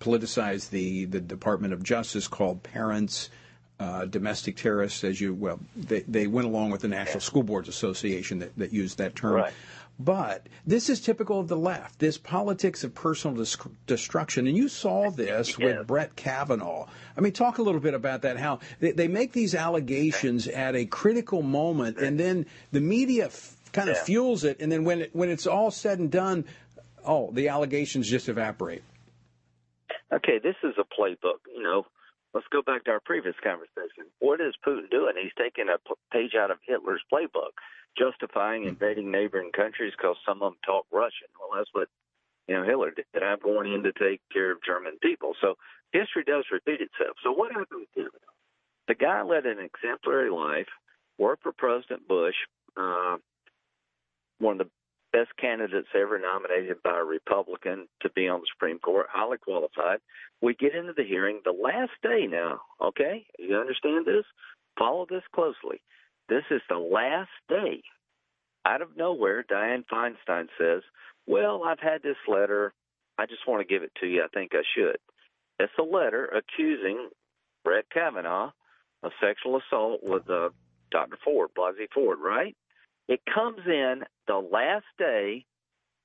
politicized 0.00 0.70
the 0.70 1.04
the 1.04 1.20
Department 1.20 1.72
of 1.72 1.82
Justice, 1.82 2.26
called 2.26 2.62
parents 2.62 3.30
uh, 3.80 4.06
domestic 4.06 4.56
terrorists, 4.56 5.04
as 5.04 5.20
you 5.20 5.34
well, 5.34 5.60
they, 5.76 6.00
they 6.00 6.26
went 6.26 6.48
along 6.48 6.70
with 6.70 6.80
the 6.80 6.88
National 6.88 7.20
School 7.20 7.44
Boards 7.44 7.68
Association 7.68 8.40
that, 8.40 8.56
that 8.56 8.72
used 8.72 8.98
that 8.98 9.14
term. 9.14 9.34
Right. 9.34 9.52
But 10.00 10.46
this 10.64 10.88
is 10.88 11.00
typical 11.00 11.40
of 11.40 11.48
the 11.48 11.56
left, 11.56 11.98
this 11.98 12.18
politics 12.18 12.84
of 12.84 12.94
personal 12.94 13.36
dis- 13.36 13.56
destruction. 13.88 14.46
And 14.46 14.56
you 14.56 14.68
saw 14.68 15.10
this 15.10 15.58
with 15.58 15.86
Brett 15.88 16.14
Kavanaugh. 16.14 16.86
I 17.16 17.20
mean, 17.20 17.32
talk 17.32 17.58
a 17.58 17.62
little 17.62 17.80
bit 17.80 17.94
about 17.94 18.22
that, 18.22 18.36
how 18.38 18.60
they, 18.78 18.92
they 18.92 19.08
make 19.08 19.32
these 19.32 19.56
allegations 19.56 20.46
at 20.46 20.76
a 20.76 20.86
critical 20.86 21.42
moment, 21.42 21.98
and 21.98 22.18
then 22.18 22.46
the 22.70 22.80
media 22.80 23.26
f- 23.26 23.56
kind 23.72 23.88
of 23.90 23.96
Yeah. 23.96 24.04
fuels 24.04 24.44
it, 24.44 24.60
and 24.60 24.70
then 24.70 24.84
when, 24.84 25.00
it, 25.02 25.10
when 25.16 25.30
it's 25.30 25.48
all 25.48 25.72
said 25.72 25.98
and 25.98 26.12
done, 26.12 26.44
oh, 27.04 27.30
the 27.32 27.48
allegations 27.48 28.08
just 28.08 28.28
evaporate. 28.28 28.82
Okay, 30.12 30.38
this 30.38 30.54
is 30.62 30.74
a 30.78 30.84
playbook. 30.84 31.40
You 31.54 31.62
know, 31.64 31.86
let's 32.34 32.46
go 32.52 32.62
back 32.62 32.84
to 32.84 32.90
our 32.90 33.00
previous 33.00 33.34
conversation. 33.42 34.10
What 34.18 34.40
is 34.40 34.54
Putin 34.66 34.90
doing? 34.90 35.14
He's 35.20 35.32
taking 35.38 35.68
a 35.68 35.78
p- 35.78 35.94
page 36.12 36.34
out 36.34 36.50
of 36.50 36.58
Hitler's 36.66 37.02
playbook, 37.12 37.56
justifying 37.96 38.64
invading 38.64 39.10
neighboring 39.10 39.50
countries 39.52 39.92
because 39.96 40.16
some 40.26 40.42
of 40.42 40.52
them 40.52 40.58
talk 40.64 40.86
Russian. 40.92 41.28
Well, 41.38 41.58
that's 41.58 41.70
what 41.72 41.88
you 42.46 42.56
know 42.56 42.64
Hitler 42.64 42.92
did. 42.92 43.22
I'm 43.22 43.38
going 43.40 43.72
in 43.72 43.82
to 43.84 43.92
take 43.92 44.20
care 44.32 44.52
of 44.52 44.58
German 44.64 44.98
people. 45.02 45.34
So 45.40 45.54
history 45.92 46.24
does 46.24 46.44
repeat 46.52 46.80
itself. 46.80 47.16
So 47.22 47.32
what 47.32 47.52
happened 47.52 47.86
to 47.94 48.02
Kavanaugh? 48.02 48.34
The 48.88 48.94
guy 48.94 49.22
led 49.22 49.44
an 49.44 49.58
exemplary 49.58 50.30
life, 50.30 50.68
worked 51.18 51.42
for 51.42 51.52
President 51.52 52.08
Bush, 52.08 52.36
uh, 52.76 53.16
one 54.38 54.60
of 54.60 54.66
the 54.66 54.72
best 55.12 55.30
candidates 55.40 55.88
ever 55.94 56.18
nominated 56.18 56.82
by 56.82 56.98
a 56.98 57.04
Republican 57.04 57.88
to 58.02 58.10
be 58.10 58.28
on 58.28 58.40
the 58.40 58.46
Supreme 58.54 58.78
Court, 58.78 59.06
highly 59.10 59.38
qualified. 59.38 59.98
We 60.42 60.54
get 60.54 60.74
into 60.74 60.92
the 60.92 61.04
hearing 61.04 61.40
the 61.44 61.52
last 61.52 61.92
day 62.02 62.26
now, 62.28 62.60
okay? 62.80 63.26
You 63.38 63.56
understand 63.56 64.06
this? 64.06 64.24
Follow 64.78 65.06
this 65.08 65.22
closely. 65.34 65.80
This 66.28 66.44
is 66.50 66.60
the 66.68 66.78
last 66.78 67.30
day. 67.48 67.82
Out 68.66 68.82
of 68.82 68.96
nowhere, 68.96 69.44
Dianne 69.50 69.84
Feinstein 69.90 70.48
says, 70.58 70.82
Well, 71.26 71.62
I've 71.64 71.80
had 71.80 72.02
this 72.02 72.16
letter. 72.28 72.74
I 73.18 73.26
just 73.26 73.46
want 73.48 73.66
to 73.66 73.72
give 73.72 73.82
it 73.82 73.92
to 74.00 74.06
you. 74.06 74.22
I 74.22 74.28
think 74.28 74.52
I 74.54 74.62
should. 74.76 74.98
It's 75.58 75.72
a 75.78 75.82
letter 75.82 76.26
accusing 76.26 77.08
Brett 77.64 77.86
Kavanaugh 77.92 78.52
of 79.02 79.12
sexual 79.20 79.58
assault 79.58 80.00
with 80.02 80.28
uh, 80.30 80.50
Dr. 80.90 81.18
Ford, 81.24 81.50
Blasey 81.56 81.88
Ford, 81.92 82.18
right? 82.22 82.56
It 83.08 83.20
comes 83.32 83.60
in 83.66 84.02
the 84.26 84.36
last 84.36 84.84
day 84.98 85.46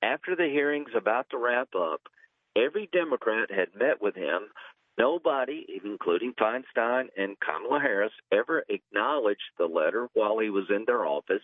after 0.02 0.36
the 0.36 0.46
hearing's 0.46 0.96
about 0.96 1.28
to 1.32 1.38
wrap 1.38 1.70
up. 1.76 2.02
Every 2.56 2.90
Democrat 2.94 3.52
had 3.52 3.76
met 3.76 4.02
with 4.02 4.16
him. 4.16 4.44
Nobody, 4.98 5.66
including 5.84 6.34
Feinstein 6.34 7.08
and 7.18 7.36
Kamala 7.40 7.80
Harris, 7.80 8.12
ever 8.32 8.64
acknowledged 8.70 9.42
the 9.58 9.66
letter 9.66 10.08
while 10.14 10.38
he 10.38 10.52
was 10.52 10.66
in 10.70 10.84
their 10.86 11.06
office. 11.06 11.42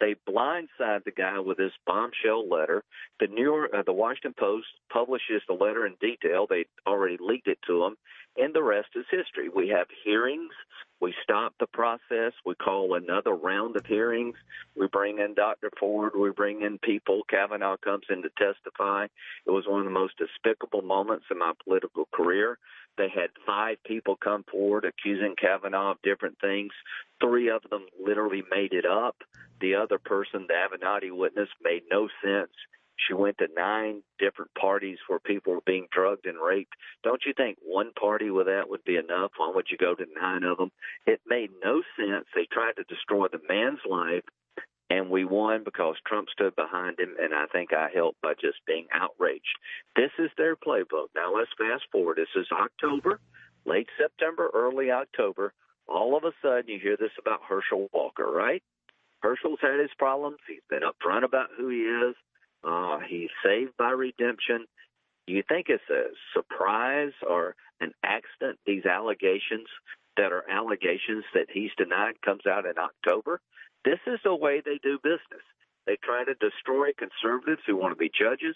They 0.00 0.14
blindside 0.28 1.04
the 1.04 1.10
guy 1.10 1.40
with 1.40 1.58
this 1.58 1.72
bombshell 1.84 2.48
letter. 2.48 2.84
The 3.18 3.26
New 3.26 3.42
York, 3.42 3.70
uh, 3.74 3.82
the 3.84 3.92
Washington 3.92 4.34
Post 4.38 4.66
publishes 4.92 5.42
the 5.48 5.54
letter 5.54 5.84
in 5.84 5.94
detail. 6.00 6.46
They 6.48 6.64
already 6.86 7.18
leaked 7.20 7.48
it 7.48 7.58
to 7.66 7.80
them, 7.80 7.96
and 8.36 8.54
the 8.54 8.62
rest 8.62 8.88
is 8.94 9.04
history. 9.10 9.48
We 9.48 9.68
have 9.68 9.88
hearings. 10.04 10.52
We 11.02 11.12
stop 11.24 11.52
the 11.58 11.66
process. 11.66 12.32
We 12.46 12.54
call 12.54 12.94
another 12.94 13.32
round 13.32 13.76
of 13.76 13.84
hearings. 13.84 14.36
We 14.76 14.86
bring 14.86 15.18
in 15.18 15.34
Dr. 15.34 15.68
Ford. 15.80 16.12
We 16.16 16.30
bring 16.30 16.62
in 16.62 16.78
people. 16.78 17.22
Kavanaugh 17.28 17.76
comes 17.78 18.04
in 18.08 18.22
to 18.22 18.30
testify. 18.38 19.06
It 19.44 19.50
was 19.50 19.64
one 19.66 19.80
of 19.80 19.84
the 19.84 19.90
most 19.90 20.14
despicable 20.16 20.82
moments 20.82 21.24
in 21.28 21.40
my 21.40 21.54
political 21.64 22.06
career. 22.14 22.56
They 22.96 23.08
had 23.08 23.30
five 23.44 23.78
people 23.84 24.14
come 24.14 24.44
forward 24.44 24.84
accusing 24.84 25.34
Kavanaugh 25.34 25.90
of 25.90 26.02
different 26.02 26.38
things. 26.40 26.70
Three 27.20 27.50
of 27.50 27.62
them 27.68 27.86
literally 28.00 28.44
made 28.48 28.72
it 28.72 28.86
up. 28.86 29.16
The 29.60 29.74
other 29.74 29.98
person, 29.98 30.46
the 30.46 30.54
Avenatti 30.54 31.10
witness, 31.10 31.48
made 31.64 31.82
no 31.90 32.08
sense. 32.22 32.52
She 33.06 33.14
went 33.14 33.38
to 33.38 33.48
nine 33.56 34.02
different 34.18 34.52
parties 34.54 34.98
where 35.08 35.18
people 35.18 35.54
were 35.54 35.60
being 35.66 35.88
drugged 35.90 36.26
and 36.26 36.38
raped. 36.38 36.74
Don't 37.02 37.22
you 37.26 37.32
think 37.36 37.58
one 37.62 37.92
party 37.98 38.30
with 38.30 38.46
that 38.46 38.68
would 38.68 38.84
be 38.84 38.96
enough? 38.96 39.32
Why 39.36 39.50
would 39.54 39.66
you 39.70 39.76
go 39.78 39.94
to 39.94 40.06
nine 40.20 40.44
of 40.44 40.58
them? 40.58 40.70
It 41.06 41.20
made 41.26 41.50
no 41.64 41.82
sense. 41.96 42.26
They 42.34 42.46
tried 42.52 42.76
to 42.76 42.84
destroy 42.84 43.26
the 43.28 43.40
man's 43.48 43.80
life, 43.88 44.24
and 44.90 45.10
we 45.10 45.24
won 45.24 45.64
because 45.64 45.96
Trump 46.06 46.28
stood 46.30 46.54
behind 46.54 47.00
him, 47.00 47.16
and 47.18 47.34
I 47.34 47.46
think 47.46 47.72
I 47.72 47.88
helped 47.92 48.20
by 48.20 48.34
just 48.34 48.58
being 48.66 48.86
outraged. 48.92 49.56
This 49.96 50.10
is 50.18 50.30
their 50.36 50.54
playbook. 50.54 51.08
Now 51.14 51.34
let's 51.34 51.50
fast 51.58 51.84
forward. 51.90 52.18
This 52.18 52.34
is 52.36 52.46
October, 52.52 53.18
late 53.64 53.88
September, 53.98 54.50
early 54.54 54.90
October. 54.90 55.54
All 55.88 56.16
of 56.16 56.24
a 56.24 56.32
sudden, 56.40 56.68
you 56.68 56.78
hear 56.78 56.96
this 56.96 57.10
about 57.18 57.40
Herschel 57.48 57.88
Walker, 57.92 58.30
right? 58.30 58.62
Herschel's 59.20 59.58
had 59.60 59.80
his 59.80 59.90
problems. 59.98 60.38
He's 60.46 60.66
been 60.68 60.82
upfront 60.82 61.24
about 61.24 61.48
who 61.56 61.68
he 61.68 61.78
is. 61.78 62.14
Uh, 62.64 62.98
he's 63.08 63.30
saved 63.44 63.72
by 63.76 63.90
redemption. 63.90 64.66
Do 65.26 65.34
you 65.34 65.42
think 65.48 65.66
it's 65.68 65.82
a 65.90 66.04
surprise 66.34 67.12
or 67.28 67.54
an 67.80 67.92
accident? 68.04 68.58
These 68.66 68.86
allegations 68.86 69.68
that 70.16 70.32
are 70.32 70.44
allegations 70.50 71.24
that 71.34 71.46
he's 71.52 71.70
denied 71.76 72.20
comes 72.24 72.46
out 72.46 72.66
in 72.66 72.74
October. 72.78 73.40
This 73.84 73.98
is 74.06 74.20
the 74.24 74.34
way 74.34 74.62
they 74.64 74.78
do 74.82 74.98
business. 75.02 75.42
They 75.86 75.96
try 76.02 76.24
to 76.24 76.34
destroy 76.34 76.90
conservatives 76.96 77.62
who 77.66 77.76
want 77.76 77.92
to 77.92 77.96
be 77.96 78.10
judges, 78.10 78.54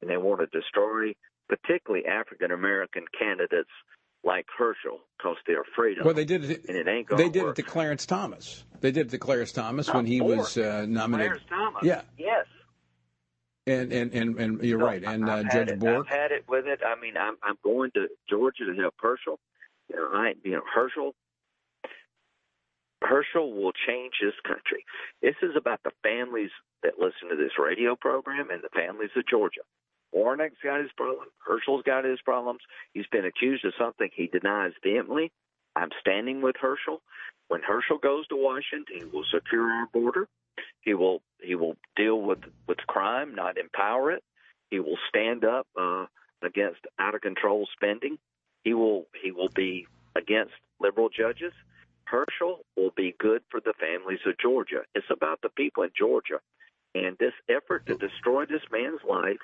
and 0.00 0.10
they 0.10 0.16
want 0.16 0.40
to 0.40 0.46
destroy 0.46 1.14
particularly 1.48 2.06
African 2.06 2.50
American 2.50 3.04
candidates 3.16 3.70
like 4.24 4.46
Herschel 4.58 5.00
because 5.16 5.36
they're 5.46 5.62
afraid 5.62 5.98
of. 5.98 6.04
Well, 6.04 6.14
they 6.14 6.24
did 6.24 6.44
it. 6.50 6.64
And 6.68 6.76
it 6.76 6.88
ain't 6.88 7.08
they 7.16 7.28
did 7.28 7.44
work. 7.44 7.58
it 7.58 7.62
to 7.62 7.68
Clarence 7.68 8.06
Thomas. 8.06 8.64
They 8.80 8.90
did 8.90 9.06
it 9.06 9.10
to 9.10 9.18
Clarence 9.18 9.52
Thomas 9.52 9.92
when 9.92 10.06
he 10.06 10.20
was 10.20 10.58
uh, 10.58 10.84
nominated. 10.88 11.42
Clarence 11.48 11.48
Thomas. 11.48 11.82
Yeah, 11.84 12.02
Yes. 12.18 12.46
And 13.66 13.92
and 13.92 14.14
and, 14.14 14.38
and 14.38 14.62
you're 14.62 14.78
No, 14.78 14.86
right. 14.86 15.02
And 15.04 15.28
uh, 15.28 15.42
Judge 15.44 15.70
it, 15.70 15.78
Bork. 15.78 16.06
I've 16.10 16.18
had 16.18 16.32
it 16.32 16.44
with 16.48 16.66
it. 16.66 16.80
I 16.86 16.98
mean, 17.00 17.16
I'm 17.16 17.36
I'm 17.42 17.58
going 17.64 17.90
to 17.92 18.08
Georgia 18.28 18.64
to 18.66 18.74
help 18.74 18.94
Herschel. 18.98 19.38
You 19.88 19.96
know, 19.96 20.10
I 20.12 20.34
you 20.44 20.52
know 20.52 20.62
Herschel. 20.72 21.14
Herschel 23.02 23.52
will 23.52 23.72
change 23.86 24.14
this 24.22 24.34
country. 24.44 24.84
This 25.20 25.34
is 25.42 25.54
about 25.56 25.80
the 25.84 25.90
families 26.02 26.50
that 26.82 26.98
listen 26.98 27.28
to 27.28 27.36
this 27.36 27.52
radio 27.58 27.94
program 27.94 28.50
and 28.50 28.62
the 28.62 28.70
families 28.74 29.10
of 29.16 29.26
Georgia. 29.28 29.60
Warnock's 30.12 30.56
got 30.64 30.80
his 30.80 30.90
problem. 30.96 31.26
Herschel's 31.46 31.82
got 31.84 32.04
his 32.04 32.20
problems. 32.24 32.60
He's 32.94 33.06
been 33.12 33.26
accused 33.26 33.64
of 33.64 33.74
something 33.78 34.08
he 34.14 34.28
denies 34.28 34.72
vehemently. 34.82 35.30
I'm 35.76 35.90
standing 36.00 36.40
with 36.40 36.56
Herschel. 36.58 37.02
When 37.48 37.60
Herschel 37.62 37.98
goes 37.98 38.26
to 38.28 38.36
Washington, 38.36 38.84
he 38.98 39.04
will 39.04 39.24
secure 39.30 39.70
our 39.70 39.86
border. 39.92 40.26
He 40.80 40.94
will 40.94 41.22
he 41.42 41.54
will 41.54 41.76
deal 41.96 42.20
with 42.20 42.40
with 42.66 42.78
crime, 42.86 43.34
not 43.34 43.58
empower 43.58 44.12
it. 44.12 44.22
He 44.70 44.80
will 44.80 44.98
stand 45.08 45.44
up 45.44 45.66
uh, 45.78 46.06
against 46.42 46.80
out 46.98 47.14
of 47.14 47.20
control 47.20 47.68
spending. 47.72 48.18
He 48.64 48.74
will 48.74 49.06
he 49.22 49.30
will 49.30 49.50
be 49.54 49.86
against 50.16 50.54
liberal 50.80 51.08
judges. 51.08 51.52
Herschel 52.04 52.64
will 52.76 52.92
be 52.96 53.14
good 53.18 53.42
for 53.50 53.60
the 53.60 53.74
families 53.80 54.20
of 54.26 54.38
Georgia. 54.38 54.82
It's 54.94 55.06
about 55.10 55.40
the 55.42 55.48
people 55.48 55.82
in 55.82 55.90
Georgia, 55.96 56.40
and 56.94 57.16
this 57.18 57.32
effort 57.48 57.86
to 57.86 57.96
destroy 57.96 58.46
this 58.46 58.62
man's 58.70 59.00
life 59.08 59.40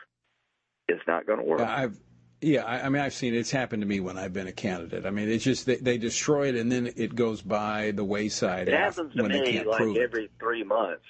is 0.88 1.00
not 1.06 1.26
going 1.26 1.40
to 1.40 1.44
work. 1.44 1.60
I've 1.60 1.98
yeah, 2.42 2.64
I, 2.64 2.86
I 2.86 2.88
mean, 2.88 3.00
I've 3.00 3.14
seen 3.14 3.34
it. 3.34 3.38
it's 3.38 3.50
happened 3.50 3.82
to 3.82 3.86
me 3.88 4.00
when 4.00 4.18
I've 4.18 4.32
been 4.32 4.48
a 4.48 4.52
candidate. 4.52 5.06
I 5.06 5.10
mean, 5.10 5.28
it's 5.28 5.44
just 5.44 5.66
they, 5.66 5.76
they 5.76 5.96
destroy 5.98 6.48
it 6.48 6.56
and 6.56 6.70
then 6.70 6.92
it 6.96 7.14
goes 7.14 7.40
by 7.40 7.92
the 7.92 8.04
wayside 8.04 8.68
It 8.68 8.74
happens 8.74 9.14
to 9.14 9.22
when 9.22 9.32
me 9.32 9.62
like 9.64 9.96
every 9.96 10.30
three 10.38 10.64
months. 10.64 11.04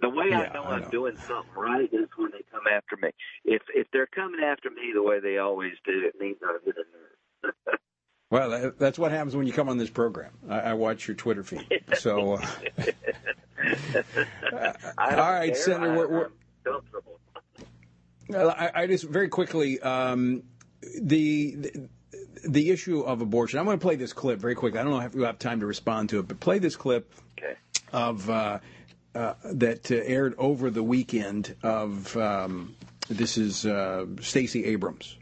The 0.00 0.08
way 0.08 0.26
Yeah, 0.30 0.48
I 0.50 0.54
know 0.54 0.62
I 0.62 0.74
I'm 0.76 0.82
know. 0.82 0.88
doing 0.90 1.16
something 1.16 1.52
right 1.56 1.92
is 1.92 2.08
when 2.16 2.30
they 2.30 2.42
come 2.52 2.62
after 2.72 2.96
me. 3.02 3.10
If 3.44 3.62
if 3.74 3.88
they're 3.92 4.06
coming 4.06 4.40
after 4.40 4.70
me 4.70 4.92
the 4.94 5.02
way 5.02 5.18
they 5.18 5.38
always 5.38 5.72
do, 5.84 6.04
it 6.06 6.14
means 6.20 6.36
I'm 6.42 6.60
in 6.64 6.72
a 6.72 7.46
nerve. 7.46 7.54
Well, 8.30 8.72
that's 8.78 8.96
what 8.96 9.10
happens 9.10 9.34
when 9.34 9.48
you 9.48 9.52
come 9.52 9.68
on 9.68 9.76
this 9.76 9.90
program. 9.90 10.30
I, 10.48 10.60
I 10.60 10.72
watch 10.74 11.08
your 11.08 11.16
Twitter 11.16 11.42
feed. 11.42 11.82
So, 11.98 12.34
uh, 12.38 12.46
all 14.98 15.16
right, 15.16 15.46
care. 15.48 15.54
Senator, 15.56 15.92
I, 15.92 15.96
we're, 15.96 16.06
we're, 16.06 16.24
I'm 16.26 16.32
comfortable. 16.64 17.18
I, 18.32 18.70
I 18.82 18.86
just 18.86 19.02
very 19.02 19.28
quickly 19.28 19.80
um, 19.80 20.44
the, 21.00 21.54
the 21.56 21.88
the 22.48 22.70
issue 22.70 23.00
of 23.02 23.20
abortion. 23.20 23.58
I'm 23.58 23.66
going 23.66 23.78
to 23.78 23.82
play 23.82 23.96
this 23.96 24.12
clip 24.14 24.38
very 24.38 24.54
quickly. 24.54 24.80
I 24.80 24.82
don't 24.82 24.92
know 24.92 25.00
if 25.00 25.14
you 25.14 25.22
have 25.22 25.38
time 25.38 25.60
to 25.60 25.66
respond 25.66 26.08
to 26.10 26.20
it, 26.20 26.28
but 26.28 26.40
play 26.40 26.58
this 26.58 26.74
clip 26.76 27.12
Okay. 27.38 27.54
of 27.92 28.28
uh, 28.30 28.58
uh, 29.14 29.34
that 29.44 29.90
uh, 29.90 29.96
aired 29.96 30.34
over 30.38 30.70
the 30.70 30.82
weekend. 30.82 31.54
Of 31.62 32.16
um, 32.16 32.74
this 33.08 33.36
is 33.36 33.66
uh, 33.66 34.06
Stacey 34.20 34.64
Abrams. 34.64 35.16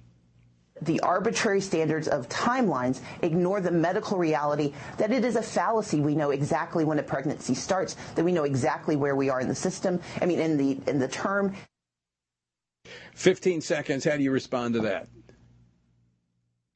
the 0.82 1.00
arbitrary 1.00 1.60
standards 1.60 2.06
of 2.06 2.28
timelines 2.28 3.00
ignore 3.22 3.60
the 3.60 3.70
medical 3.70 4.16
reality 4.16 4.72
that 4.96 5.10
it 5.10 5.24
is 5.24 5.34
a 5.34 5.42
fallacy. 5.42 6.00
We 6.00 6.14
know 6.14 6.30
exactly 6.30 6.84
when 6.84 7.00
a 7.00 7.02
pregnancy 7.02 7.54
starts, 7.54 7.96
that 8.14 8.24
we 8.24 8.30
know 8.30 8.44
exactly 8.44 8.94
where 8.94 9.16
we 9.16 9.28
are 9.28 9.40
in 9.40 9.48
the 9.48 9.56
system. 9.56 10.00
I 10.22 10.26
mean, 10.26 10.38
in 10.38 10.56
the 10.56 10.78
in 10.86 11.00
the 11.00 11.08
term. 11.08 11.52
15 13.14 13.60
seconds. 13.60 14.04
How 14.04 14.16
do 14.16 14.22
you 14.22 14.30
respond 14.30 14.74
to 14.74 14.80
that? 14.82 15.08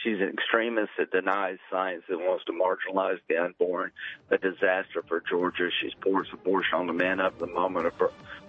She's 0.03 0.21
an 0.21 0.31
extremist 0.31 0.91
that 0.99 1.13
denies 1.13 1.59
science 1.71 2.03
that 2.09 2.19
wants 2.19 2.45
to 2.47 2.53
marginalize 2.53 3.21
the 3.29 3.37
unborn. 3.37 3.93
A 4.31 4.39
disaster 4.39 5.03
for 5.07 5.23
Georgia. 5.29 5.69
She's 5.81 5.93
supports 5.93 6.31
abortion 6.33 6.75
on 6.75 6.87
demand 6.89 7.21
up 7.21 7.39
to 7.39 7.47
the 7.47 7.53
moment 7.53 7.87
of 7.87 7.95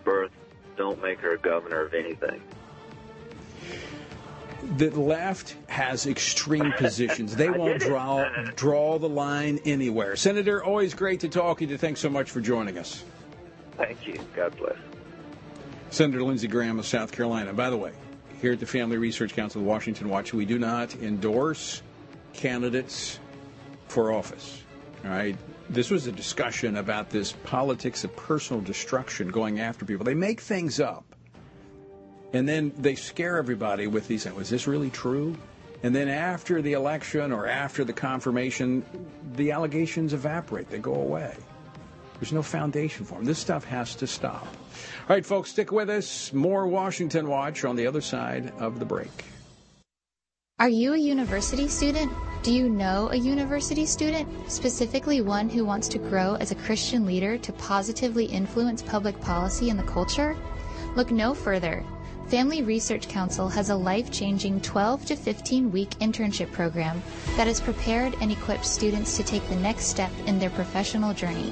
birth. 0.04 0.32
Don't 0.78 1.02
make 1.02 1.20
her 1.20 1.34
a 1.34 1.38
governor 1.38 1.82
of 1.82 1.94
anything. 1.94 2.42
The 4.78 4.90
left 4.90 5.56
has 5.68 6.08
extreme 6.08 6.72
positions. 6.74 7.36
They 7.36 7.50
won't 7.52 7.82
draw 7.82 8.24
draw 8.56 8.98
the 8.98 9.10
line 9.10 9.60
anywhere. 9.66 10.16
Senator, 10.16 10.64
always 10.64 10.94
great 10.94 11.20
to 11.20 11.30
talk 11.30 11.60
to 11.60 11.66
you. 11.66 11.78
Thanks 11.78 12.00
so 12.00 12.10
much 12.10 12.32
for 12.32 12.42
joining 12.42 12.78
us. 12.78 13.04
Thank 13.78 14.08
you. 14.08 14.18
God 14.36 14.56
bless. 14.58 14.78
Senator 15.90 16.24
Lindsey 16.24 16.48
Graham 16.48 16.80
of 16.80 16.88
South 16.88 17.12
Carolina. 17.12 17.54
By 17.54 17.70
the 17.70 17.78
way, 17.78 17.92
here 18.44 18.52
at 18.52 18.60
the 18.60 18.66
Family 18.66 18.98
Research 18.98 19.34
Council 19.34 19.62
of 19.62 19.68
Washington 19.68 20.10
Watch, 20.10 20.34
we 20.34 20.44
do 20.44 20.60
not 20.60 20.94
endorse 20.98 21.82
candidates 22.34 23.18
for 23.88 24.12
office. 24.12 24.64
All 25.06 25.12
right. 25.12 25.38
This 25.70 25.90
was 25.90 26.08
a 26.08 26.12
discussion 26.12 26.76
about 26.76 27.10
this 27.10 27.32
politics 27.46 28.04
of 28.04 28.14
personal 28.18 28.62
destruction 28.62 29.30
going 29.30 29.62
after 29.62 29.86
people. 29.86 30.04
They 30.04 30.14
make 30.14 30.42
things 30.42 30.82
up. 30.82 31.06
And 32.34 32.46
then 32.46 32.74
they 32.78 32.96
scare 32.96 33.38
everybody 33.38 33.88
with 33.88 34.10
these. 34.10 34.26
Was 34.26 34.50
this 34.50 34.68
really 34.68 34.90
true? 34.90 35.38
And 35.82 35.96
then 35.96 36.10
after 36.10 36.62
the 36.62 36.74
election 36.74 37.32
or 37.32 37.48
after 37.48 37.86
the 37.86 37.94
confirmation, 37.94 38.84
the 39.36 39.54
allegations 39.54 40.12
evaporate. 40.12 40.70
They 40.70 40.80
go 40.80 40.96
away. 40.96 41.34
There's 42.20 42.34
no 42.34 42.44
foundation 42.44 43.06
for 43.06 43.16
them. 43.16 43.24
This 43.24 43.40
stuff 43.40 43.64
has 43.64 43.96
to 43.96 44.06
stop. 44.06 44.46
All 45.04 45.18
right, 45.18 45.26
folks, 45.26 45.50
stick 45.50 45.74
with 45.74 45.90
us. 45.90 46.32
More 46.32 46.66
Washington 46.66 47.28
Watch 47.28 47.66
on 47.66 47.76
the 47.76 47.86
other 47.86 48.00
side 48.00 48.54
of 48.58 48.80
the 48.80 48.86
break. 48.86 49.26
Are 50.60 50.70
you 50.70 50.94
a 50.94 50.98
university 50.98 51.68
student? 51.68 52.10
Do 52.42 52.54
you 52.54 52.70
know 52.70 53.10
a 53.12 53.18
university 53.18 53.86
student, 53.86 54.30
specifically 54.50 55.20
one 55.20 55.50
who 55.50 55.66
wants 55.66 55.90
to 55.90 55.98
grow 55.98 56.36
as 56.36 56.52
a 56.52 56.56
Christian 56.56 57.06
leader 57.06 57.38
to 57.40 57.52
positively 57.52 58.24
influence 58.24 58.82
public 58.82 59.20
policy 59.20 59.70
and 59.70 59.78
the 59.78 59.84
culture? 59.84 60.38
Look 60.96 61.12
no 61.12 61.34
further. 61.34 61.84
Family 62.30 62.62
Research 62.62 63.10
Council 63.10 63.50
has 63.50 63.72
a 63.72 63.76
life 63.76 64.10
changing 64.10 64.62
12 64.62 65.06
to 65.08 65.16
15 65.18 65.70
week 65.70 65.90
internship 66.00 66.50
program 66.54 67.04
that 67.36 67.48
has 67.48 67.60
prepared 67.60 68.16
and 68.22 68.32
equipped 68.32 68.66
students 68.66 69.18
to 69.18 69.24
take 69.24 69.46
the 69.50 69.58
next 69.58 69.88
step 69.88 70.12
in 70.28 70.40
their 70.40 70.52
professional 70.52 71.14
journey. 71.14 71.52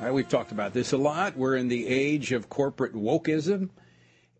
Right, 0.00 0.14
we've 0.14 0.30
talked 0.30 0.50
about 0.50 0.72
this 0.72 0.94
a 0.94 0.96
lot. 0.96 1.36
We're 1.36 1.56
in 1.56 1.68
the 1.68 1.86
age 1.86 2.32
of 2.32 2.48
corporate 2.48 2.94
wokeism. 2.94 3.68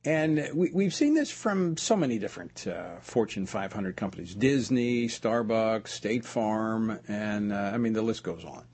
And 0.06 0.48
we, 0.54 0.84
have 0.84 0.94
seen 0.94 1.12
this 1.12 1.30
from 1.30 1.76
so 1.76 1.96
many 1.96 2.18
different 2.18 2.66
uh, 2.66 2.96
Fortune 3.00 3.44
500 3.44 3.94
companies 3.94 4.34
Disney, 4.34 5.06
Starbucks, 5.06 5.88
State 5.88 6.24
Farm, 6.24 6.98
and 7.06 7.52
uh, 7.52 7.72
I 7.74 7.76
mean, 7.76 7.92
the 7.92 8.00
list 8.00 8.22
goes 8.22 8.42
on. 8.42 8.64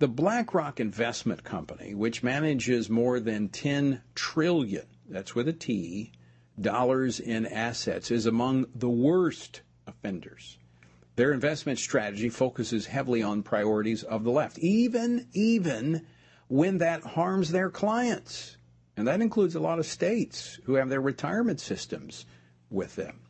The 0.00 0.08
BlackRock 0.08 0.80
Investment 0.80 1.44
Company, 1.44 1.94
which 1.94 2.22
manages 2.22 2.90
more 2.90 3.18
than 3.18 3.48
10 3.48 4.02
trillion, 4.14 4.84
that's 5.08 5.34
with 5.34 5.48
a 5.48 5.54
T, 5.54 6.12
dollars 6.60 7.20
in 7.20 7.46
assets, 7.46 8.10
is 8.10 8.26
among 8.26 8.66
the 8.74 8.90
worst 8.90 9.62
offenders 9.86 10.58
their 11.16 11.32
investment 11.32 11.78
strategy 11.78 12.28
focuses 12.28 12.86
heavily 12.86 13.22
on 13.22 13.42
priorities 13.42 14.02
of 14.02 14.24
the 14.24 14.30
left, 14.30 14.58
even 14.58 15.28
even 15.32 16.06
when 16.48 16.78
that 16.78 17.02
harms 17.02 17.50
their 17.50 17.70
clients. 17.70 18.56
And 18.96 19.08
that 19.08 19.22
includes 19.22 19.54
a 19.54 19.60
lot 19.60 19.78
of 19.78 19.86
states 19.86 20.60
who 20.64 20.74
have 20.74 20.90
their 20.90 21.00
retirement 21.00 21.60
systems 21.60 22.26
with 22.70 22.94
them. 22.96 23.20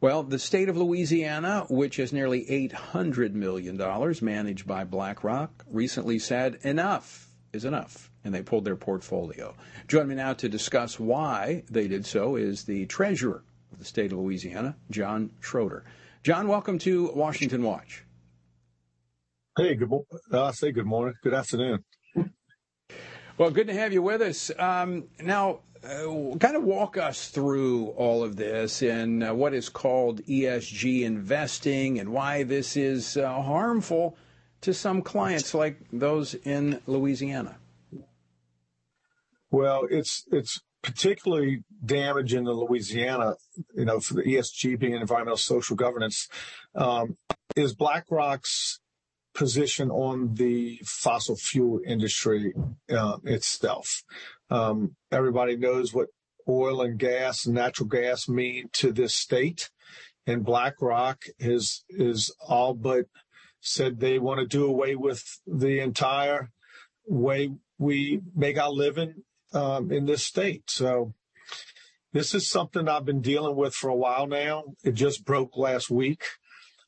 Well, 0.00 0.22
the 0.22 0.38
state 0.38 0.68
of 0.68 0.76
Louisiana, 0.76 1.66
which 1.68 1.96
has 1.96 2.12
nearly 2.12 2.44
$800 2.46 3.32
million 3.32 3.76
managed 4.22 4.66
by 4.66 4.84
BlackRock, 4.84 5.64
recently 5.70 6.18
said 6.18 6.58
enough 6.62 7.28
is 7.52 7.64
enough, 7.64 8.10
and 8.24 8.34
they 8.34 8.42
pulled 8.42 8.64
their 8.64 8.76
portfolio. 8.76 9.54
Joining 9.88 10.08
me 10.08 10.14
now 10.14 10.32
to 10.34 10.48
discuss 10.48 10.98
why 10.98 11.64
they 11.70 11.88
did 11.88 12.06
so 12.06 12.36
is 12.36 12.64
the 12.64 12.86
treasurer 12.86 13.42
of 13.72 13.78
the 13.78 13.84
state 13.84 14.12
of 14.12 14.18
Louisiana, 14.18 14.76
John 14.90 15.30
Schroder. 15.40 15.84
John, 16.22 16.48
welcome 16.48 16.78
to 16.80 17.10
Washington 17.14 17.62
Watch. 17.62 18.04
Hey, 19.56 19.74
good. 19.74 19.90
Uh, 20.30 20.44
I 20.44 20.50
say 20.50 20.70
good 20.70 20.84
morning. 20.84 21.14
Good 21.22 21.32
afternoon. 21.32 21.82
Well, 23.38 23.50
good 23.50 23.68
to 23.68 23.72
have 23.72 23.94
you 23.94 24.02
with 24.02 24.20
us. 24.20 24.50
Um, 24.58 25.04
now, 25.18 25.60
uh, 25.82 26.36
kind 26.38 26.56
of 26.56 26.64
walk 26.64 26.98
us 26.98 27.28
through 27.28 27.86
all 27.96 28.22
of 28.22 28.36
this 28.36 28.82
and 28.82 29.24
uh, 29.24 29.34
what 29.34 29.54
is 29.54 29.70
called 29.70 30.20
ESG 30.24 31.04
investing 31.04 31.98
and 31.98 32.10
why 32.10 32.42
this 32.42 32.76
is 32.76 33.16
uh, 33.16 33.40
harmful 33.40 34.18
to 34.60 34.74
some 34.74 35.00
clients 35.00 35.54
like 35.54 35.78
those 35.90 36.34
in 36.34 36.82
Louisiana. 36.86 37.56
Well, 39.50 39.86
it's 39.90 40.24
it's 40.30 40.60
particularly 40.82 41.62
damaging 41.84 42.46
in 42.46 42.52
Louisiana, 42.52 43.34
you 43.74 43.84
know, 43.84 44.00
for 44.00 44.14
the 44.14 44.22
ESG 44.22 44.78
being 44.78 44.94
environmental 44.94 45.36
social 45.36 45.76
governance, 45.76 46.28
um, 46.74 47.16
is 47.56 47.74
BlackRock's 47.74 48.80
position 49.34 49.90
on 49.90 50.34
the 50.34 50.80
fossil 50.84 51.36
fuel 51.36 51.80
industry 51.86 52.52
uh, 52.90 53.18
itself. 53.24 54.02
Um, 54.50 54.96
everybody 55.12 55.56
knows 55.56 55.94
what 55.94 56.08
oil 56.48 56.82
and 56.82 56.98
gas 56.98 57.46
and 57.46 57.54
natural 57.54 57.88
gas 57.88 58.28
mean 58.28 58.68
to 58.72 58.92
this 58.92 59.14
state, 59.14 59.70
and 60.26 60.44
BlackRock 60.44 61.24
is 61.38 61.84
is 61.88 62.34
all 62.48 62.74
but 62.74 63.06
said 63.60 64.00
they 64.00 64.18
want 64.18 64.40
to 64.40 64.46
do 64.46 64.64
away 64.64 64.96
with 64.96 65.22
the 65.46 65.80
entire 65.80 66.50
way 67.06 67.50
we 67.78 68.20
make 68.34 68.58
our 68.58 68.70
living 68.70 69.22
um, 69.52 69.90
in 69.90 70.06
this 70.06 70.24
state. 70.24 70.70
So 70.70 71.14
this 72.12 72.34
is 72.34 72.48
something 72.48 72.88
I've 72.88 73.04
been 73.04 73.20
dealing 73.20 73.56
with 73.56 73.74
for 73.74 73.88
a 73.90 73.96
while 73.96 74.26
now. 74.26 74.64
It 74.84 74.92
just 74.92 75.24
broke 75.24 75.56
last 75.56 75.90
week, 75.90 76.24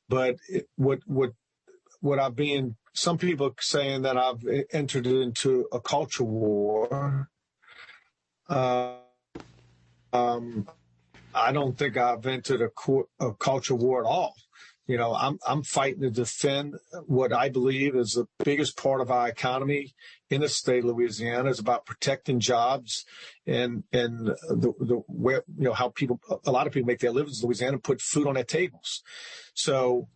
but 0.09 0.37
it, 0.49 0.69
what 0.77 1.01
what 1.07 1.33
what 2.01 2.19
I've 2.19 2.37
been 2.37 2.77
some 2.95 3.19
people 3.19 3.55
saying 3.61 4.03
that 4.03 4.17
I've 4.17 4.43
entered 4.73 5.07
into 5.07 5.67
a 5.73 5.81
culture 5.81 6.25
war. 6.25 7.29
Uh, 8.49 8.97
um, 10.13 10.69
I 11.35 11.53
don't 11.53 11.79
think 11.79 11.97
I've 11.97 12.27
entered 12.27 12.61
a, 12.61 13.25
a 13.25 13.33
culture 13.35 13.75
war 13.75 14.01
at 14.01 14.07
all. 14.07 14.35
You 14.87 14.97
know, 14.97 15.15
I'm 15.15 15.39
I'm 15.47 15.63
fighting 15.63 16.03
to 16.03 16.11
defend 16.11 16.75
what 17.07 17.33
I 17.33 17.49
believe 17.49 17.95
is 17.95 18.13
the 18.13 18.27
biggest 18.45 18.77
part 18.77 19.01
of 19.01 19.11
our 19.11 19.29
economy 19.29 19.95
in 20.29 20.41
the 20.41 20.49
state 20.49 20.81
of 20.81 20.87
Louisiana. 20.87 21.51
It's 21.51 21.61
about 21.61 21.87
protecting 21.87 22.41
jobs 22.41 23.05
and 23.47 23.85
and 23.93 24.27
the 24.27 24.73
the 24.81 25.03
where 25.07 25.45
you 25.57 25.65
know 25.65 25.73
how 25.73 25.91
people 25.91 26.21
a 26.45 26.51
lot 26.51 26.67
of 26.67 26.73
people 26.73 26.89
make 26.89 26.99
their 26.99 27.13
livings 27.13 27.41
in 27.41 27.47
Louisiana 27.47 27.79
put 27.79 28.01
food 28.01 28.27
on 28.27 28.35
their 28.35 28.45
tables. 28.45 29.03
So 29.55 30.09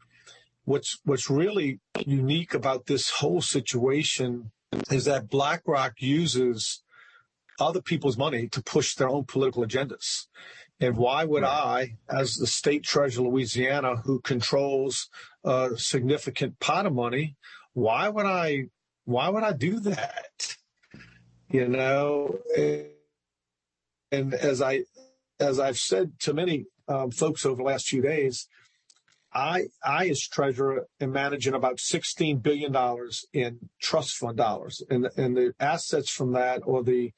what's 0.65 0.99
what's 1.05 1.31
really 1.31 1.81
unique 2.05 2.53
about 2.53 2.87
this 2.87 3.11
whole 3.11 3.41
situation 3.41 4.51
is 4.91 5.05
that 5.05 5.31
BlackRock 5.31 5.95
uses 6.03 6.83
other 7.59 7.81
people's 7.81 8.19
money 8.19 8.49
to 8.49 8.63
push 8.63 8.95
their 8.95 9.09
own 9.09 9.25
political 9.25 9.65
agendas. 9.65 10.27
And 10.81 10.97
why 10.97 11.25
would 11.25 11.43
I, 11.43 11.97
as 12.09 12.35
the 12.35 12.47
state 12.47 12.83
treasurer 12.83 13.27
of 13.27 13.33
Louisiana, 13.33 13.97
who 13.97 14.21
controls 14.21 15.09
a 15.43 15.71
significant 15.77 16.61
pot 16.61 16.85
of 16.85 16.95
money, 16.95 17.37
why 17.73 18.09
would 18.09 18.27
I, 18.27 18.67
why 19.05 19.29
would 19.31 19.43
I 19.43 19.53
do 19.53 19.81
that? 19.81 20.57
You 21.49 21.69
know, 21.69 22.41
and 24.13 24.35
as 24.35 24.61
I, 24.61 24.83
as 25.41 25.59
I've 25.59 25.79
said 25.79 26.19
to 26.21 26.35
many 26.35 26.67
um, 26.89 27.11
folks 27.11 27.47
over 27.47 27.57
the 27.57 27.63
last 27.63 27.87
few 27.87 28.03
days, 28.03 28.49
I, 29.33 29.69
I 29.85 30.09
as 30.09 30.27
treasurer 30.27 30.87
am 31.01 31.13
managing 31.13 31.55
about 31.55 31.77
$16 31.77 32.43
billion 32.43 32.75
in 33.33 33.71
trust 33.81 34.17
fund 34.17 34.37
dollars 34.37 34.83
and, 34.91 35.09
and 35.17 35.37
the 35.37 35.55
assets 35.61 36.11
from 36.11 36.33
that 36.33 36.63
or 36.65 36.83
the, 36.83 37.13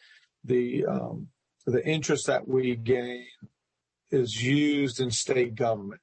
the, 0.44 0.84
um, 0.86 1.28
the 1.72 1.86
interest 1.86 2.26
that 2.26 2.48
we 2.48 2.74
gain 2.76 3.26
is 4.10 4.42
used 4.42 5.00
in 5.00 5.10
state 5.10 5.54
government. 5.54 6.00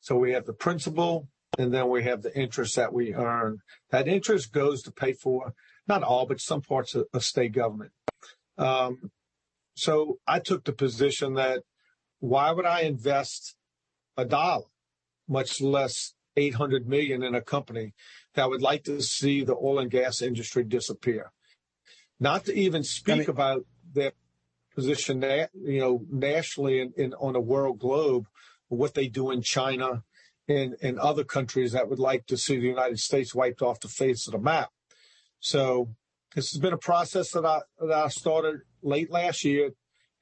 So 0.00 0.16
we 0.16 0.32
have 0.32 0.46
the 0.46 0.52
principal 0.52 1.28
and 1.58 1.74
then 1.74 1.88
we 1.88 2.04
have 2.04 2.22
the 2.22 2.36
interest 2.38 2.76
that 2.76 2.92
we 2.92 3.14
earn. 3.14 3.58
That 3.90 4.06
interest 4.06 4.52
goes 4.52 4.82
to 4.82 4.92
pay 4.92 5.12
for 5.12 5.52
not 5.88 6.04
all, 6.04 6.26
but 6.26 6.40
some 6.40 6.62
parts 6.62 6.94
of, 6.94 7.06
of 7.12 7.24
state 7.24 7.52
government. 7.52 7.90
Um, 8.56 9.10
so 9.74 10.20
I 10.28 10.38
took 10.38 10.64
the 10.64 10.72
position 10.72 11.34
that 11.34 11.64
why 12.20 12.52
would 12.52 12.66
I 12.66 12.82
invest 12.82 13.56
a 14.16 14.24
dollar, 14.24 14.66
much 15.28 15.60
less 15.60 16.14
800 16.36 16.86
million 16.86 17.24
in 17.24 17.34
a 17.34 17.42
company 17.42 17.94
that 18.34 18.48
would 18.48 18.62
like 18.62 18.84
to 18.84 19.02
see 19.02 19.42
the 19.42 19.56
oil 19.56 19.80
and 19.80 19.90
gas 19.90 20.22
industry 20.22 20.62
disappear? 20.62 21.32
Not 22.20 22.44
to 22.44 22.54
even 22.54 22.84
speak 22.84 23.14
I 23.14 23.18
mean, 23.18 23.30
about 23.30 23.64
their 23.92 24.12
position, 24.74 25.22
you 25.54 25.80
know, 25.80 26.04
nationally 26.10 26.80
and, 26.96 27.14
on 27.20 27.36
a 27.36 27.40
world 27.40 27.78
globe, 27.78 28.26
what 28.68 28.94
they 28.94 29.08
do 29.08 29.30
in 29.30 29.42
China 29.42 30.02
and, 30.48 30.76
and 30.82 30.98
other 30.98 31.24
countries 31.24 31.72
that 31.72 31.88
would 31.88 31.98
like 31.98 32.26
to 32.26 32.36
see 32.36 32.56
the 32.56 32.66
United 32.66 32.98
States 32.98 33.34
wiped 33.34 33.62
off 33.62 33.80
the 33.80 33.88
face 33.88 34.26
of 34.26 34.32
the 34.32 34.38
map. 34.38 34.70
So 35.40 35.90
this 36.34 36.52
has 36.52 36.60
been 36.60 36.72
a 36.72 36.78
process 36.78 37.32
that 37.32 37.44
I, 37.44 37.60
that 37.80 37.92
I 37.92 38.08
started 38.08 38.60
late 38.82 39.10
last 39.10 39.44
year 39.44 39.72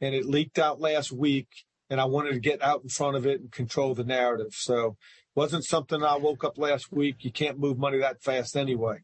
and 0.01 0.15
it 0.15 0.25
leaked 0.25 0.59
out 0.59 0.81
last 0.81 1.13
week 1.13 1.49
and 1.91 2.01
I 2.01 2.05
wanted 2.05 2.33
to 2.33 2.41
get 2.41 2.63
out 2.63 2.83
in 2.83 2.89
front 2.89 3.17
of 3.17 3.27
it 3.27 3.41
and 3.41 3.53
control 3.53 3.95
the 3.95 4.05
narrative. 4.05 4.53
So 4.53 4.87
it 4.87 5.37
wasn't 5.37 5.65
something 5.65 6.03
I 6.03 6.17
woke 6.17 6.45
up 6.45 6.59
last 6.59 6.93
week. 6.93 7.17
You 7.21 7.33
can't 7.33 7.59
move 7.59 7.79
money 7.79 7.99
that 7.99 8.23
fast 8.23 8.57
anyway. 8.57 8.99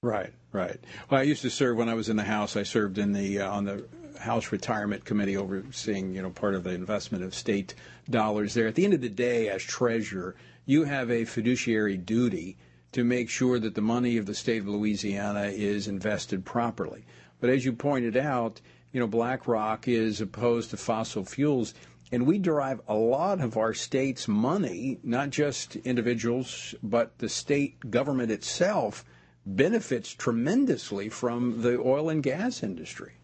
Right, 0.00 0.32
right. 0.52 0.78
Well, 1.10 1.20
I 1.20 1.24
used 1.24 1.42
to 1.42 1.50
serve 1.50 1.76
when 1.76 1.88
I 1.88 1.94
was 1.94 2.08
in 2.08 2.16
the 2.16 2.22
House. 2.22 2.56
I 2.56 2.62
served 2.62 2.98
in 2.98 3.12
the 3.12 3.40
uh, 3.40 3.50
on 3.50 3.64
the 3.64 3.84
House 4.18 4.52
Retirement 4.52 5.04
Committee, 5.04 5.36
overseeing 5.36 6.14
you 6.14 6.22
know 6.22 6.30
part 6.30 6.54
of 6.54 6.64
the 6.64 6.70
investment 6.70 7.24
of 7.24 7.34
state 7.34 7.74
dollars 8.08 8.54
there. 8.54 8.66
At 8.66 8.74
the 8.74 8.84
end 8.84 8.94
of 8.94 9.00
the 9.00 9.08
day, 9.08 9.48
as 9.48 9.62
treasurer, 9.62 10.36
you 10.66 10.84
have 10.84 11.10
a 11.10 11.24
fiduciary 11.24 11.96
duty 11.96 12.56
to 12.92 13.04
make 13.04 13.28
sure 13.28 13.58
that 13.58 13.74
the 13.74 13.80
money 13.80 14.16
of 14.16 14.26
the 14.26 14.34
state 14.34 14.62
of 14.62 14.68
Louisiana 14.68 15.44
is 15.44 15.88
invested 15.88 16.44
properly. 16.44 17.04
But 17.40 17.50
as 17.50 17.64
you 17.64 17.72
pointed 17.72 18.16
out, 18.16 18.60
you 18.92 19.00
know 19.00 19.06
BlackRock 19.06 19.86
is 19.86 20.20
opposed 20.20 20.70
to 20.70 20.76
fossil 20.76 21.24
fuels. 21.24 21.74
And 22.10 22.26
we 22.26 22.38
derive 22.38 22.80
a 22.88 22.94
lot 22.94 23.40
of 23.40 23.58
our 23.58 23.74
state's 23.74 24.26
money, 24.26 24.98
not 25.02 25.28
just 25.28 25.76
individuals, 25.76 26.74
but 26.82 27.18
the 27.18 27.28
state 27.28 27.90
government 27.90 28.30
itself, 28.30 29.04
benefits 29.44 30.14
tremendously 30.14 31.10
from 31.10 31.60
the 31.60 31.78
oil 31.78 32.08
and 32.08 32.22
gas 32.22 32.62
industry. 32.62 33.17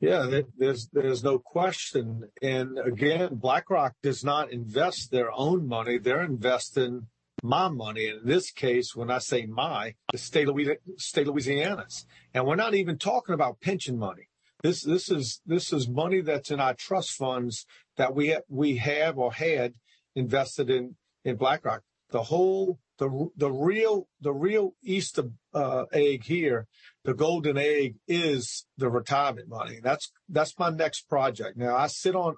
Yeah, 0.00 0.40
there's 0.56 0.88
there's 0.92 1.22
no 1.22 1.38
question. 1.38 2.30
And 2.40 2.78
again, 2.78 3.34
BlackRock 3.34 3.94
does 4.02 4.24
not 4.24 4.50
invest 4.50 5.10
their 5.10 5.30
own 5.30 5.68
money; 5.68 5.98
they're 5.98 6.24
investing 6.24 7.08
my 7.42 7.68
money. 7.68 8.08
And 8.08 8.22
in 8.22 8.26
this 8.26 8.50
case, 8.50 8.96
when 8.96 9.10
I 9.10 9.18
say 9.18 9.44
my, 9.44 9.94
the 10.10 10.18
state 10.18 10.48
of 10.48 10.58
state 10.96 11.26
Louisiana's, 11.26 12.06
and 12.32 12.46
we're 12.46 12.56
not 12.56 12.74
even 12.74 12.96
talking 12.96 13.34
about 13.34 13.60
pension 13.60 13.98
money. 13.98 14.28
This 14.62 14.82
this 14.82 15.10
is 15.10 15.42
this 15.44 15.70
is 15.70 15.86
money 15.86 16.22
that's 16.22 16.50
in 16.50 16.60
our 16.60 16.74
trust 16.74 17.12
funds 17.12 17.66
that 17.98 18.14
we 18.14 18.36
we 18.48 18.76
have 18.76 19.18
or 19.18 19.34
had 19.34 19.74
invested 20.14 20.70
in 20.70 20.96
in 21.26 21.36
BlackRock. 21.36 21.82
The 22.10 22.24
whole 22.24 22.78
the 23.00 23.28
the 23.34 23.50
real 23.50 24.06
the 24.20 24.32
real 24.32 24.74
Easter 24.84 25.30
uh, 25.54 25.86
egg 25.90 26.24
here, 26.24 26.68
the 27.02 27.14
golden 27.14 27.56
egg 27.56 27.96
is 28.06 28.66
the 28.76 28.90
retirement 28.90 29.48
money. 29.48 29.80
That's 29.82 30.12
that's 30.28 30.56
my 30.58 30.68
next 30.68 31.08
project. 31.08 31.56
Now 31.56 31.76
I 31.76 31.86
sit 31.86 32.14
on 32.14 32.36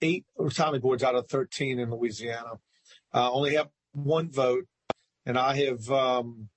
eight 0.00 0.24
retirement 0.38 0.82
boards 0.82 1.04
out 1.04 1.14
of 1.14 1.28
thirteen 1.28 1.78
in 1.78 1.90
Louisiana. 1.90 2.54
I 3.12 3.28
only 3.28 3.54
have 3.56 3.68
one 3.92 4.30
vote, 4.30 4.64
and 5.26 5.38
I 5.38 5.56
have 5.66 5.90
um, 5.90 6.48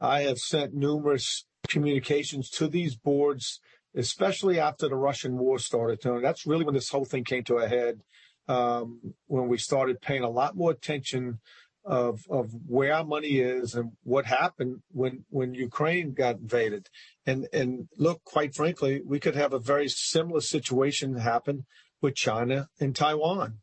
I 0.00 0.22
have 0.22 0.38
sent 0.38 0.72
numerous 0.72 1.44
communications 1.68 2.48
to 2.52 2.66
these 2.66 2.96
boards, 2.96 3.60
especially 3.94 4.58
after 4.58 4.88
the 4.88 4.96
Russian 4.96 5.36
war 5.36 5.58
started. 5.58 6.00
That's 6.22 6.46
really 6.46 6.64
when 6.64 6.74
this 6.74 6.88
whole 6.88 7.04
thing 7.04 7.24
came 7.24 7.44
to 7.44 7.56
a 7.56 7.68
head. 7.68 8.00
Um, 8.48 9.14
when 9.28 9.46
we 9.46 9.58
started 9.58 10.00
paying 10.00 10.24
a 10.24 10.30
lot 10.30 10.56
more 10.56 10.72
attention 10.72 11.38
of 11.84 12.20
of 12.28 12.50
where 12.66 12.92
our 12.92 13.04
money 13.04 13.38
is 13.38 13.74
and 13.74 13.92
what 14.02 14.26
happened 14.26 14.82
when 14.90 15.24
when 15.30 15.54
Ukraine 15.54 16.12
got 16.12 16.36
invaded. 16.36 16.88
And 17.26 17.48
and 17.52 17.88
look, 17.96 18.22
quite 18.24 18.54
frankly, 18.54 19.02
we 19.04 19.20
could 19.20 19.34
have 19.34 19.52
a 19.52 19.58
very 19.58 19.88
similar 19.88 20.40
situation 20.40 21.16
happen 21.16 21.66
with 22.02 22.14
China 22.14 22.68
and 22.78 22.94
Taiwan, 22.94 23.58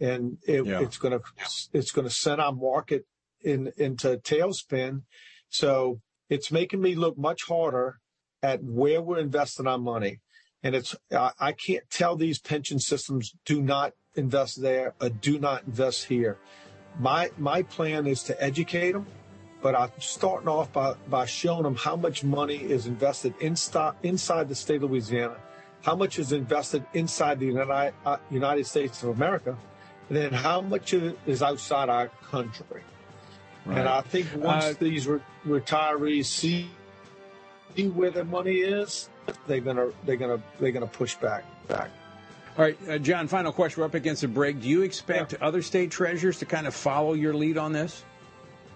and 0.00 0.38
it, 0.46 0.64
yeah. 0.66 0.80
it's 0.80 0.98
going 0.98 1.18
to 1.18 1.24
it's 1.72 1.92
going 1.92 2.08
to 2.08 2.14
send 2.14 2.40
our 2.40 2.52
market 2.52 3.04
in 3.42 3.72
into 3.76 4.16
tailspin. 4.18 5.02
So 5.50 6.00
it's 6.28 6.50
making 6.50 6.80
me 6.80 6.94
look 6.94 7.18
much 7.18 7.40
harder 7.48 7.98
at 8.42 8.62
where 8.62 9.02
we're 9.02 9.18
investing 9.18 9.66
our 9.66 9.78
money. 9.78 10.20
And 10.62 10.74
it's 10.74 10.96
I, 11.12 11.32
I 11.38 11.52
can't 11.52 11.88
tell 11.90 12.16
these 12.16 12.38
pension 12.38 12.78
systems 12.78 13.34
do 13.44 13.62
not 13.62 13.92
invest 14.14 14.60
there 14.60 14.94
or 15.00 15.08
do 15.10 15.38
not 15.38 15.64
invest 15.64 16.06
here 16.06 16.38
my 16.98 17.30
my 17.38 17.62
plan 17.62 18.06
is 18.06 18.22
to 18.24 18.42
educate 18.42 18.92
them, 18.92 19.06
but 19.62 19.74
I'm 19.74 19.90
starting 19.98 20.48
off 20.48 20.72
by, 20.72 20.94
by 21.08 21.26
showing 21.26 21.62
them 21.62 21.76
how 21.76 21.96
much 21.96 22.24
money 22.24 22.56
is 22.56 22.86
invested 22.86 23.34
in 23.40 23.56
stock, 23.56 23.96
inside 24.02 24.48
the 24.48 24.54
state 24.54 24.82
of 24.82 24.90
Louisiana, 24.90 25.36
how 25.82 25.96
much 25.96 26.18
is 26.18 26.32
invested 26.32 26.84
inside 26.94 27.40
the 27.40 27.46
United, 27.46 27.94
uh, 28.04 28.16
United 28.30 28.66
States 28.66 29.02
of 29.02 29.10
America, 29.10 29.56
and 30.08 30.16
then 30.16 30.32
how 30.32 30.60
much 30.60 30.92
is 30.92 31.42
outside 31.42 31.88
our 31.88 32.08
country. 32.30 32.82
Right. 33.64 33.78
And 33.78 33.88
I 33.88 34.00
think 34.00 34.26
once 34.36 34.64
uh, 34.64 34.74
these 34.78 35.06
re- 35.06 35.20
retirees 35.46 36.24
see, 36.26 36.70
see 37.76 37.88
where 37.88 38.10
their 38.10 38.24
money 38.24 38.56
is, 38.56 39.08
they're 39.46 39.60
gonna 39.60 39.90
they're 40.06 40.16
gonna 40.16 40.40
they're 40.58 40.72
gonna 40.72 40.86
push 40.86 41.14
back 41.16 41.44
back. 41.68 41.90
All 42.58 42.64
right, 42.64 42.76
uh, 42.88 42.98
John, 42.98 43.28
final 43.28 43.52
question. 43.52 43.80
We're 43.80 43.86
up 43.86 43.94
against 43.94 44.24
a 44.24 44.28
break. 44.28 44.60
Do 44.60 44.68
you 44.68 44.82
expect 44.82 45.32
yeah. 45.32 45.38
other 45.46 45.62
state 45.62 45.92
treasurers 45.92 46.40
to 46.40 46.44
kind 46.44 46.66
of 46.66 46.74
follow 46.74 47.14
your 47.14 47.32
lead 47.32 47.56
on 47.56 47.72
this? 47.72 48.04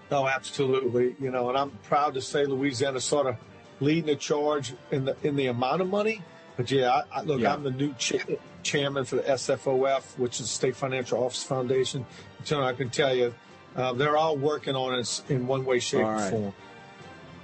No, 0.09 0.25
absolutely. 0.25 1.17
You 1.19 1.31
know, 1.31 1.49
and 1.49 1.57
I'm 1.57 1.71
proud 1.83 2.13
to 2.13 2.21
say 2.21 2.45
Louisiana 2.45 3.01
sort 3.01 3.27
of 3.27 3.35
leading 3.81 4.05
the 4.05 4.15
charge 4.15 4.73
in 4.91 5.03
the 5.03 5.17
in 5.23 5.35
the 5.35 5.47
amount 5.47 5.81
of 5.81 5.89
money. 5.89 6.21
But 6.55 6.71
yeah, 6.71 7.01
I, 7.11 7.19
I, 7.19 7.21
look, 7.23 7.41
yeah. 7.41 7.53
I'm 7.53 7.63
the 7.63 7.71
new 7.71 7.93
cha- 7.95 8.23
chairman 8.61 9.03
for 9.03 9.17
the 9.17 9.23
SFOF, 9.23 10.17
which 10.17 10.39
is 10.39 10.49
State 10.49 10.77
Financial 10.77 11.21
Office 11.21 11.43
Foundation. 11.43 12.05
So 12.45 12.61
I 12.61 12.71
can 12.71 12.89
tell 12.89 13.13
you, 13.13 13.35
uh, 13.75 13.91
they're 13.91 14.15
all 14.15 14.37
working 14.37 14.77
on 14.77 14.97
it 14.97 15.23
in 15.27 15.45
one 15.45 15.65
way, 15.65 15.79
shape, 15.79 16.05
or 16.05 16.19
form. 16.29 16.53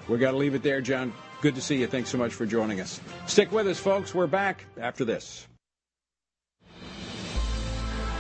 We 0.08 0.17
got 0.19 0.32
to 0.32 0.38
leave 0.38 0.56
it 0.56 0.63
there, 0.63 0.80
John. 0.80 1.12
Good 1.41 1.56
to 1.56 1.62
see 1.62 1.82
you. 1.82 1.88
Thanks 1.88 2.10
so 2.10 2.17
much 2.17 2.34
for 2.34 2.45
joining 2.45 2.80
us. 2.80 3.02
Stick 3.25 3.52
with 3.52 3.67
us, 3.67 3.80
folks. 3.80 4.15
We're 4.15 4.28
back 4.28 4.63
after 4.80 5.04
this. 5.04 5.49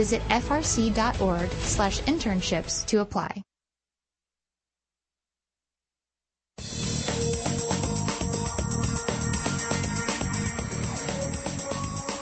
Visit 0.00 0.22
frc.org 0.30 1.50
slash 1.50 2.00
internships 2.04 2.86
to 2.86 3.00
apply. 3.00 3.42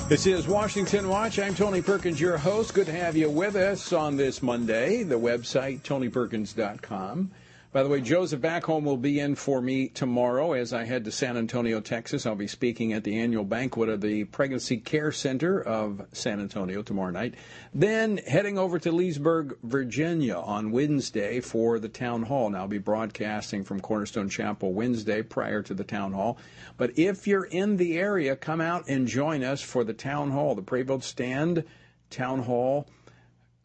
This 0.08 0.26
is 0.26 0.48
Washington 0.48 1.08
Watch. 1.08 1.38
I'm 1.38 1.54
Tony 1.54 1.80
Perkins, 1.80 2.20
your 2.20 2.36
host. 2.36 2.74
Good 2.74 2.86
to 2.86 2.92
have 2.92 3.16
you 3.16 3.30
with 3.30 3.54
us 3.54 3.92
on 3.92 4.16
this 4.16 4.42
Monday. 4.42 5.04
The 5.04 5.14
website, 5.14 5.82
tonyperkins.com. 5.82 7.30
By 7.70 7.82
the 7.82 7.90
way, 7.90 8.00
Joseph 8.00 8.40
Backholm 8.40 8.84
will 8.84 8.96
be 8.96 9.20
in 9.20 9.34
for 9.34 9.60
me 9.60 9.88
tomorrow 9.88 10.54
as 10.54 10.72
I 10.72 10.84
head 10.84 11.04
to 11.04 11.12
San 11.12 11.36
Antonio, 11.36 11.80
Texas. 11.80 12.24
I'll 12.24 12.34
be 12.34 12.46
speaking 12.46 12.94
at 12.94 13.04
the 13.04 13.20
annual 13.20 13.44
banquet 13.44 13.90
of 13.90 14.00
the 14.00 14.24
Pregnancy 14.24 14.78
Care 14.78 15.12
Center 15.12 15.60
of 15.60 16.06
San 16.12 16.40
Antonio 16.40 16.80
tomorrow 16.80 17.10
night. 17.10 17.34
Then 17.74 18.16
heading 18.26 18.56
over 18.56 18.78
to 18.78 18.90
Leesburg, 18.90 19.58
Virginia 19.62 20.36
on 20.36 20.70
Wednesday 20.70 21.40
for 21.40 21.78
the 21.78 21.90
town 21.90 22.22
hall. 22.22 22.48
Now 22.48 22.60
I'll 22.60 22.68
be 22.68 22.78
broadcasting 22.78 23.64
from 23.64 23.80
Cornerstone 23.80 24.30
Chapel 24.30 24.72
Wednesday 24.72 25.20
prior 25.20 25.62
to 25.64 25.74
the 25.74 25.84
town 25.84 26.14
hall. 26.14 26.38
But 26.78 26.98
if 26.98 27.26
you're 27.26 27.44
in 27.44 27.76
the 27.76 27.98
area, 27.98 28.34
come 28.34 28.62
out 28.62 28.88
and 28.88 29.06
join 29.06 29.44
us 29.44 29.60
for 29.60 29.84
the 29.84 29.92
town 29.92 30.30
hall, 30.30 30.54
the 30.54 30.62
Pray 30.62 30.80
Vote 30.80 31.04
Stand 31.04 31.64
Town 32.08 32.44
Hall 32.44 32.88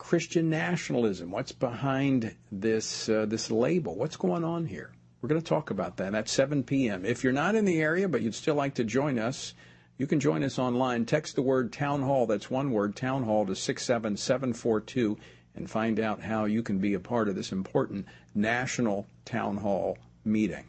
Christian 0.03 0.49
nationalism. 0.49 1.31
What's 1.31 1.53
behind 1.53 2.35
this 2.51 3.07
uh, 3.07 3.25
this 3.25 3.49
label? 3.49 3.95
What's 3.95 4.17
going 4.17 4.43
on 4.43 4.65
here? 4.65 4.91
We're 5.21 5.29
going 5.29 5.41
to 5.41 5.47
talk 5.47 5.69
about 5.69 5.95
that 5.97 6.13
at 6.13 6.27
7 6.27 6.63
p.m. 6.63 7.05
If 7.05 7.23
you're 7.23 7.31
not 7.31 7.55
in 7.55 7.63
the 7.63 7.81
area 7.81 8.09
but 8.09 8.21
you'd 8.21 8.35
still 8.35 8.55
like 8.55 8.75
to 8.75 8.83
join 8.83 9.17
us, 9.17 9.53
you 9.97 10.05
can 10.05 10.19
join 10.19 10.43
us 10.43 10.59
online. 10.59 11.05
Text 11.05 11.35
the 11.35 11.41
word 11.41 11.71
town 11.71 12.01
hall, 12.01 12.27
that's 12.27 12.51
one 12.51 12.71
word, 12.71 12.97
town 12.97 13.23
hall 13.23 13.45
to 13.45 13.55
67742 13.55 15.17
and 15.55 15.69
find 15.69 16.01
out 16.01 16.19
how 16.21 16.43
you 16.43 16.63
can 16.63 16.79
be 16.79 16.95
a 16.95 16.99
part 16.99 17.29
of 17.29 17.35
this 17.35 17.53
important 17.53 18.05
national 18.35 19.07
town 19.23 19.55
hall 19.55 19.97
meeting. 20.25 20.65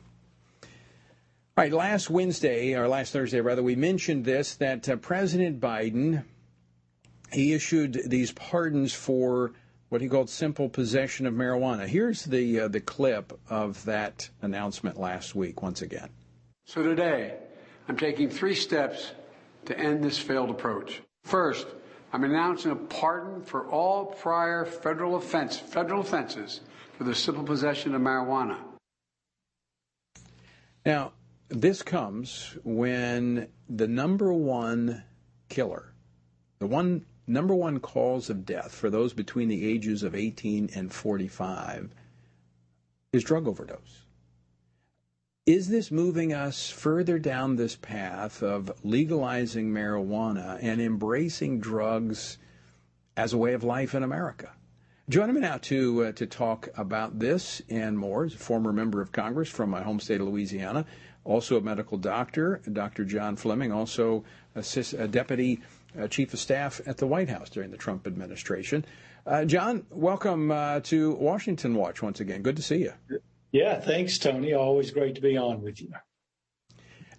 All 0.62 1.64
right, 1.64 1.72
last 1.72 2.08
Wednesday, 2.08 2.74
or 2.74 2.86
last 2.86 3.12
Thursday 3.12 3.40
rather, 3.40 3.64
we 3.64 3.74
mentioned 3.74 4.24
this 4.24 4.54
that 4.56 4.88
uh, 4.88 4.94
President 4.94 5.60
Biden 5.60 6.22
he 7.34 7.52
issued 7.52 8.00
these 8.06 8.32
pardons 8.32 8.92
for 8.92 9.52
what 9.88 10.00
he 10.00 10.08
called 10.08 10.30
simple 10.30 10.68
possession 10.68 11.26
of 11.26 11.34
marijuana. 11.34 11.86
Here's 11.86 12.24
the 12.24 12.60
uh, 12.60 12.68
the 12.68 12.80
clip 12.80 13.38
of 13.48 13.84
that 13.84 14.28
announcement 14.42 14.98
last 14.98 15.34
week 15.34 15.62
once 15.62 15.82
again. 15.82 16.08
So 16.66 16.82
today, 16.82 17.36
I'm 17.88 17.96
taking 17.96 18.30
three 18.30 18.54
steps 18.54 19.12
to 19.66 19.78
end 19.78 20.02
this 20.02 20.18
failed 20.18 20.50
approach. 20.50 21.02
First, 21.24 21.66
I'm 22.12 22.24
announcing 22.24 22.70
a 22.70 22.76
pardon 22.76 23.42
for 23.42 23.68
all 23.68 24.06
prior 24.06 24.64
federal 24.64 25.16
offense 25.16 25.58
federal 25.58 26.00
offenses 26.00 26.60
for 26.96 27.04
the 27.04 27.14
simple 27.14 27.44
possession 27.44 27.94
of 27.94 28.00
marijuana. 28.00 28.56
Now, 30.86 31.12
this 31.48 31.82
comes 31.82 32.56
when 32.62 33.48
the 33.68 33.88
number 33.88 34.32
one 34.32 35.02
killer, 35.48 35.94
the 36.58 36.66
one 36.66 37.04
number 37.26 37.54
one 37.54 37.80
cause 37.80 38.30
of 38.30 38.44
death 38.44 38.74
for 38.74 38.90
those 38.90 39.12
between 39.12 39.48
the 39.48 39.66
ages 39.66 40.02
of 40.02 40.14
18 40.14 40.70
and 40.74 40.92
45 40.92 41.90
is 43.12 43.24
drug 43.24 43.46
overdose. 43.46 44.02
Is 45.46 45.68
this 45.68 45.90
moving 45.90 46.32
us 46.32 46.70
further 46.70 47.18
down 47.18 47.56
this 47.56 47.76
path 47.76 48.42
of 48.42 48.72
legalizing 48.82 49.70
marijuana 49.70 50.58
and 50.62 50.80
embracing 50.80 51.60
drugs 51.60 52.38
as 53.16 53.34
a 53.34 53.38
way 53.38 53.52
of 53.52 53.62
life 53.62 53.94
in 53.94 54.02
America? 54.02 54.52
Joining 55.10 55.34
me 55.34 55.42
now 55.42 55.58
to 55.58 56.04
uh, 56.04 56.12
to 56.12 56.26
talk 56.26 56.70
about 56.78 57.18
this 57.18 57.60
and 57.68 57.98
more 57.98 58.24
is 58.24 58.34
a 58.34 58.38
former 58.38 58.72
member 58.72 59.02
of 59.02 59.12
Congress 59.12 59.50
from 59.50 59.68
my 59.68 59.82
home 59.82 60.00
state 60.00 60.22
of 60.22 60.28
Louisiana, 60.28 60.86
also 61.24 61.58
a 61.58 61.60
medical 61.60 61.98
doctor, 61.98 62.62
Dr. 62.72 63.04
John 63.04 63.36
Fleming, 63.36 63.70
also 63.70 64.24
a, 64.54 64.64
a 64.98 65.06
deputy 65.06 65.60
uh, 65.98 66.08
chief 66.08 66.32
of 66.34 66.40
staff 66.40 66.80
at 66.86 66.98
the 66.98 67.06
White 67.06 67.28
House 67.28 67.50
during 67.50 67.70
the 67.70 67.76
Trump 67.76 68.06
administration. 68.06 68.84
Uh, 69.26 69.44
John, 69.44 69.86
welcome 69.90 70.50
uh, 70.50 70.80
to 70.80 71.12
Washington 71.14 71.74
Watch 71.74 72.02
once 72.02 72.20
again. 72.20 72.42
Good 72.42 72.56
to 72.56 72.62
see 72.62 72.78
you. 72.78 72.92
Yeah, 73.52 73.80
thanks, 73.80 74.18
Tony. 74.18 74.52
Always 74.52 74.90
great 74.90 75.14
to 75.14 75.20
be 75.20 75.36
on 75.36 75.62
with 75.62 75.80
you. 75.80 75.92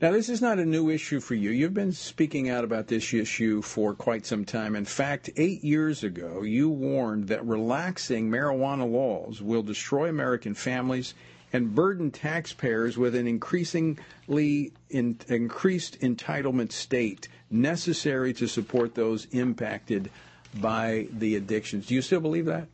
Now, 0.02 0.12
this 0.12 0.28
is 0.28 0.42
not 0.42 0.60
a 0.60 0.66
new 0.66 0.90
issue 0.90 1.22
for 1.22 1.36
you. 1.36 1.52
You've 1.52 1.74
been 1.74 1.94
speaking 1.94 2.50
out 2.50 2.66
about 2.66 2.88
this 2.88 3.14
issue 3.14 3.62
for 3.62 3.94
quite 3.94 4.26
some 4.26 4.44
time. 4.44 4.76
In 4.76 4.84
fact, 4.84 5.30
eight 5.38 5.64
years 5.64 6.04
ago, 6.04 6.42
you 6.42 6.70
warned 6.70 7.30
that 7.30 7.46
relaxing 7.46 8.30
marijuana 8.30 8.90
laws 8.92 9.42
will 9.42 9.64
destroy 9.64 10.10
American 10.10 10.54
families 10.54 11.14
and 11.56 11.74
burden 11.74 12.12
taxpayers 12.12 12.98
with 12.98 13.16
an 13.16 13.28
increasingly 13.28 14.74
in, 14.90 15.18
increased 15.30 15.98
entitlement 16.02 16.74
state 16.74 17.30
necessary 17.50 18.34
to 18.34 18.46
support 18.46 18.94
those 18.94 19.24
impacted 19.32 20.12
by 20.56 21.08
the 21.12 21.38
addictions. 21.38 21.88
Do 21.88 21.96
you 21.96 22.02
still 22.02 22.20
believe 22.20 22.46
that? 22.46 22.68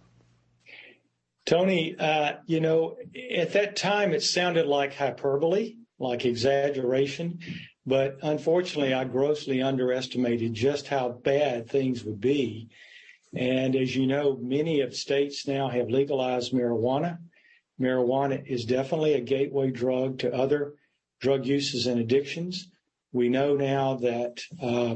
Tony, 1.45 1.95
uh, 1.99 2.33
you 2.47 2.59
know, 2.59 2.97
at 3.35 3.53
that 3.53 3.75
time 3.75 4.13
it 4.13 4.23
sounded 4.23 4.65
like 4.65 4.95
hyperbole, 4.95 5.75
like 5.99 6.25
exaggeration, 6.25 7.37
but 7.85 8.17
unfortunately 8.23 8.95
I 8.95 9.03
grossly 9.03 9.61
underestimated 9.61 10.55
just 10.55 10.87
how 10.87 11.09
bad 11.09 11.69
things 11.69 12.03
would 12.03 12.19
be. 12.19 12.69
And 13.35 13.75
as 13.75 13.95
you 13.95 14.07
know, 14.07 14.39
many 14.41 14.81
of 14.81 14.95
states 14.95 15.47
now 15.47 15.69
have 15.69 15.89
legalized 15.89 16.51
marijuana. 16.51 17.19
Marijuana 17.81 18.45
is 18.45 18.65
definitely 18.65 19.13
a 19.13 19.21
gateway 19.21 19.71
drug 19.71 20.19
to 20.19 20.33
other 20.33 20.75
drug 21.19 21.45
uses 21.45 21.87
and 21.87 21.99
addictions. 21.99 22.69
We 23.11 23.29
know 23.29 23.55
now 23.55 23.95
that 23.95 24.41
uh, 24.61 24.95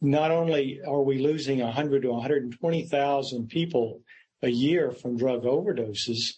not 0.00 0.30
only 0.30 0.80
are 0.86 1.02
we 1.02 1.18
losing 1.18 1.60
100 1.60 2.02
to 2.02 2.10
120,000 2.10 3.48
people 3.48 4.02
a 4.42 4.48
year 4.48 4.90
from 4.90 5.16
drug 5.16 5.44
overdoses, 5.44 6.34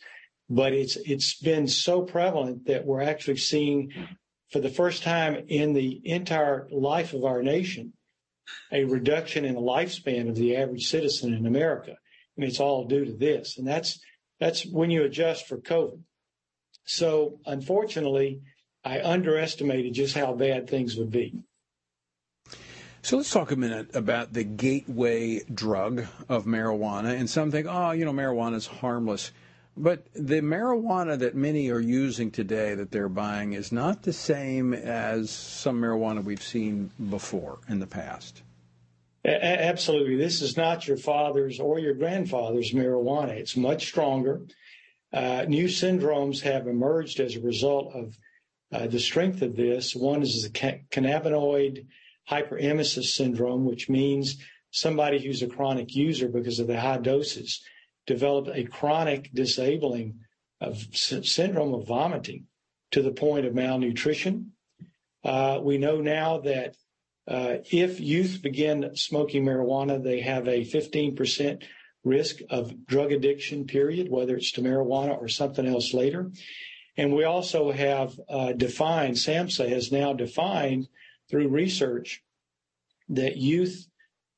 but 0.49 0.73
it's 0.73 0.97
it's 0.97 1.35
been 1.41 1.67
so 1.67 2.03
prevalent 2.03 2.67
that 2.67 2.85
we're 2.85 3.03
actually 3.03 3.37
seeing 3.37 3.93
for 4.53 4.61
the 4.61 4.71
first 4.71 5.03
time 5.03 5.45
in 5.49 5.73
the 5.73 6.01
entire 6.05 6.69
life 6.71 7.15
of 7.15 7.25
our 7.25 7.43
nation 7.43 7.93
a 8.71 8.85
reduction 8.85 9.45
in 9.45 9.55
the 9.55 9.61
lifespan 9.61 10.29
of 10.29 10.37
the 10.37 10.57
average 10.57 10.87
citizen 10.87 11.35
in 11.35 11.47
America. 11.47 11.97
And 12.37 12.45
it's 12.45 12.61
all 12.61 12.85
due 12.87 13.05
to 13.05 13.13
this. 13.13 13.59
And 13.59 13.67
that's 13.67 13.99
that's 14.41 14.66
when 14.66 14.91
you 14.91 15.05
adjust 15.05 15.47
for 15.47 15.59
COVID. 15.59 16.01
So 16.84 17.41
unfortunately, 17.47 18.43
I 18.84 19.03
underestimated 19.03 19.95
just 19.95 20.16
how 20.16 20.34
bad 20.34 20.68
things 20.68 20.97
would 20.97 21.11
be. 21.11 21.34
So 23.03 23.16
let's 23.16 23.30
talk 23.30 23.53
a 23.53 23.57
minute 23.57 23.95
about 23.95 24.32
the 24.32 24.45
gateway 24.45 25.43
drug 25.45 26.07
of 26.28 26.45
marijuana. 26.45 27.16
And 27.18 27.30
some 27.30 27.51
think, 27.51 27.66
oh, 27.68 27.93
you 27.93 28.05
know, 28.05 28.12
marijuana 28.12 28.57
is 28.57 28.66
harmless. 28.66 29.30
But 29.76 30.07
the 30.14 30.41
marijuana 30.41 31.18
that 31.18 31.34
many 31.34 31.70
are 31.70 31.80
using 31.80 32.30
today 32.30 32.74
that 32.74 32.91
they're 32.91 33.09
buying 33.09 33.53
is 33.53 33.70
not 33.70 34.03
the 34.03 34.12
same 34.12 34.72
as 34.72 35.30
some 35.30 35.80
marijuana 35.80 36.24
we've 36.24 36.43
seen 36.43 36.91
before 37.11 37.59
in 37.68 37.78
the 37.78 37.87
past. 37.87 38.43
Absolutely. 39.27 40.14
This 40.14 40.41
is 40.41 40.57
not 40.57 40.87
your 40.87 40.97
father's 40.97 41.59
or 41.59 41.81
your 41.81 41.95
grandfather's 41.95 42.70
marijuana. 42.72 43.31
It's 43.31 43.57
much 43.57 43.87
stronger. 43.87 44.43
Uh, 45.12 45.45
new 45.49 45.64
syndromes 45.64 46.41
have 46.43 46.68
emerged 46.68 47.18
as 47.18 47.35
a 47.35 47.41
result 47.41 47.93
of 47.93 48.16
uh, 48.72 48.87
the 48.87 49.01
strength 49.01 49.43
of 49.43 49.57
this. 49.57 49.97
One 49.97 50.22
is 50.22 50.43
the 50.43 50.51
cannabinoid 50.51 51.87
hyperemesis 52.31 53.14
syndrome, 53.14 53.64
which 53.64 53.89
means 53.89 54.37
somebody 54.70 55.24
who's 55.24 55.43
a 55.43 55.49
chronic 55.49 55.95
user 55.95 56.29
because 56.29 56.61
of 56.61 56.68
the 56.68 56.81
high 56.81 56.99
doses 56.99 57.62
developed 58.07 58.51
a 58.53 58.64
chronic 58.64 59.31
disabling 59.33 60.20
of 60.61 60.87
syndrome 60.93 61.74
of 61.74 61.87
vomiting 61.87 62.47
to 62.93 63.03
the 63.03 63.11
point 63.11 63.45
of 63.45 63.55
malnutrition. 63.55 64.53
Uh, 65.24 65.59
we 65.61 65.79
know 65.79 66.01
now 66.01 66.39
that 66.39 66.77
if 67.29 68.01
youth 68.01 68.41
begin 68.43 68.95
smoking 68.95 69.45
marijuana, 69.45 70.03
they 70.03 70.20
have 70.20 70.47
a 70.47 70.64
15% 70.64 71.62
risk 72.05 72.39
of 72.51 72.87
drug 72.87 73.12
addiction, 73.12 73.66
period, 73.66 74.11
whether 74.11 74.37
it's 74.37 74.53
to 74.53 74.62
marijuana 74.62 75.20
or 75.20 75.29
something 75.29 75.66
else 75.66 75.93
later. 75.93 76.31
And 76.97 77.14
we 77.14 77.24
also 77.24 77.72
have 77.72 78.18
uh, 78.29 78.53
defined, 78.53 79.16
SAMHSA 79.16 79.68
has 79.68 79.93
now 79.93 80.12
defined 80.12 80.89
through 81.29 81.49
research 81.49 82.22
that 83.09 83.37
youth 83.37 83.87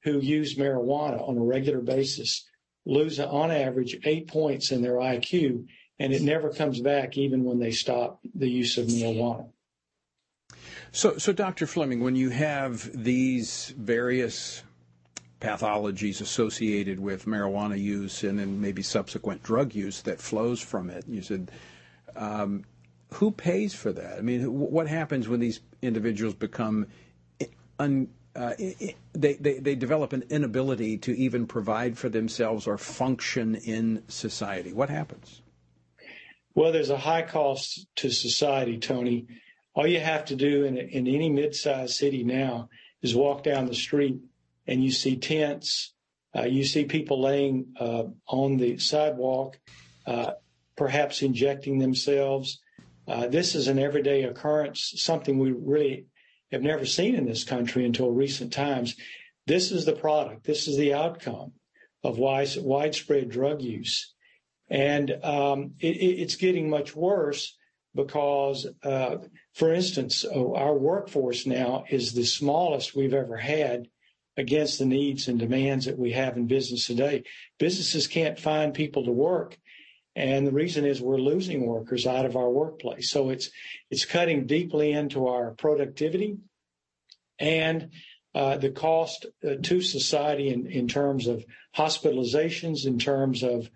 who 0.05 0.19
use 0.19 0.57
marijuana 0.57 1.27
on 1.27 1.37
a 1.37 1.45
regular 1.45 1.81
basis 1.81 2.45
lose 2.89 3.21
on 3.21 3.51
average 3.51 3.99
eight 4.05 4.29
points 4.29 4.73
in 4.73 4.81
their 4.81 4.95
IQ, 4.95 5.67
and 5.99 6.13
it 6.13 6.23
never 6.23 6.51
comes 6.51 6.81
back 6.81 7.19
even 7.19 7.45
when 7.45 7.59
they 7.59 7.71
stop 7.71 8.21
the 8.35 8.49
use 8.49 8.79
of 8.79 8.87
marijuana. 8.87 9.51
So, 10.93 11.19
so 11.19 11.33
Dr. 11.33 11.67
Fleming, 11.67 12.01
when 12.01 12.17
you 12.17 12.31
have 12.31 12.91
these 12.95 13.75
various 13.77 14.63
pathologies 15.41 16.21
associated 16.21 16.99
with 16.99 17.27
marijuana 17.27 17.79
use 17.79 18.25
and 18.25 18.39
then 18.39 18.61
maybe 18.61 18.83
subsequent 18.83 19.43
drug 19.43 19.75
use 19.75 20.03
that 20.03 20.21
flows 20.21 20.61
from 20.61 20.91
it, 20.91 21.05
you 21.07 21.23
said, 21.23 21.51
um, 22.17 22.65
who 23.15 23.31
pays 23.31 23.75
for 23.75 23.93
that? 23.93 24.19
I 24.19 24.23
mean, 24.23 24.43
what 24.53 24.89
happens 24.89 25.29
when 25.29 25.41
these 25.41 25.61
individuals 25.83 26.35
become 26.35 26.87
un, 27.79 28.09
uh, 28.35 28.55
they, 28.59 29.35
they, 29.35 29.59
they 29.59 29.75
develop 29.75 30.13
an 30.13 30.25
inability 30.31 30.99
to 30.99 31.17
even 31.17 31.47
provide 31.47 31.97
for 31.97 32.09
themselves 32.09 32.67
or 32.67 32.79
function 32.79 33.55
in 33.57 34.03
society. 34.09 34.73
What 34.73 34.91
happens? 34.91 35.43
Well, 36.55 36.73
there's 36.73 36.91
a 36.91 36.99
high 36.99 37.23
cost 37.23 37.87
to 37.97 38.11
society, 38.11 38.79
Tony. 38.79 39.27
All 39.79 39.87
you 39.87 40.01
have 40.01 40.25
to 40.25 40.35
do 40.35 40.65
in, 40.65 40.77
in 40.77 41.07
any 41.07 41.31
mid-sized 41.31 41.95
city 41.95 42.25
now 42.25 42.69
is 43.01 43.15
walk 43.15 43.45
down 43.45 43.67
the 43.67 43.77
street 43.77 44.19
and 44.67 44.83
you 44.83 44.91
see 44.91 45.17
tents, 45.17 45.95
uh, 46.37 46.47
you 46.47 46.65
see 46.65 46.85
people 46.85 47.23
laying 47.23 47.77
uh, 47.79 48.03
on 48.27 48.57
the 48.57 48.79
sidewalk, 48.79 49.57
uh, 50.05 50.33
perhaps 50.77 51.23
injecting 51.23 51.79
themselves. 51.79 52.61
Uh, 53.07 53.29
this 53.29 53.55
is 53.55 53.69
an 53.69 53.79
everyday 53.79 54.25
occurrence, 54.25 54.95
something 54.97 55.39
we 55.39 55.53
really 55.53 56.07
have 56.51 56.63
never 56.63 56.85
seen 56.85 57.15
in 57.15 57.25
this 57.25 57.45
country 57.45 57.85
until 57.85 58.11
recent 58.11 58.53
times. 58.53 58.97
This 59.47 59.71
is 59.71 59.85
the 59.85 59.93
product. 59.93 60.43
This 60.43 60.67
is 60.67 60.77
the 60.77 60.95
outcome 60.95 61.53
of 62.03 62.19
widespread 62.19 63.29
drug 63.29 63.63
use. 63.63 64.13
And 64.69 65.13
um, 65.23 65.75
it, 65.79 65.87
it's 65.87 66.35
getting 66.35 66.69
much 66.69 66.97
worse 66.97 67.57
because, 67.95 68.67
uh, 68.83 69.19
for 69.59 69.73
instance, 69.73 70.25
oh, 70.33 70.55
our 70.55 70.73
workforce 70.73 71.45
now 71.45 71.85
is 71.91 72.13
the 72.13 72.25
smallest 72.25 72.95
we've 72.95 73.13
ever 73.13 73.37
had 73.37 73.89
against 74.37 74.79
the 74.79 74.87
needs 74.87 75.27
and 75.27 75.37
demands 75.37 75.87
that 75.87 75.99
we 75.99 76.13
have 76.13 76.37
in 76.37 76.47
business 76.47 76.87
today. 76.87 77.25
Businesses 77.59 78.07
can't 78.07 78.39
find 78.39 78.73
people 78.73 79.05
to 79.05 79.11
work. 79.11 79.59
And 80.15 80.47
the 80.47 80.53
reason 80.53 80.85
is 80.85 81.01
we're 81.01 81.19
losing 81.19 81.67
workers 81.67 82.07
out 82.07 82.25
of 82.25 82.37
our 82.37 82.49
workplace. 82.49 83.11
So 83.11 83.31
it's 83.31 83.51
it's 83.91 84.05
cutting 84.05 84.47
deeply 84.47 84.93
into 84.93 85.27
our 85.27 85.51
productivity 85.55 86.37
and 87.41 87.91
uh, 88.37 88.59
the 88.59 88.71
cost 88.71 89.27
uh, 89.45 89.57
to 89.61 89.81
society 89.81 90.51
in, 90.51 90.69
in 90.69 90.87
terms 90.87 91.27
of 91.27 91.45
hospitalizations, 91.77 92.87
in 92.87 93.01
terms 93.01 93.43
of 93.43 93.69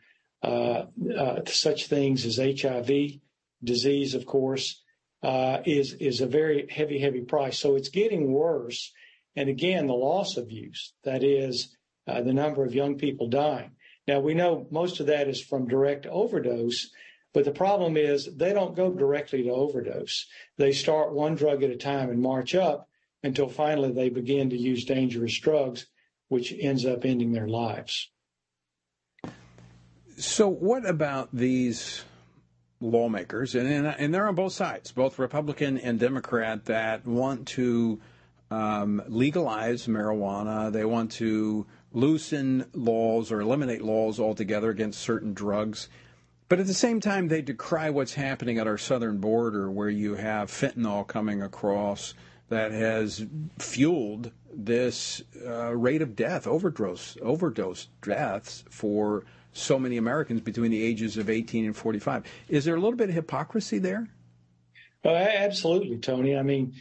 uh, 0.45 0.85
uh 1.18 1.41
such 1.47 1.89
things 1.89 2.24
as 2.24 2.37
HIV 2.37 3.18
disease, 3.64 4.14
of 4.14 4.26
course, 4.26 4.82
is 5.22 5.94
is 5.94 6.20
a 6.20 6.26
very 6.26 6.66
heavy, 6.70 6.98
heavy 6.98 7.22
price. 7.22 7.58
So 7.58 7.76
it's 7.76 7.88
getting 7.88 8.32
worse. 8.32 8.92
And 9.36 9.48
again, 9.48 9.86
the 9.86 9.94
loss 9.94 10.36
of 10.36 10.50
use, 10.50 10.92
that 11.04 11.24
is 11.24 11.74
uh, 12.06 12.20
the 12.22 12.34
number 12.34 12.64
of 12.64 12.74
young 12.74 12.98
people 12.98 13.28
dying. 13.28 13.72
Now, 14.06 14.20
we 14.20 14.34
know 14.34 14.66
most 14.70 15.00
of 15.00 15.06
that 15.06 15.28
is 15.28 15.40
from 15.40 15.68
direct 15.68 16.06
overdose, 16.06 16.90
but 17.32 17.44
the 17.44 17.52
problem 17.52 17.96
is 17.96 18.28
they 18.36 18.52
don't 18.52 18.76
go 18.76 18.92
directly 18.92 19.44
to 19.44 19.50
overdose. 19.50 20.26
They 20.58 20.72
start 20.72 21.14
one 21.14 21.34
drug 21.34 21.62
at 21.62 21.70
a 21.70 21.76
time 21.76 22.10
and 22.10 22.20
march 22.20 22.54
up 22.54 22.88
until 23.22 23.48
finally 23.48 23.92
they 23.92 24.08
begin 24.08 24.50
to 24.50 24.58
use 24.58 24.84
dangerous 24.84 25.38
drugs, 25.38 25.86
which 26.28 26.52
ends 26.58 26.84
up 26.84 27.04
ending 27.04 27.32
their 27.32 27.48
lives. 27.48 28.10
So, 30.18 30.48
what 30.48 30.84
about 30.84 31.30
these 31.32 32.04
lawmakers, 32.83 33.55
and, 33.55 33.87
and 33.87 34.12
they're 34.12 34.28
on 34.28 34.35
both 34.35 34.53
sides, 34.53 34.93
both 34.93 35.18
Republican 35.18 35.78
and 35.78 35.99
Democrat, 35.99 36.64
that 36.66 37.07
want 37.07 37.47
to 37.49 38.01
um, 38.51 39.03
legalize 39.07 39.87
marijuana? 39.87 40.70
They 40.72 40.85
want 40.85 41.12
to 41.12 41.66
loosen 41.93 42.66
laws 42.74 43.30
or 43.30 43.41
eliminate 43.41 43.83
laws 43.83 44.18
altogether 44.18 44.70
against 44.70 45.01
certain 45.01 45.33
drugs. 45.33 45.89
But 46.49 46.61
at 46.61 46.66
the 46.66 46.74
same 46.74 47.01
time, 47.01 47.28
they 47.28 47.41
decry 47.41 47.89
what's 47.89 48.14
happening 48.14 48.59
at 48.59 48.66
our 48.66 48.76
southern 48.76 49.18
border, 49.18 49.70
where 49.70 49.89
you 49.89 50.16
have 50.16 50.51
fentanyl 50.51 51.07
coming 51.07 51.41
across 51.41 52.14
that 52.51 52.72
has 52.72 53.24
fueled 53.59 54.30
this 54.53 55.22
uh, 55.47 55.74
rate 55.74 56.03
of 56.03 56.14
death, 56.14 56.47
overdose, 56.47 57.16
overdose 57.22 57.89
deaths 58.03 58.64
for 58.68 59.24
so 59.53 59.78
many 59.78 59.96
Americans 59.96 60.40
between 60.40 60.70
the 60.70 60.82
ages 60.82 61.16
of 61.16 61.28
18 61.28 61.64
and 61.64 61.76
45. 61.76 62.24
Is 62.48 62.64
there 62.64 62.74
a 62.74 62.80
little 62.80 62.96
bit 62.96 63.11
of 63.11 63.14
hypocrisy 63.14 63.78
there? 63.78 64.09
Oh, 65.05 65.14
absolutely, 65.14 65.98
Tony. 65.98 66.36
I 66.36 66.42
mean, 66.42 66.74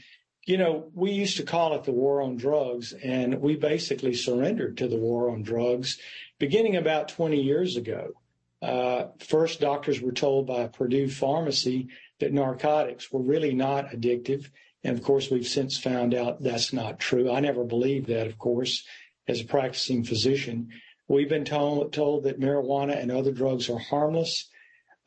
you 0.45 0.57
know, 0.57 0.89
we 0.93 1.11
used 1.11 1.38
to 1.38 1.43
call 1.43 1.76
it 1.76 1.84
the 1.84 1.91
war 1.91 2.22
on 2.22 2.36
drugs, 2.36 2.93
and 2.93 3.41
we 3.41 3.55
basically 3.55 4.13
surrendered 4.13 4.78
to 4.78 4.88
the 4.88 4.97
war 4.97 5.30
on 5.30 5.43
drugs 5.43 5.99
beginning 6.39 6.76
about 6.76 7.09
20 7.09 7.39
years 7.39 7.78
ago. 7.78 8.13
Uh, 8.61 9.07
first, 9.19 9.59
doctors 9.59 10.01
were 10.01 10.11
told 10.11 10.47
by 10.47 10.67
Purdue 10.67 11.09
Pharmacy 11.09 11.89
that 12.19 12.34
narcotics 12.34 13.11
were 13.11 13.22
really 13.22 13.53
not 13.53 13.89
addictive. 13.91 14.49
And 14.84 14.97
of 14.97 15.03
course, 15.03 15.30
we've 15.30 15.47
since 15.47 15.78
found 15.78 16.13
out 16.13 16.41
that's 16.41 16.74
not 16.74 16.99
true. 16.99 17.32
I 17.32 17.39
never 17.39 17.63
believed 17.63 18.07
that, 18.07 18.28
of 18.28 18.38
course, 18.38 18.84
as 19.28 19.41
a 19.41 19.45
practicing 19.45 20.03
physician. 20.03 20.69
We've 21.12 21.30
been 21.30 21.45
told, 21.45 21.91
told 21.91 22.24
that 22.24 22.39
marijuana 22.39 22.99
and 22.99 23.12
other 23.12 23.32
drugs 23.32 23.70
are 23.70 23.78
harmless. 23.78 24.49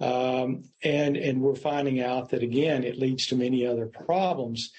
Um, 0.00 0.64
and, 0.82 1.16
and 1.16 1.40
we're 1.40 1.54
finding 1.54 2.00
out 2.00 2.30
that, 2.30 2.42
again, 2.42 2.84
it 2.84 2.98
leads 2.98 3.28
to 3.28 3.36
many 3.36 3.66
other 3.66 3.86
problems. 3.86 4.72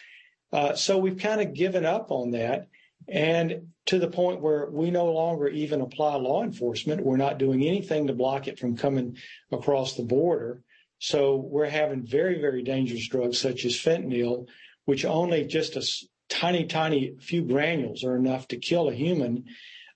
Uh, 0.54 0.76
so 0.76 0.98
we've 0.98 1.18
kind 1.18 1.42
of 1.42 1.54
given 1.54 1.86
up 1.86 2.12
on 2.12 2.32
that. 2.32 2.68
And 3.08 3.70
to 3.88 4.00
the 4.00 4.08
point 4.08 4.42
where 4.42 4.70
we 4.70 4.92
no 4.92 5.12
longer 5.12 5.48
even 5.48 5.82
apply 5.82 6.16
law 6.16 6.44
enforcement. 6.44 7.06
We're 7.06 7.18
not 7.18 7.38
doing 7.38 7.64
anything 7.64 8.08
to 8.08 8.14
block 8.14 8.48
it 8.48 8.60
from 8.60 8.78
coming 8.78 9.18
across 9.52 9.96
the 9.96 10.04
border. 10.04 10.62
So 11.00 11.36
we're 11.36 11.70
having 11.70 12.06
very, 12.06 12.40
very 12.40 12.64
dangerous 12.64 13.08
drugs 13.08 13.40
such 13.40 13.66
as 13.66 13.74
fentanyl, 13.74 14.48
which 14.86 15.06
only 15.06 15.46
just 15.46 15.76
a 15.76 15.86
tiny, 16.30 16.66
tiny 16.66 17.16
few 17.20 17.44
granules 17.44 18.04
are 18.04 18.16
enough 18.16 18.48
to 18.50 18.58
kill 18.58 18.90
a 18.90 18.94
human, 18.94 19.46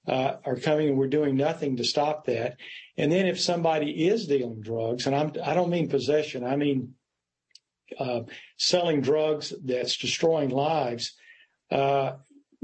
uh, 0.10 0.38
are 0.44 0.56
coming 0.56 0.90
and 0.90 0.98
we're 0.98 1.08
doing 1.08 1.38
nothing 1.38 1.78
to 1.78 1.84
stop 1.84 2.26
that. 2.26 2.58
And 2.98 3.12
then 3.12 3.28
if 3.28 3.40
somebody 3.40 4.08
is 4.08 4.26
dealing 4.26 4.62
drugs, 4.62 5.06
and 5.06 5.16
I'm, 5.16 5.34
I 5.44 5.54
don't 5.54 5.70
mean 5.70 5.88
possession, 5.88 6.44
I 6.44 6.56
mean 6.56 6.96
uh, 7.98 8.22
selling 8.58 9.02
drugs 9.02 9.54
that's 9.64 9.98
destroying 9.98 10.50
lives, 10.50 11.16
uh, 11.72 12.14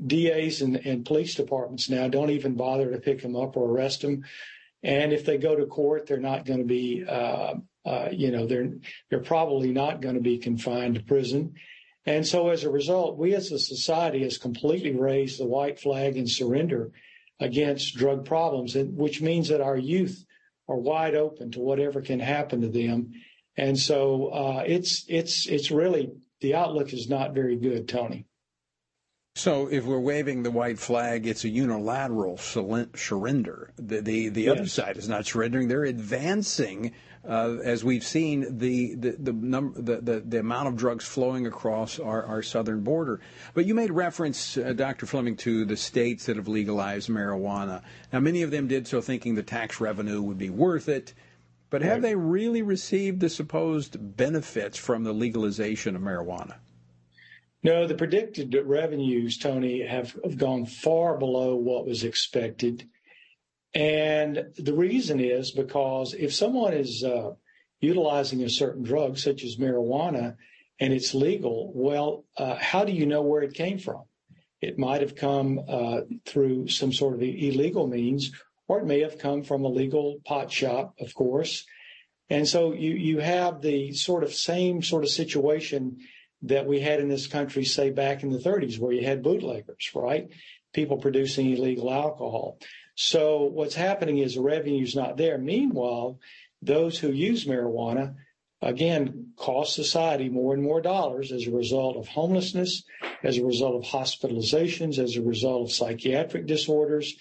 DAs 0.04 0.62
and, 0.62 0.76
and 0.78 1.06
police 1.06 1.36
departments 1.36 1.90
now 1.90 2.08
don't 2.08 2.32
even 2.32 2.56
bother 2.56 2.92
to 2.92 2.98
pick 2.98 3.22
them 3.22 3.36
up 3.36 3.56
or 3.56 3.70
arrest 3.70 4.02
them. 4.02 4.24
And 4.82 5.14
if 5.14 5.26
they 5.26 5.38
go 5.38 5.56
to 5.56 5.66
court, 5.68 6.08
they're 6.08 6.18
not 6.18 6.46
going 6.46 6.60
to 6.60 6.66
be, 6.66 7.06
uh, 7.08 7.56
uh, 7.86 8.10
you 8.12 8.32
know, 8.32 8.46
they're 8.46 8.74
they're 9.10 9.20
probably 9.20 9.72
not 9.72 10.02
going 10.02 10.16
to 10.16 10.22
be 10.22 10.38
confined 10.38 10.96
to 10.96 11.04
prison. 11.04 11.54
And 12.06 12.26
so 12.28 12.50
as 12.50 12.64
a 12.64 12.70
result, 12.70 13.18
we 13.18 13.34
as 13.34 13.52
a 13.52 13.58
society 13.58 14.24
has 14.24 14.38
completely 14.38 14.96
raised 14.96 15.40
the 15.40 15.48
white 15.48 15.80
flag 15.80 16.18
and 16.18 16.30
surrender 16.30 16.92
against 17.40 17.96
drug 17.96 18.26
problems, 18.26 18.76
which 18.76 19.22
means 19.22 19.50
that 19.50 19.62
our 19.62 19.78
youth 19.78 20.26
are 20.68 20.78
wide 20.78 21.16
open 21.16 21.52
to 21.52 21.60
whatever 21.60 22.02
can 22.02 22.20
happen 22.20 22.62
to 22.62 22.70
them. 22.70 23.12
And 23.58 23.78
so 23.78 24.28
uh, 24.28 24.64
it's 24.66 25.06
it's 25.08 25.48
it's 25.48 25.72
really 25.72 26.12
the 26.42 26.56
outlook 26.56 26.94
is 26.94 27.10
not 27.10 27.34
very 27.34 27.56
good, 27.56 27.88
Tony. 27.88 28.26
So 29.38 29.68
if 29.68 29.84
we're 29.84 30.00
waving 30.00 30.44
the 30.44 30.52
white 30.52 30.80
flag, 30.80 31.28
it's 31.28 31.44
a 31.44 31.50
unilateral 31.50 32.38
surrender. 32.38 33.70
The 33.76 34.00
the, 34.00 34.30
the 34.30 34.48
other 34.48 34.66
side 34.66 34.96
is 34.96 35.10
not 35.10 35.26
surrendering; 35.26 35.68
they're 35.68 35.84
advancing. 35.84 36.94
Uh, 37.28 37.58
as 37.64 37.84
we've 37.84 38.06
seen, 38.06 38.58
the 38.58 38.96
the 38.96 39.12
the, 39.20 39.34
number, 39.34 39.82
the, 39.82 39.98
the, 40.00 40.20
the 40.22 40.40
amount 40.40 40.70
of 40.70 40.78
drugs 40.78 41.04
flowing 41.04 41.48
across 41.48 42.00
our, 42.00 42.24
our 42.24 42.42
southern 42.42 42.82
border. 42.82 43.20
But 43.54 43.66
you 43.66 43.76
made 43.76 43.92
reference, 43.92 44.56
uh, 44.56 44.72
Dr. 44.72 45.06
Fleming, 45.06 45.36
to 45.38 45.66
the 45.66 45.76
states 45.76 46.28
that 46.28 46.38
have 46.38 46.48
legalized 46.48 47.10
marijuana. 47.10 47.82
Now, 48.14 48.22
many 48.22 48.42
of 48.42 48.52
them 48.52 48.70
did 48.70 48.88
so 48.88 49.02
thinking 49.02 49.36
the 49.36 49.44
tax 49.44 49.82
revenue 49.82 50.22
would 50.22 50.38
be 50.38 50.50
worth 50.50 50.88
it. 50.88 51.14
But 51.70 51.82
have 51.82 51.94
right. 51.94 52.02
they 52.04 52.16
really 52.16 52.62
received 52.62 53.20
the 53.20 53.30
supposed 53.30 53.98
benefits 54.16 54.78
from 54.78 55.04
the 55.04 55.14
legalization 55.14 55.96
of 55.98 56.02
marijuana? 56.02 56.56
No, 57.66 57.88
the 57.88 57.96
predicted 57.96 58.56
revenues, 58.64 59.40
Tony, 59.40 59.82
have 59.82 60.16
gone 60.38 60.68
far 60.68 61.18
below 61.18 61.56
what 61.56 61.88
was 61.88 62.04
expected. 62.04 62.88
And 63.74 64.54
the 64.56 64.76
reason 64.76 65.20
is 65.20 65.50
because 65.50 66.14
if 66.14 66.32
someone 66.32 66.74
is 66.74 67.04
uh, 67.04 67.32
utilizing 67.82 68.44
a 68.44 68.52
certain 68.52 68.84
drug, 68.84 69.18
such 69.18 69.44
as 69.44 69.56
marijuana, 69.56 70.36
and 70.80 70.94
it's 70.94 71.16
legal, 71.16 71.72
well, 71.74 72.26
uh, 72.38 72.54
how 72.54 72.86
do 72.86 72.92
you 72.92 73.08
know 73.08 73.24
where 73.24 73.42
it 73.42 73.56
came 73.56 73.80
from? 73.80 74.04
It 74.62 74.78
might 74.78 75.02
have 75.02 75.16
come 75.16 75.60
uh, 75.68 76.02
through 76.24 76.68
some 76.68 76.94
sort 76.94 77.16
of 77.16 77.24
illegal 77.24 77.88
means, 77.88 78.30
or 78.68 78.82
it 78.82 78.86
may 78.86 79.00
have 79.00 79.18
come 79.18 79.42
from 79.42 79.66
a 79.66 79.70
legal 79.70 80.20
pot 80.24 80.52
shop, 80.52 80.94
of 81.00 81.16
course. 81.16 81.66
And 82.30 82.48
so 82.48 82.74
you, 82.74 82.92
you 82.92 83.18
have 83.22 83.64
the 83.64 83.92
sort 83.94 84.24
of 84.24 84.36
same 84.36 84.84
sort 84.84 85.04
of 85.04 85.10
situation 85.10 85.98
that 86.48 86.68
we 86.68 86.80
had 86.80 87.00
in 87.00 87.10
this 87.10 87.28
country, 87.28 87.66
say 87.66 87.90
back 87.90 88.24
in 88.24 88.30
the 88.30 88.40
30s, 88.40 88.80
where 88.80 88.94
you 88.94 89.06
had 89.06 89.24
bootleggers, 89.24 89.92
right? 89.96 90.30
People 90.74 90.98
producing 90.98 91.52
illegal 91.52 91.92
alcohol. 91.92 92.60
So 92.96 93.44
what's 93.44 93.76
happening 93.76 94.20
is 94.20 94.36
the 94.36 94.42
revenue's 94.42 94.96
not 94.96 95.18
there. 95.18 95.38
Meanwhile, 95.38 96.20
those 96.62 97.00
who 97.00 97.12
use 97.12 97.46
marijuana, 97.46 98.16
again, 98.62 99.32
cost 99.38 99.76
society 99.76 100.30
more 100.30 100.54
and 100.54 100.64
more 100.64 100.82
dollars 100.82 101.32
as 101.32 101.48
a 101.48 101.52
result 101.52 101.98
of 101.98 102.08
homelessness, 102.08 102.84
as 103.24 103.38
a 103.38 103.46
result 103.46 103.76
of 103.76 103.92
hospitalizations, 103.92 104.98
as 104.98 105.16
a 105.16 105.22
result 105.22 105.64
of 105.64 105.76
psychiatric 105.76 106.46
disorders 106.46 107.16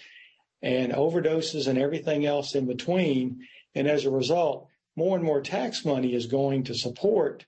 and 0.63 0.93
overdoses 0.93 1.67
and 1.67 1.79
everything 1.79 2.25
else 2.25 2.55
in 2.55 2.67
between. 2.67 3.47
And 3.75 3.89
as 3.89 4.05
a 4.05 4.11
result, 4.11 4.69
more 4.97 5.17
and 5.17 5.25
more 5.25 5.41
tax 5.41 5.85
money 5.85 6.15
is 6.15 6.27
going 6.27 6.65
to 6.65 6.75
support 6.75 7.45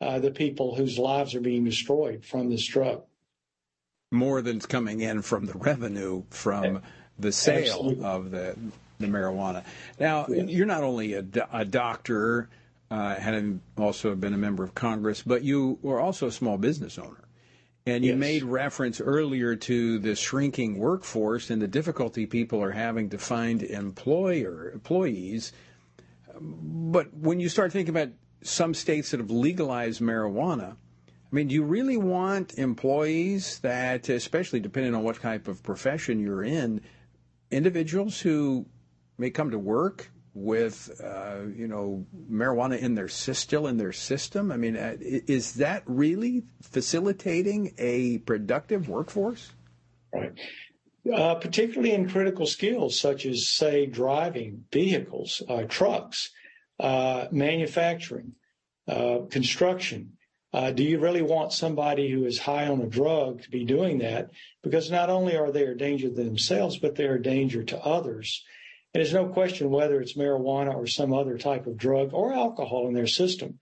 uh, 0.00 0.18
the 0.18 0.30
people 0.30 0.74
whose 0.74 0.98
lives 0.98 1.34
are 1.34 1.40
being 1.40 1.64
destroyed 1.64 2.24
from 2.24 2.50
this 2.50 2.66
drug. 2.66 3.02
More 4.10 4.42
than's 4.42 4.66
coming 4.66 5.00
in 5.00 5.22
from 5.22 5.46
the 5.46 5.54
revenue 5.54 6.24
from 6.30 6.82
the 7.18 7.32
sale 7.32 7.58
Absolutely. 7.58 8.04
of 8.04 8.30
the 8.30 8.56
the 8.98 9.06
marijuana. 9.06 9.64
Now, 9.98 10.26
you're 10.28 10.66
not 10.66 10.82
only 10.82 11.14
a, 11.14 11.24
a 11.52 11.64
doctor, 11.64 12.48
uh, 12.90 13.14
having 13.14 13.60
also 13.78 14.14
been 14.14 14.34
a 14.34 14.38
member 14.38 14.62
of 14.62 14.74
Congress, 14.74 15.22
but 15.22 15.42
you 15.42 15.78
were 15.82 16.00
also 16.00 16.26
a 16.26 16.32
small 16.32 16.58
business 16.58 16.98
owner. 16.98 17.24
And 17.86 18.04
you 18.04 18.10
yes. 18.10 18.20
made 18.20 18.42
reference 18.42 19.00
earlier 19.00 19.56
to 19.56 19.98
the 19.98 20.14
shrinking 20.14 20.78
workforce 20.78 21.48
and 21.50 21.62
the 21.62 21.66
difficulty 21.66 22.26
people 22.26 22.62
are 22.62 22.72
having 22.72 23.08
to 23.10 23.18
find 23.18 23.62
employer 23.62 24.70
employees. 24.72 25.52
But 26.38 27.14
when 27.14 27.40
you 27.40 27.48
start 27.48 27.72
thinking 27.72 27.96
about 27.96 28.10
some 28.42 28.74
states 28.74 29.10
that 29.10 29.20
have 29.20 29.30
legalized 29.30 30.00
marijuana. 30.00 30.72
I 30.72 31.36
mean, 31.36 31.48
do 31.48 31.54
you 31.54 31.62
really 31.62 31.96
want 31.96 32.58
employees 32.58 33.60
that, 33.60 34.08
especially 34.08 34.60
depending 34.60 34.94
on 34.94 35.04
what 35.04 35.20
type 35.20 35.46
of 35.46 35.62
profession 35.62 36.18
you're 36.18 36.42
in, 36.42 36.80
individuals 37.50 38.20
who 38.20 38.66
may 39.16 39.30
come 39.30 39.50
to 39.52 39.58
work 39.58 40.10
with, 40.34 41.00
uh, 41.02 41.46
you 41.54 41.68
know, 41.68 42.04
marijuana 42.30 42.78
in 42.78 42.94
their 42.94 43.08
still 43.08 43.66
in 43.68 43.76
their 43.76 43.92
system? 43.92 44.50
I 44.50 44.56
mean, 44.56 44.76
uh, 44.76 44.96
is 45.00 45.54
that 45.54 45.82
really 45.86 46.44
facilitating 46.62 47.74
a 47.78 48.18
productive 48.18 48.88
workforce? 48.88 49.52
Right. 50.12 50.32
Uh, 51.12 51.36
particularly 51.36 51.92
in 51.92 52.08
critical 52.08 52.46
skills 52.46 52.98
such 52.98 53.24
as, 53.24 53.48
say, 53.48 53.86
driving 53.86 54.64
vehicles, 54.72 55.42
uh, 55.48 55.62
trucks 55.62 56.30
manufacturing, 57.30 58.32
uh, 58.88 59.20
construction. 59.30 60.16
Uh, 60.52 60.72
do 60.72 60.82
you 60.82 60.98
really 60.98 61.22
want 61.22 61.52
somebody 61.52 62.10
who 62.10 62.24
is 62.24 62.40
high 62.40 62.66
on 62.66 62.80
a 62.80 62.86
drug 62.86 63.42
to 63.42 63.50
be 63.50 63.64
doing 63.64 63.98
that? 63.98 64.30
Because 64.62 64.90
not 64.90 65.08
only 65.08 65.36
are 65.36 65.52
they 65.52 65.64
a 65.64 65.74
danger 65.74 66.08
to 66.08 66.14
themselves, 66.14 66.78
but 66.78 66.96
they're 66.96 67.14
a 67.14 67.22
danger 67.22 67.62
to 67.62 67.78
others. 67.78 68.44
And 68.92 69.00
there's 69.00 69.14
no 69.14 69.28
question 69.28 69.70
whether 69.70 70.00
it's 70.00 70.16
marijuana 70.16 70.74
or 70.74 70.88
some 70.88 71.12
other 71.12 71.38
type 71.38 71.66
of 71.66 71.76
drug 71.76 72.12
or 72.12 72.32
alcohol 72.32 72.88
in 72.88 72.94
their 72.94 73.06
system. 73.06 73.60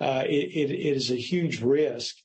Uh, 0.00 0.24
it, 0.26 0.70
it, 0.70 0.70
it 0.70 0.96
is 0.96 1.10
a 1.10 1.16
huge 1.16 1.60
risk. 1.60 2.16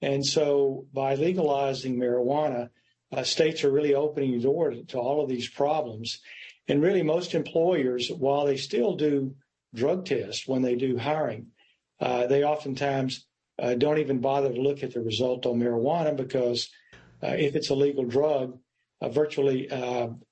And 0.00 0.26
so 0.26 0.86
by 0.92 1.14
legalizing 1.14 1.96
marijuana, 1.96 2.70
uh, 3.12 3.22
states 3.22 3.62
are 3.62 3.70
really 3.70 3.94
opening 3.94 4.32
the 4.32 4.42
door 4.42 4.70
to, 4.70 4.84
to 4.86 4.98
all 4.98 5.22
of 5.22 5.28
these 5.28 5.48
problems. 5.48 6.20
And 6.66 6.82
really, 6.82 7.02
most 7.02 7.34
employers, 7.34 8.10
while 8.10 8.46
they 8.46 8.56
still 8.56 8.96
do 8.96 9.36
drug 9.74 10.04
tests 10.04 10.46
when 10.46 10.62
they 10.62 10.76
do 10.76 10.96
hiring. 10.96 11.48
Uh, 12.00 12.26
they 12.26 12.44
oftentimes 12.44 13.26
uh, 13.58 13.74
don't 13.74 13.98
even 13.98 14.20
bother 14.20 14.52
to 14.52 14.60
look 14.60 14.82
at 14.82 14.92
the 14.92 15.00
result 15.00 15.46
on 15.46 15.60
marijuana 15.60 16.16
because 16.16 16.68
uh, 17.22 17.28
if 17.28 17.54
it's 17.54 17.70
a 17.70 17.74
legal 17.74 18.04
drug, 18.04 18.58
virtually 19.10 19.68
50% 19.70 20.28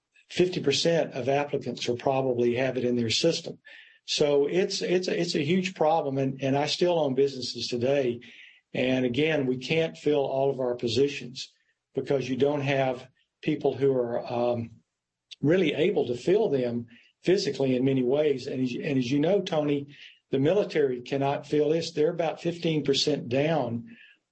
uh, 1.14 1.18
of 1.18 1.28
applicants 1.28 1.86
will 1.86 1.96
probably 1.96 2.54
have 2.56 2.76
it 2.76 2.84
in 2.84 2.96
their 2.96 3.10
system. 3.10 3.58
So 4.06 4.46
it's 4.46 4.82
it's 4.82 5.06
a, 5.06 5.20
it's 5.20 5.36
a 5.36 5.44
huge 5.44 5.74
problem, 5.74 6.18
and, 6.18 6.40
and 6.42 6.56
I 6.56 6.66
still 6.66 6.98
own 6.98 7.14
businesses 7.14 7.68
today. 7.68 8.20
And 8.74 9.04
again, 9.04 9.46
we 9.46 9.56
can't 9.56 9.96
fill 9.96 10.24
all 10.24 10.50
of 10.50 10.58
our 10.58 10.74
positions 10.74 11.52
because 11.94 12.28
you 12.28 12.36
don't 12.36 12.62
have 12.62 13.06
people 13.42 13.74
who 13.74 13.92
are 13.96 14.32
um, 14.32 14.70
really 15.40 15.74
able 15.74 16.06
to 16.06 16.16
fill 16.16 16.48
them 16.48 16.86
physically 17.22 17.76
in 17.76 17.84
many 17.84 18.02
ways. 18.02 18.46
And 18.46 18.62
as, 18.62 18.74
and 18.74 18.98
as 18.98 19.10
you 19.10 19.20
know, 19.20 19.40
Tony, 19.40 19.88
the 20.30 20.38
military 20.38 21.00
cannot 21.00 21.46
fill 21.46 21.70
this. 21.70 21.92
They're 21.92 22.10
about 22.10 22.40
15% 22.40 23.28
down 23.28 23.84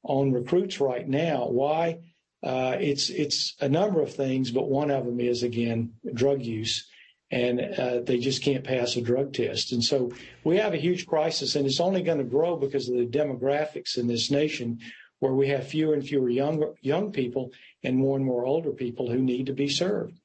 on 0.03 0.33
recruits 0.33 0.81
right 0.81 1.07
now. 1.07 1.49
Why? 1.49 1.99
Uh, 2.43 2.77
it's 2.79 3.11
it's 3.11 3.57
a 3.61 3.69
number 3.69 4.01
of 4.01 4.15
things, 4.15 4.53
but 4.53 4.69
one 4.69 4.93
of 4.93 5.05
them 5.05 5.19
is 5.19 5.43
again 5.43 5.93
drug 6.15 6.41
use, 6.41 6.89
and 7.33 7.61
uh, 7.61 8.01
they 8.01 8.19
just 8.19 8.43
can't 8.45 8.63
pass 8.63 8.95
a 8.95 9.01
drug 9.01 9.33
test. 9.33 9.73
And 9.73 9.83
so 9.83 10.13
we 10.45 10.59
have 10.59 10.73
a 10.73 10.79
huge 10.79 11.05
crisis, 11.05 11.57
and 11.57 11.67
it's 11.67 11.81
only 11.81 12.03
going 12.03 12.19
to 12.19 12.25
grow 12.25 12.57
because 12.57 12.89
of 12.89 12.97
the 12.97 13.07
demographics 13.07 13.99
in 13.99 14.07
this 14.07 14.31
nation, 14.31 14.79
where 15.19 15.33
we 15.33 15.49
have 15.49 15.67
fewer 15.67 15.95
and 15.95 16.07
fewer 16.07 16.29
young 16.29 16.75
young 16.81 17.11
people 17.11 17.51
and 17.83 17.97
more 17.97 18.17
and 18.17 18.25
more 18.25 18.45
older 18.45 18.71
people 18.71 19.11
who 19.11 19.19
need 19.19 19.47
to 19.47 19.53
be 19.53 19.69
served. 19.69 20.21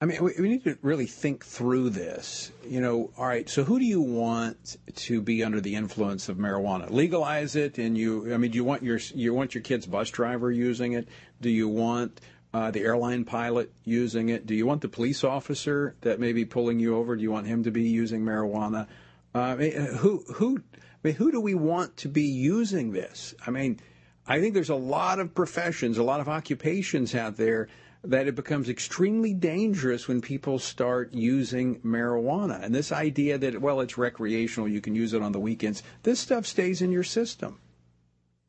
I 0.00 0.04
mean, 0.04 0.22
we, 0.22 0.32
we 0.38 0.48
need 0.48 0.62
to 0.62 0.78
really 0.80 1.06
think 1.06 1.44
through 1.44 1.90
this. 1.90 2.52
You 2.64 2.80
know, 2.80 3.10
all 3.18 3.26
right. 3.26 3.48
So, 3.48 3.64
who 3.64 3.80
do 3.80 3.84
you 3.84 4.00
want 4.00 4.76
to 4.94 5.20
be 5.20 5.42
under 5.42 5.60
the 5.60 5.74
influence 5.74 6.28
of 6.28 6.36
marijuana? 6.36 6.88
Legalize 6.90 7.56
it, 7.56 7.78
and 7.78 7.98
you. 7.98 8.32
I 8.32 8.36
mean, 8.36 8.52
do 8.52 8.56
you 8.56 8.64
want 8.64 8.84
your 8.84 9.00
you 9.14 9.34
want 9.34 9.54
your 9.54 9.62
kid's 9.62 9.86
bus 9.86 10.10
driver 10.10 10.52
using 10.52 10.92
it? 10.92 11.08
Do 11.40 11.50
you 11.50 11.68
want 11.68 12.20
uh, 12.54 12.70
the 12.70 12.80
airline 12.80 13.24
pilot 13.24 13.72
using 13.84 14.28
it? 14.28 14.46
Do 14.46 14.54
you 14.54 14.66
want 14.66 14.82
the 14.82 14.88
police 14.88 15.24
officer 15.24 15.96
that 16.02 16.20
may 16.20 16.32
be 16.32 16.44
pulling 16.44 16.78
you 16.78 16.96
over? 16.96 17.16
Do 17.16 17.22
you 17.22 17.32
want 17.32 17.48
him 17.48 17.64
to 17.64 17.72
be 17.72 17.82
using 17.82 18.22
marijuana? 18.22 18.86
Uh, 19.34 19.40
I 19.40 19.56
mean, 19.56 19.72
who 19.72 20.22
who? 20.34 20.62
I 20.76 20.80
mean, 21.02 21.14
who 21.14 21.32
do 21.32 21.40
we 21.40 21.54
want 21.54 21.96
to 21.98 22.08
be 22.08 22.22
using 22.22 22.92
this? 22.92 23.34
I 23.44 23.50
mean, 23.50 23.80
I 24.28 24.38
think 24.38 24.54
there's 24.54 24.70
a 24.70 24.76
lot 24.76 25.18
of 25.18 25.34
professions, 25.34 25.98
a 25.98 26.04
lot 26.04 26.20
of 26.20 26.28
occupations 26.28 27.16
out 27.16 27.36
there 27.36 27.68
that 28.04 28.28
it 28.28 28.34
becomes 28.34 28.68
extremely 28.68 29.34
dangerous 29.34 30.06
when 30.06 30.20
people 30.20 30.58
start 30.58 31.12
using 31.12 31.80
marijuana. 31.80 32.62
And 32.62 32.74
this 32.74 32.92
idea 32.92 33.38
that, 33.38 33.60
well, 33.60 33.80
it's 33.80 33.98
recreational, 33.98 34.68
you 34.68 34.80
can 34.80 34.94
use 34.94 35.14
it 35.14 35.22
on 35.22 35.32
the 35.32 35.40
weekends, 35.40 35.82
this 36.02 36.20
stuff 36.20 36.46
stays 36.46 36.80
in 36.80 36.92
your 36.92 37.04
system. 37.04 37.60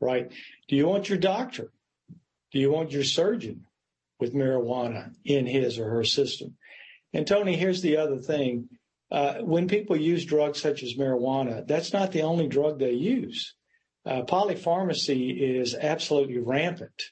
Right. 0.00 0.30
Do 0.68 0.76
you 0.76 0.86
want 0.86 1.08
your 1.08 1.18
doctor? 1.18 1.72
Do 2.52 2.58
you 2.58 2.70
want 2.70 2.92
your 2.92 3.04
surgeon 3.04 3.66
with 4.18 4.34
marijuana 4.34 5.12
in 5.24 5.46
his 5.46 5.78
or 5.78 5.90
her 5.90 6.04
system? 6.04 6.56
And 7.12 7.26
Tony, 7.26 7.56
here's 7.56 7.82
the 7.82 7.96
other 7.96 8.18
thing. 8.18 8.68
Uh, 9.10 9.38
when 9.40 9.66
people 9.66 9.96
use 9.96 10.24
drugs 10.24 10.60
such 10.60 10.84
as 10.84 10.94
marijuana, 10.94 11.66
that's 11.66 11.92
not 11.92 12.12
the 12.12 12.22
only 12.22 12.46
drug 12.46 12.78
they 12.78 12.92
use. 12.92 13.54
Uh, 14.06 14.22
polypharmacy 14.22 15.60
is 15.60 15.74
absolutely 15.74 16.38
rampant 16.38 17.02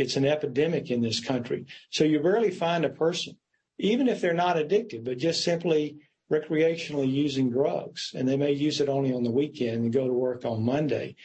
it's 0.00 0.16
an 0.16 0.24
epidemic 0.24 0.90
in 0.90 1.00
this 1.02 1.20
country. 1.20 1.66
So 1.90 2.04
you 2.04 2.20
barely 2.20 2.50
find 2.50 2.84
a 2.84 2.90
person, 3.04 3.36
even 3.78 4.08
if 4.08 4.20
they're 4.20 4.44
not 4.46 4.56
addicted, 4.56 5.04
but 5.04 5.18
just 5.18 5.44
simply 5.44 5.98
recreationally 6.32 7.10
using 7.10 7.50
drugs, 7.50 8.12
and 8.14 8.28
they 8.28 8.36
may 8.36 8.52
use 8.52 8.80
it 8.80 8.88
only 8.88 9.12
on 9.12 9.24
the 9.24 9.30
weekend 9.30 9.82
and 9.82 9.92
go 9.92 10.06
to 10.06 10.12
work 10.12 10.44
on 10.44 10.64
Monday. 10.64 11.16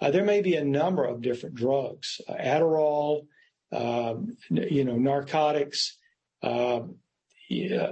Uh, 0.00 0.10
there 0.10 0.24
may 0.24 0.42
be 0.42 0.56
a 0.56 0.64
number 0.64 1.04
of 1.04 1.22
different 1.22 1.54
drugs, 1.54 2.20
uh, 2.28 2.34
Adderall, 2.34 3.26
uh, 3.72 4.14
you 4.50 4.84
know, 4.84 4.96
narcotics, 4.96 5.96
um, 6.42 6.96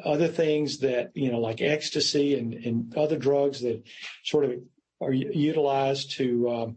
other 0.04 0.28
things 0.28 0.78
that, 0.78 1.10
you 1.14 1.30
know, 1.30 1.38
like 1.38 1.60
ecstasy 1.60 2.38
and, 2.38 2.54
and 2.54 2.96
other 2.96 3.16
drugs 3.16 3.60
that 3.60 3.82
sort 4.24 4.44
of 4.44 4.52
are 5.00 5.12
utilized 5.12 6.12
to 6.12 6.50
um, 6.50 6.76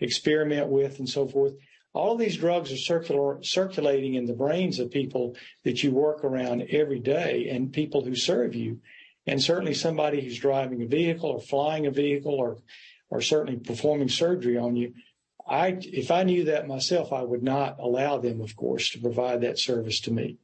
experiment 0.00 0.68
with 0.68 0.98
and 0.98 1.08
so 1.08 1.26
forth. 1.28 1.54
All 1.92 2.16
these 2.16 2.36
drugs 2.36 2.70
are 2.70 2.76
circular, 2.76 3.42
circulating 3.42 4.14
in 4.14 4.26
the 4.26 4.32
brains 4.32 4.78
of 4.78 4.90
people 4.90 5.36
that 5.64 5.82
you 5.82 5.90
work 5.90 6.24
around 6.24 6.62
every 6.70 7.00
day 7.00 7.48
and 7.50 7.72
people 7.72 8.04
who 8.04 8.14
serve 8.14 8.54
you. 8.54 8.80
And 9.26 9.42
certainly 9.42 9.74
somebody 9.74 10.20
who's 10.20 10.38
driving 10.38 10.82
a 10.82 10.86
vehicle 10.86 11.30
or 11.30 11.40
flying 11.40 11.86
a 11.86 11.90
vehicle 11.90 12.34
or, 12.34 12.58
or 13.10 13.20
certainly 13.20 13.58
performing 13.58 14.08
surgery 14.08 14.56
on 14.56 14.76
you. 14.76 14.94
I, 15.46 15.78
if 15.80 16.10
I 16.10 16.22
knew 16.22 16.44
that 16.44 16.68
myself, 16.68 17.12
I 17.12 17.22
would 17.22 17.42
not 17.42 17.78
allow 17.80 18.18
them, 18.18 18.40
of 18.40 18.54
course, 18.54 18.90
to 18.90 19.00
provide 19.00 19.40
that 19.40 19.58
service 19.58 20.00
to 20.02 20.12
me. 20.12 20.38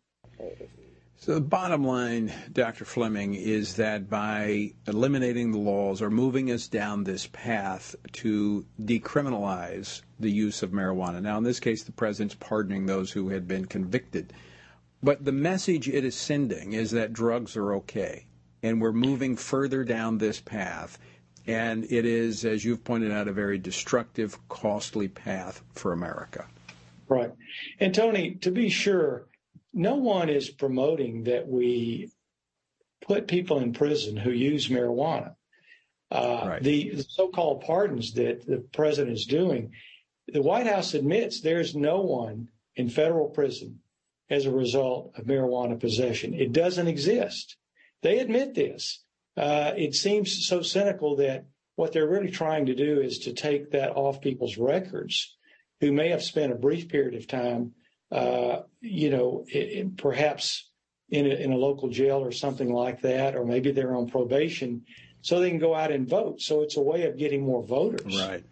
So 1.18 1.34
the 1.34 1.40
bottom 1.40 1.82
line, 1.82 2.32
Dr. 2.52 2.84
Fleming, 2.84 3.34
is 3.34 3.76
that 3.76 4.08
by 4.08 4.72
eliminating 4.86 5.50
the 5.50 5.58
laws 5.58 6.02
or 6.02 6.10
moving 6.10 6.50
us 6.50 6.68
down 6.68 7.04
this 7.04 7.26
path 7.26 7.96
to 8.12 8.66
decriminalize 8.80 10.02
the 10.20 10.30
use 10.30 10.62
of 10.62 10.70
marijuana. 10.70 11.22
Now, 11.22 11.38
in 11.38 11.44
this 11.44 11.58
case, 11.58 11.82
the 11.82 11.92
president's 11.92 12.34
pardoning 12.34 12.84
those 12.84 13.10
who 13.10 13.30
had 13.30 13.48
been 13.48 13.64
convicted. 13.64 14.34
But 15.02 15.24
the 15.24 15.32
message 15.32 15.88
it 15.88 16.04
is 16.04 16.14
sending 16.14 16.74
is 16.74 16.90
that 16.90 17.14
drugs 17.14 17.56
are 17.56 17.74
okay. 17.76 18.26
And 18.62 18.80
we're 18.80 18.92
moving 18.92 19.36
further 19.36 19.84
down 19.84 20.18
this 20.18 20.40
path. 20.40 20.98
And 21.46 21.84
it 21.90 22.04
is, 22.04 22.44
as 22.44 22.64
you've 22.64 22.84
pointed 22.84 23.10
out, 23.10 23.26
a 23.26 23.32
very 23.32 23.58
destructive, 23.58 24.38
costly 24.48 25.08
path 25.08 25.62
for 25.72 25.92
America. 25.92 26.46
Right. 27.08 27.32
And 27.80 27.94
Tony, 27.94 28.34
to 28.42 28.50
be 28.50 28.68
sure, 28.68 29.26
no 29.76 29.96
one 29.96 30.30
is 30.30 30.48
promoting 30.48 31.24
that 31.24 31.46
we 31.46 32.10
put 33.06 33.28
people 33.28 33.58
in 33.58 33.74
prison 33.74 34.16
who 34.16 34.30
use 34.30 34.68
marijuana. 34.68 35.34
Uh, 36.10 36.44
right. 36.46 36.62
the, 36.62 37.04
so-called 37.08 37.62
pardons 37.62 38.14
that 38.14 38.46
the 38.46 38.58
president 38.72 39.14
is 39.14 39.26
doing, 39.26 39.72
the 40.28 40.42
White 40.42 40.66
House 40.66 40.94
admits 40.94 41.40
there's 41.40 41.74
no 41.74 42.00
one 42.00 42.48
in 42.74 42.88
federal 42.88 43.28
prison 43.28 43.80
as 44.30 44.46
a 44.46 44.50
result 44.50 45.12
of 45.16 45.26
marijuana 45.26 45.78
possession. 45.78 46.32
It 46.32 46.52
doesn't 46.52 46.88
exist. 46.88 47.56
They 48.02 48.18
admit 48.18 48.54
this. 48.54 49.02
Uh, 49.36 49.72
it 49.76 49.94
seems 49.94 50.46
so 50.46 50.62
cynical 50.62 51.16
that 51.16 51.46
what 51.74 51.92
they're 51.92 52.08
really 52.08 52.30
trying 52.30 52.66
to 52.66 52.74
do 52.74 53.00
is 53.00 53.18
to 53.20 53.32
take 53.32 53.72
that 53.72 53.90
off 53.90 54.20
people's 54.20 54.56
records 54.56 55.36
who 55.80 55.92
may 55.92 56.08
have 56.08 56.22
spent 56.22 56.52
a 56.52 56.56
brief 56.56 56.88
period 56.88 57.14
of 57.14 57.26
time 57.26 57.72
you 58.10 59.10
know, 59.10 59.44
it, 59.48 59.96
perhaps 59.96 60.70
in 61.10 61.26
a, 61.26 61.34
in 61.34 61.52
a 61.52 61.56
local 61.56 61.88
jail 61.88 62.18
or 62.18 62.32
something 62.32 62.72
like 62.72 63.00
that, 63.02 63.36
or 63.36 63.44
maybe 63.44 63.70
they're 63.70 63.94
on 63.94 64.08
probation, 64.08 64.82
so 65.22 65.40
they 65.40 65.50
can 65.50 65.58
go 65.58 65.74
out 65.74 65.90
and 65.90 66.08
vote. 66.08 66.40
So 66.40 66.62
it's 66.62 66.76
a 66.76 66.80
way 66.80 67.04
of 67.04 67.16
getting 67.16 67.44
more 67.44 67.62
voters. 67.62 68.16
Right, 68.18 68.44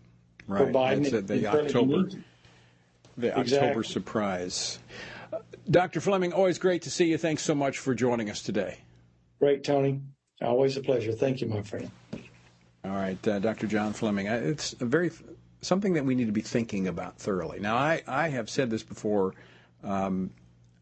right. 0.46 0.58
For 0.58 0.66
Biden, 0.72 1.10
That's 1.10 1.26
the 1.26 1.46
October, 1.46 2.08
the 3.16 3.38
exactly. 3.38 3.58
October 3.58 3.82
surprise. 3.82 4.78
Uh, 5.32 5.38
Dr. 5.70 6.00
Fleming, 6.00 6.32
always 6.32 6.58
great 6.58 6.82
to 6.82 6.90
see 6.90 7.06
you. 7.06 7.18
Thanks 7.18 7.42
so 7.42 7.54
much 7.54 7.78
for 7.78 7.94
joining 7.94 8.30
us 8.30 8.42
today. 8.42 8.78
Great, 9.40 9.64
Tony. 9.64 10.00
Always 10.42 10.76
a 10.76 10.80
pleasure. 10.80 11.12
Thank 11.12 11.40
you, 11.40 11.48
my 11.48 11.62
friend. 11.62 11.90
All 12.84 12.92
right, 12.92 13.28
uh, 13.28 13.38
Dr. 13.38 13.66
John 13.66 13.92
Fleming. 13.92 14.26
It's 14.26 14.74
a 14.80 14.84
very 14.84 15.10
something 15.64 15.94
that 15.94 16.04
we 16.04 16.14
need 16.14 16.26
to 16.26 16.32
be 16.32 16.40
thinking 16.40 16.86
about 16.88 17.18
thoroughly. 17.18 17.60
Now, 17.60 17.76
I, 17.76 18.02
I 18.06 18.28
have 18.28 18.48
said 18.48 18.70
this 18.70 18.82
before. 18.82 19.34
Um, 19.82 20.30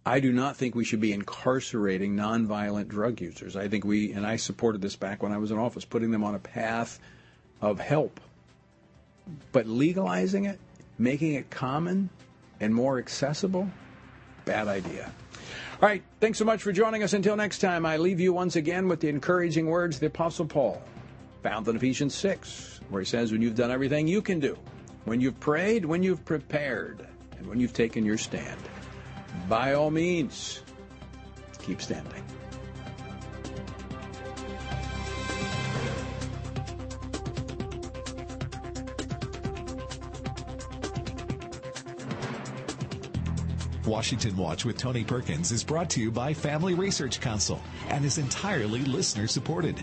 I 0.04 0.18
do 0.18 0.32
not 0.32 0.56
think 0.56 0.74
we 0.74 0.84
should 0.84 1.00
be 1.00 1.12
incarcerating 1.12 2.16
nonviolent 2.16 2.88
drug 2.88 3.20
users. 3.20 3.56
I 3.56 3.68
think 3.68 3.84
we, 3.84 4.12
and 4.12 4.26
I 4.26 4.36
supported 4.36 4.82
this 4.82 4.96
back 4.96 5.22
when 5.22 5.32
I 5.32 5.38
was 5.38 5.50
in 5.50 5.58
office, 5.58 5.84
putting 5.84 6.10
them 6.10 6.24
on 6.24 6.34
a 6.34 6.40
path 6.40 6.98
of 7.60 7.78
help. 7.78 8.20
But 9.52 9.68
legalizing 9.68 10.46
it, 10.46 10.58
making 10.98 11.34
it 11.34 11.50
common 11.50 12.10
and 12.60 12.74
more 12.74 12.98
accessible, 12.98 13.68
bad 14.44 14.66
idea. 14.66 15.12
All 15.80 15.88
right, 15.88 16.02
thanks 16.20 16.38
so 16.38 16.44
much 16.44 16.62
for 16.62 16.72
joining 16.72 17.02
us. 17.02 17.12
Until 17.12 17.36
next 17.36 17.58
time, 17.58 17.86
I 17.86 17.96
leave 17.96 18.20
you 18.20 18.32
once 18.32 18.56
again 18.56 18.88
with 18.88 19.00
the 19.00 19.08
encouraging 19.08 19.66
words 19.66 19.96
of 19.96 20.00
the 20.00 20.06
Apostle 20.06 20.46
Paul, 20.46 20.82
found 21.42 21.66
in 21.68 21.76
Ephesians 21.76 22.14
6, 22.14 22.80
where 22.92 23.00
he 23.00 23.06
says, 23.06 23.32
When 23.32 23.42
you've 23.42 23.56
done 23.56 23.70
everything 23.70 24.06
you 24.06 24.22
can 24.22 24.38
do, 24.38 24.56
when 25.04 25.20
you've 25.20 25.40
prayed, 25.40 25.84
when 25.84 26.02
you've 26.02 26.24
prepared, 26.24 27.06
and 27.38 27.46
when 27.46 27.58
you've 27.58 27.72
taken 27.72 28.04
your 28.04 28.18
stand, 28.18 28.60
by 29.48 29.74
all 29.74 29.90
means, 29.90 30.60
keep 31.58 31.80
standing. 31.82 32.22
Washington 43.84 44.36
Watch 44.36 44.64
with 44.64 44.78
Tony 44.78 45.02
Perkins 45.04 45.50
is 45.50 45.64
brought 45.64 45.90
to 45.90 46.00
you 46.00 46.10
by 46.10 46.32
Family 46.32 46.74
Research 46.74 47.20
Council 47.20 47.60
and 47.88 48.04
is 48.04 48.16
entirely 48.16 48.80
listener 48.84 49.26
supported. 49.26 49.82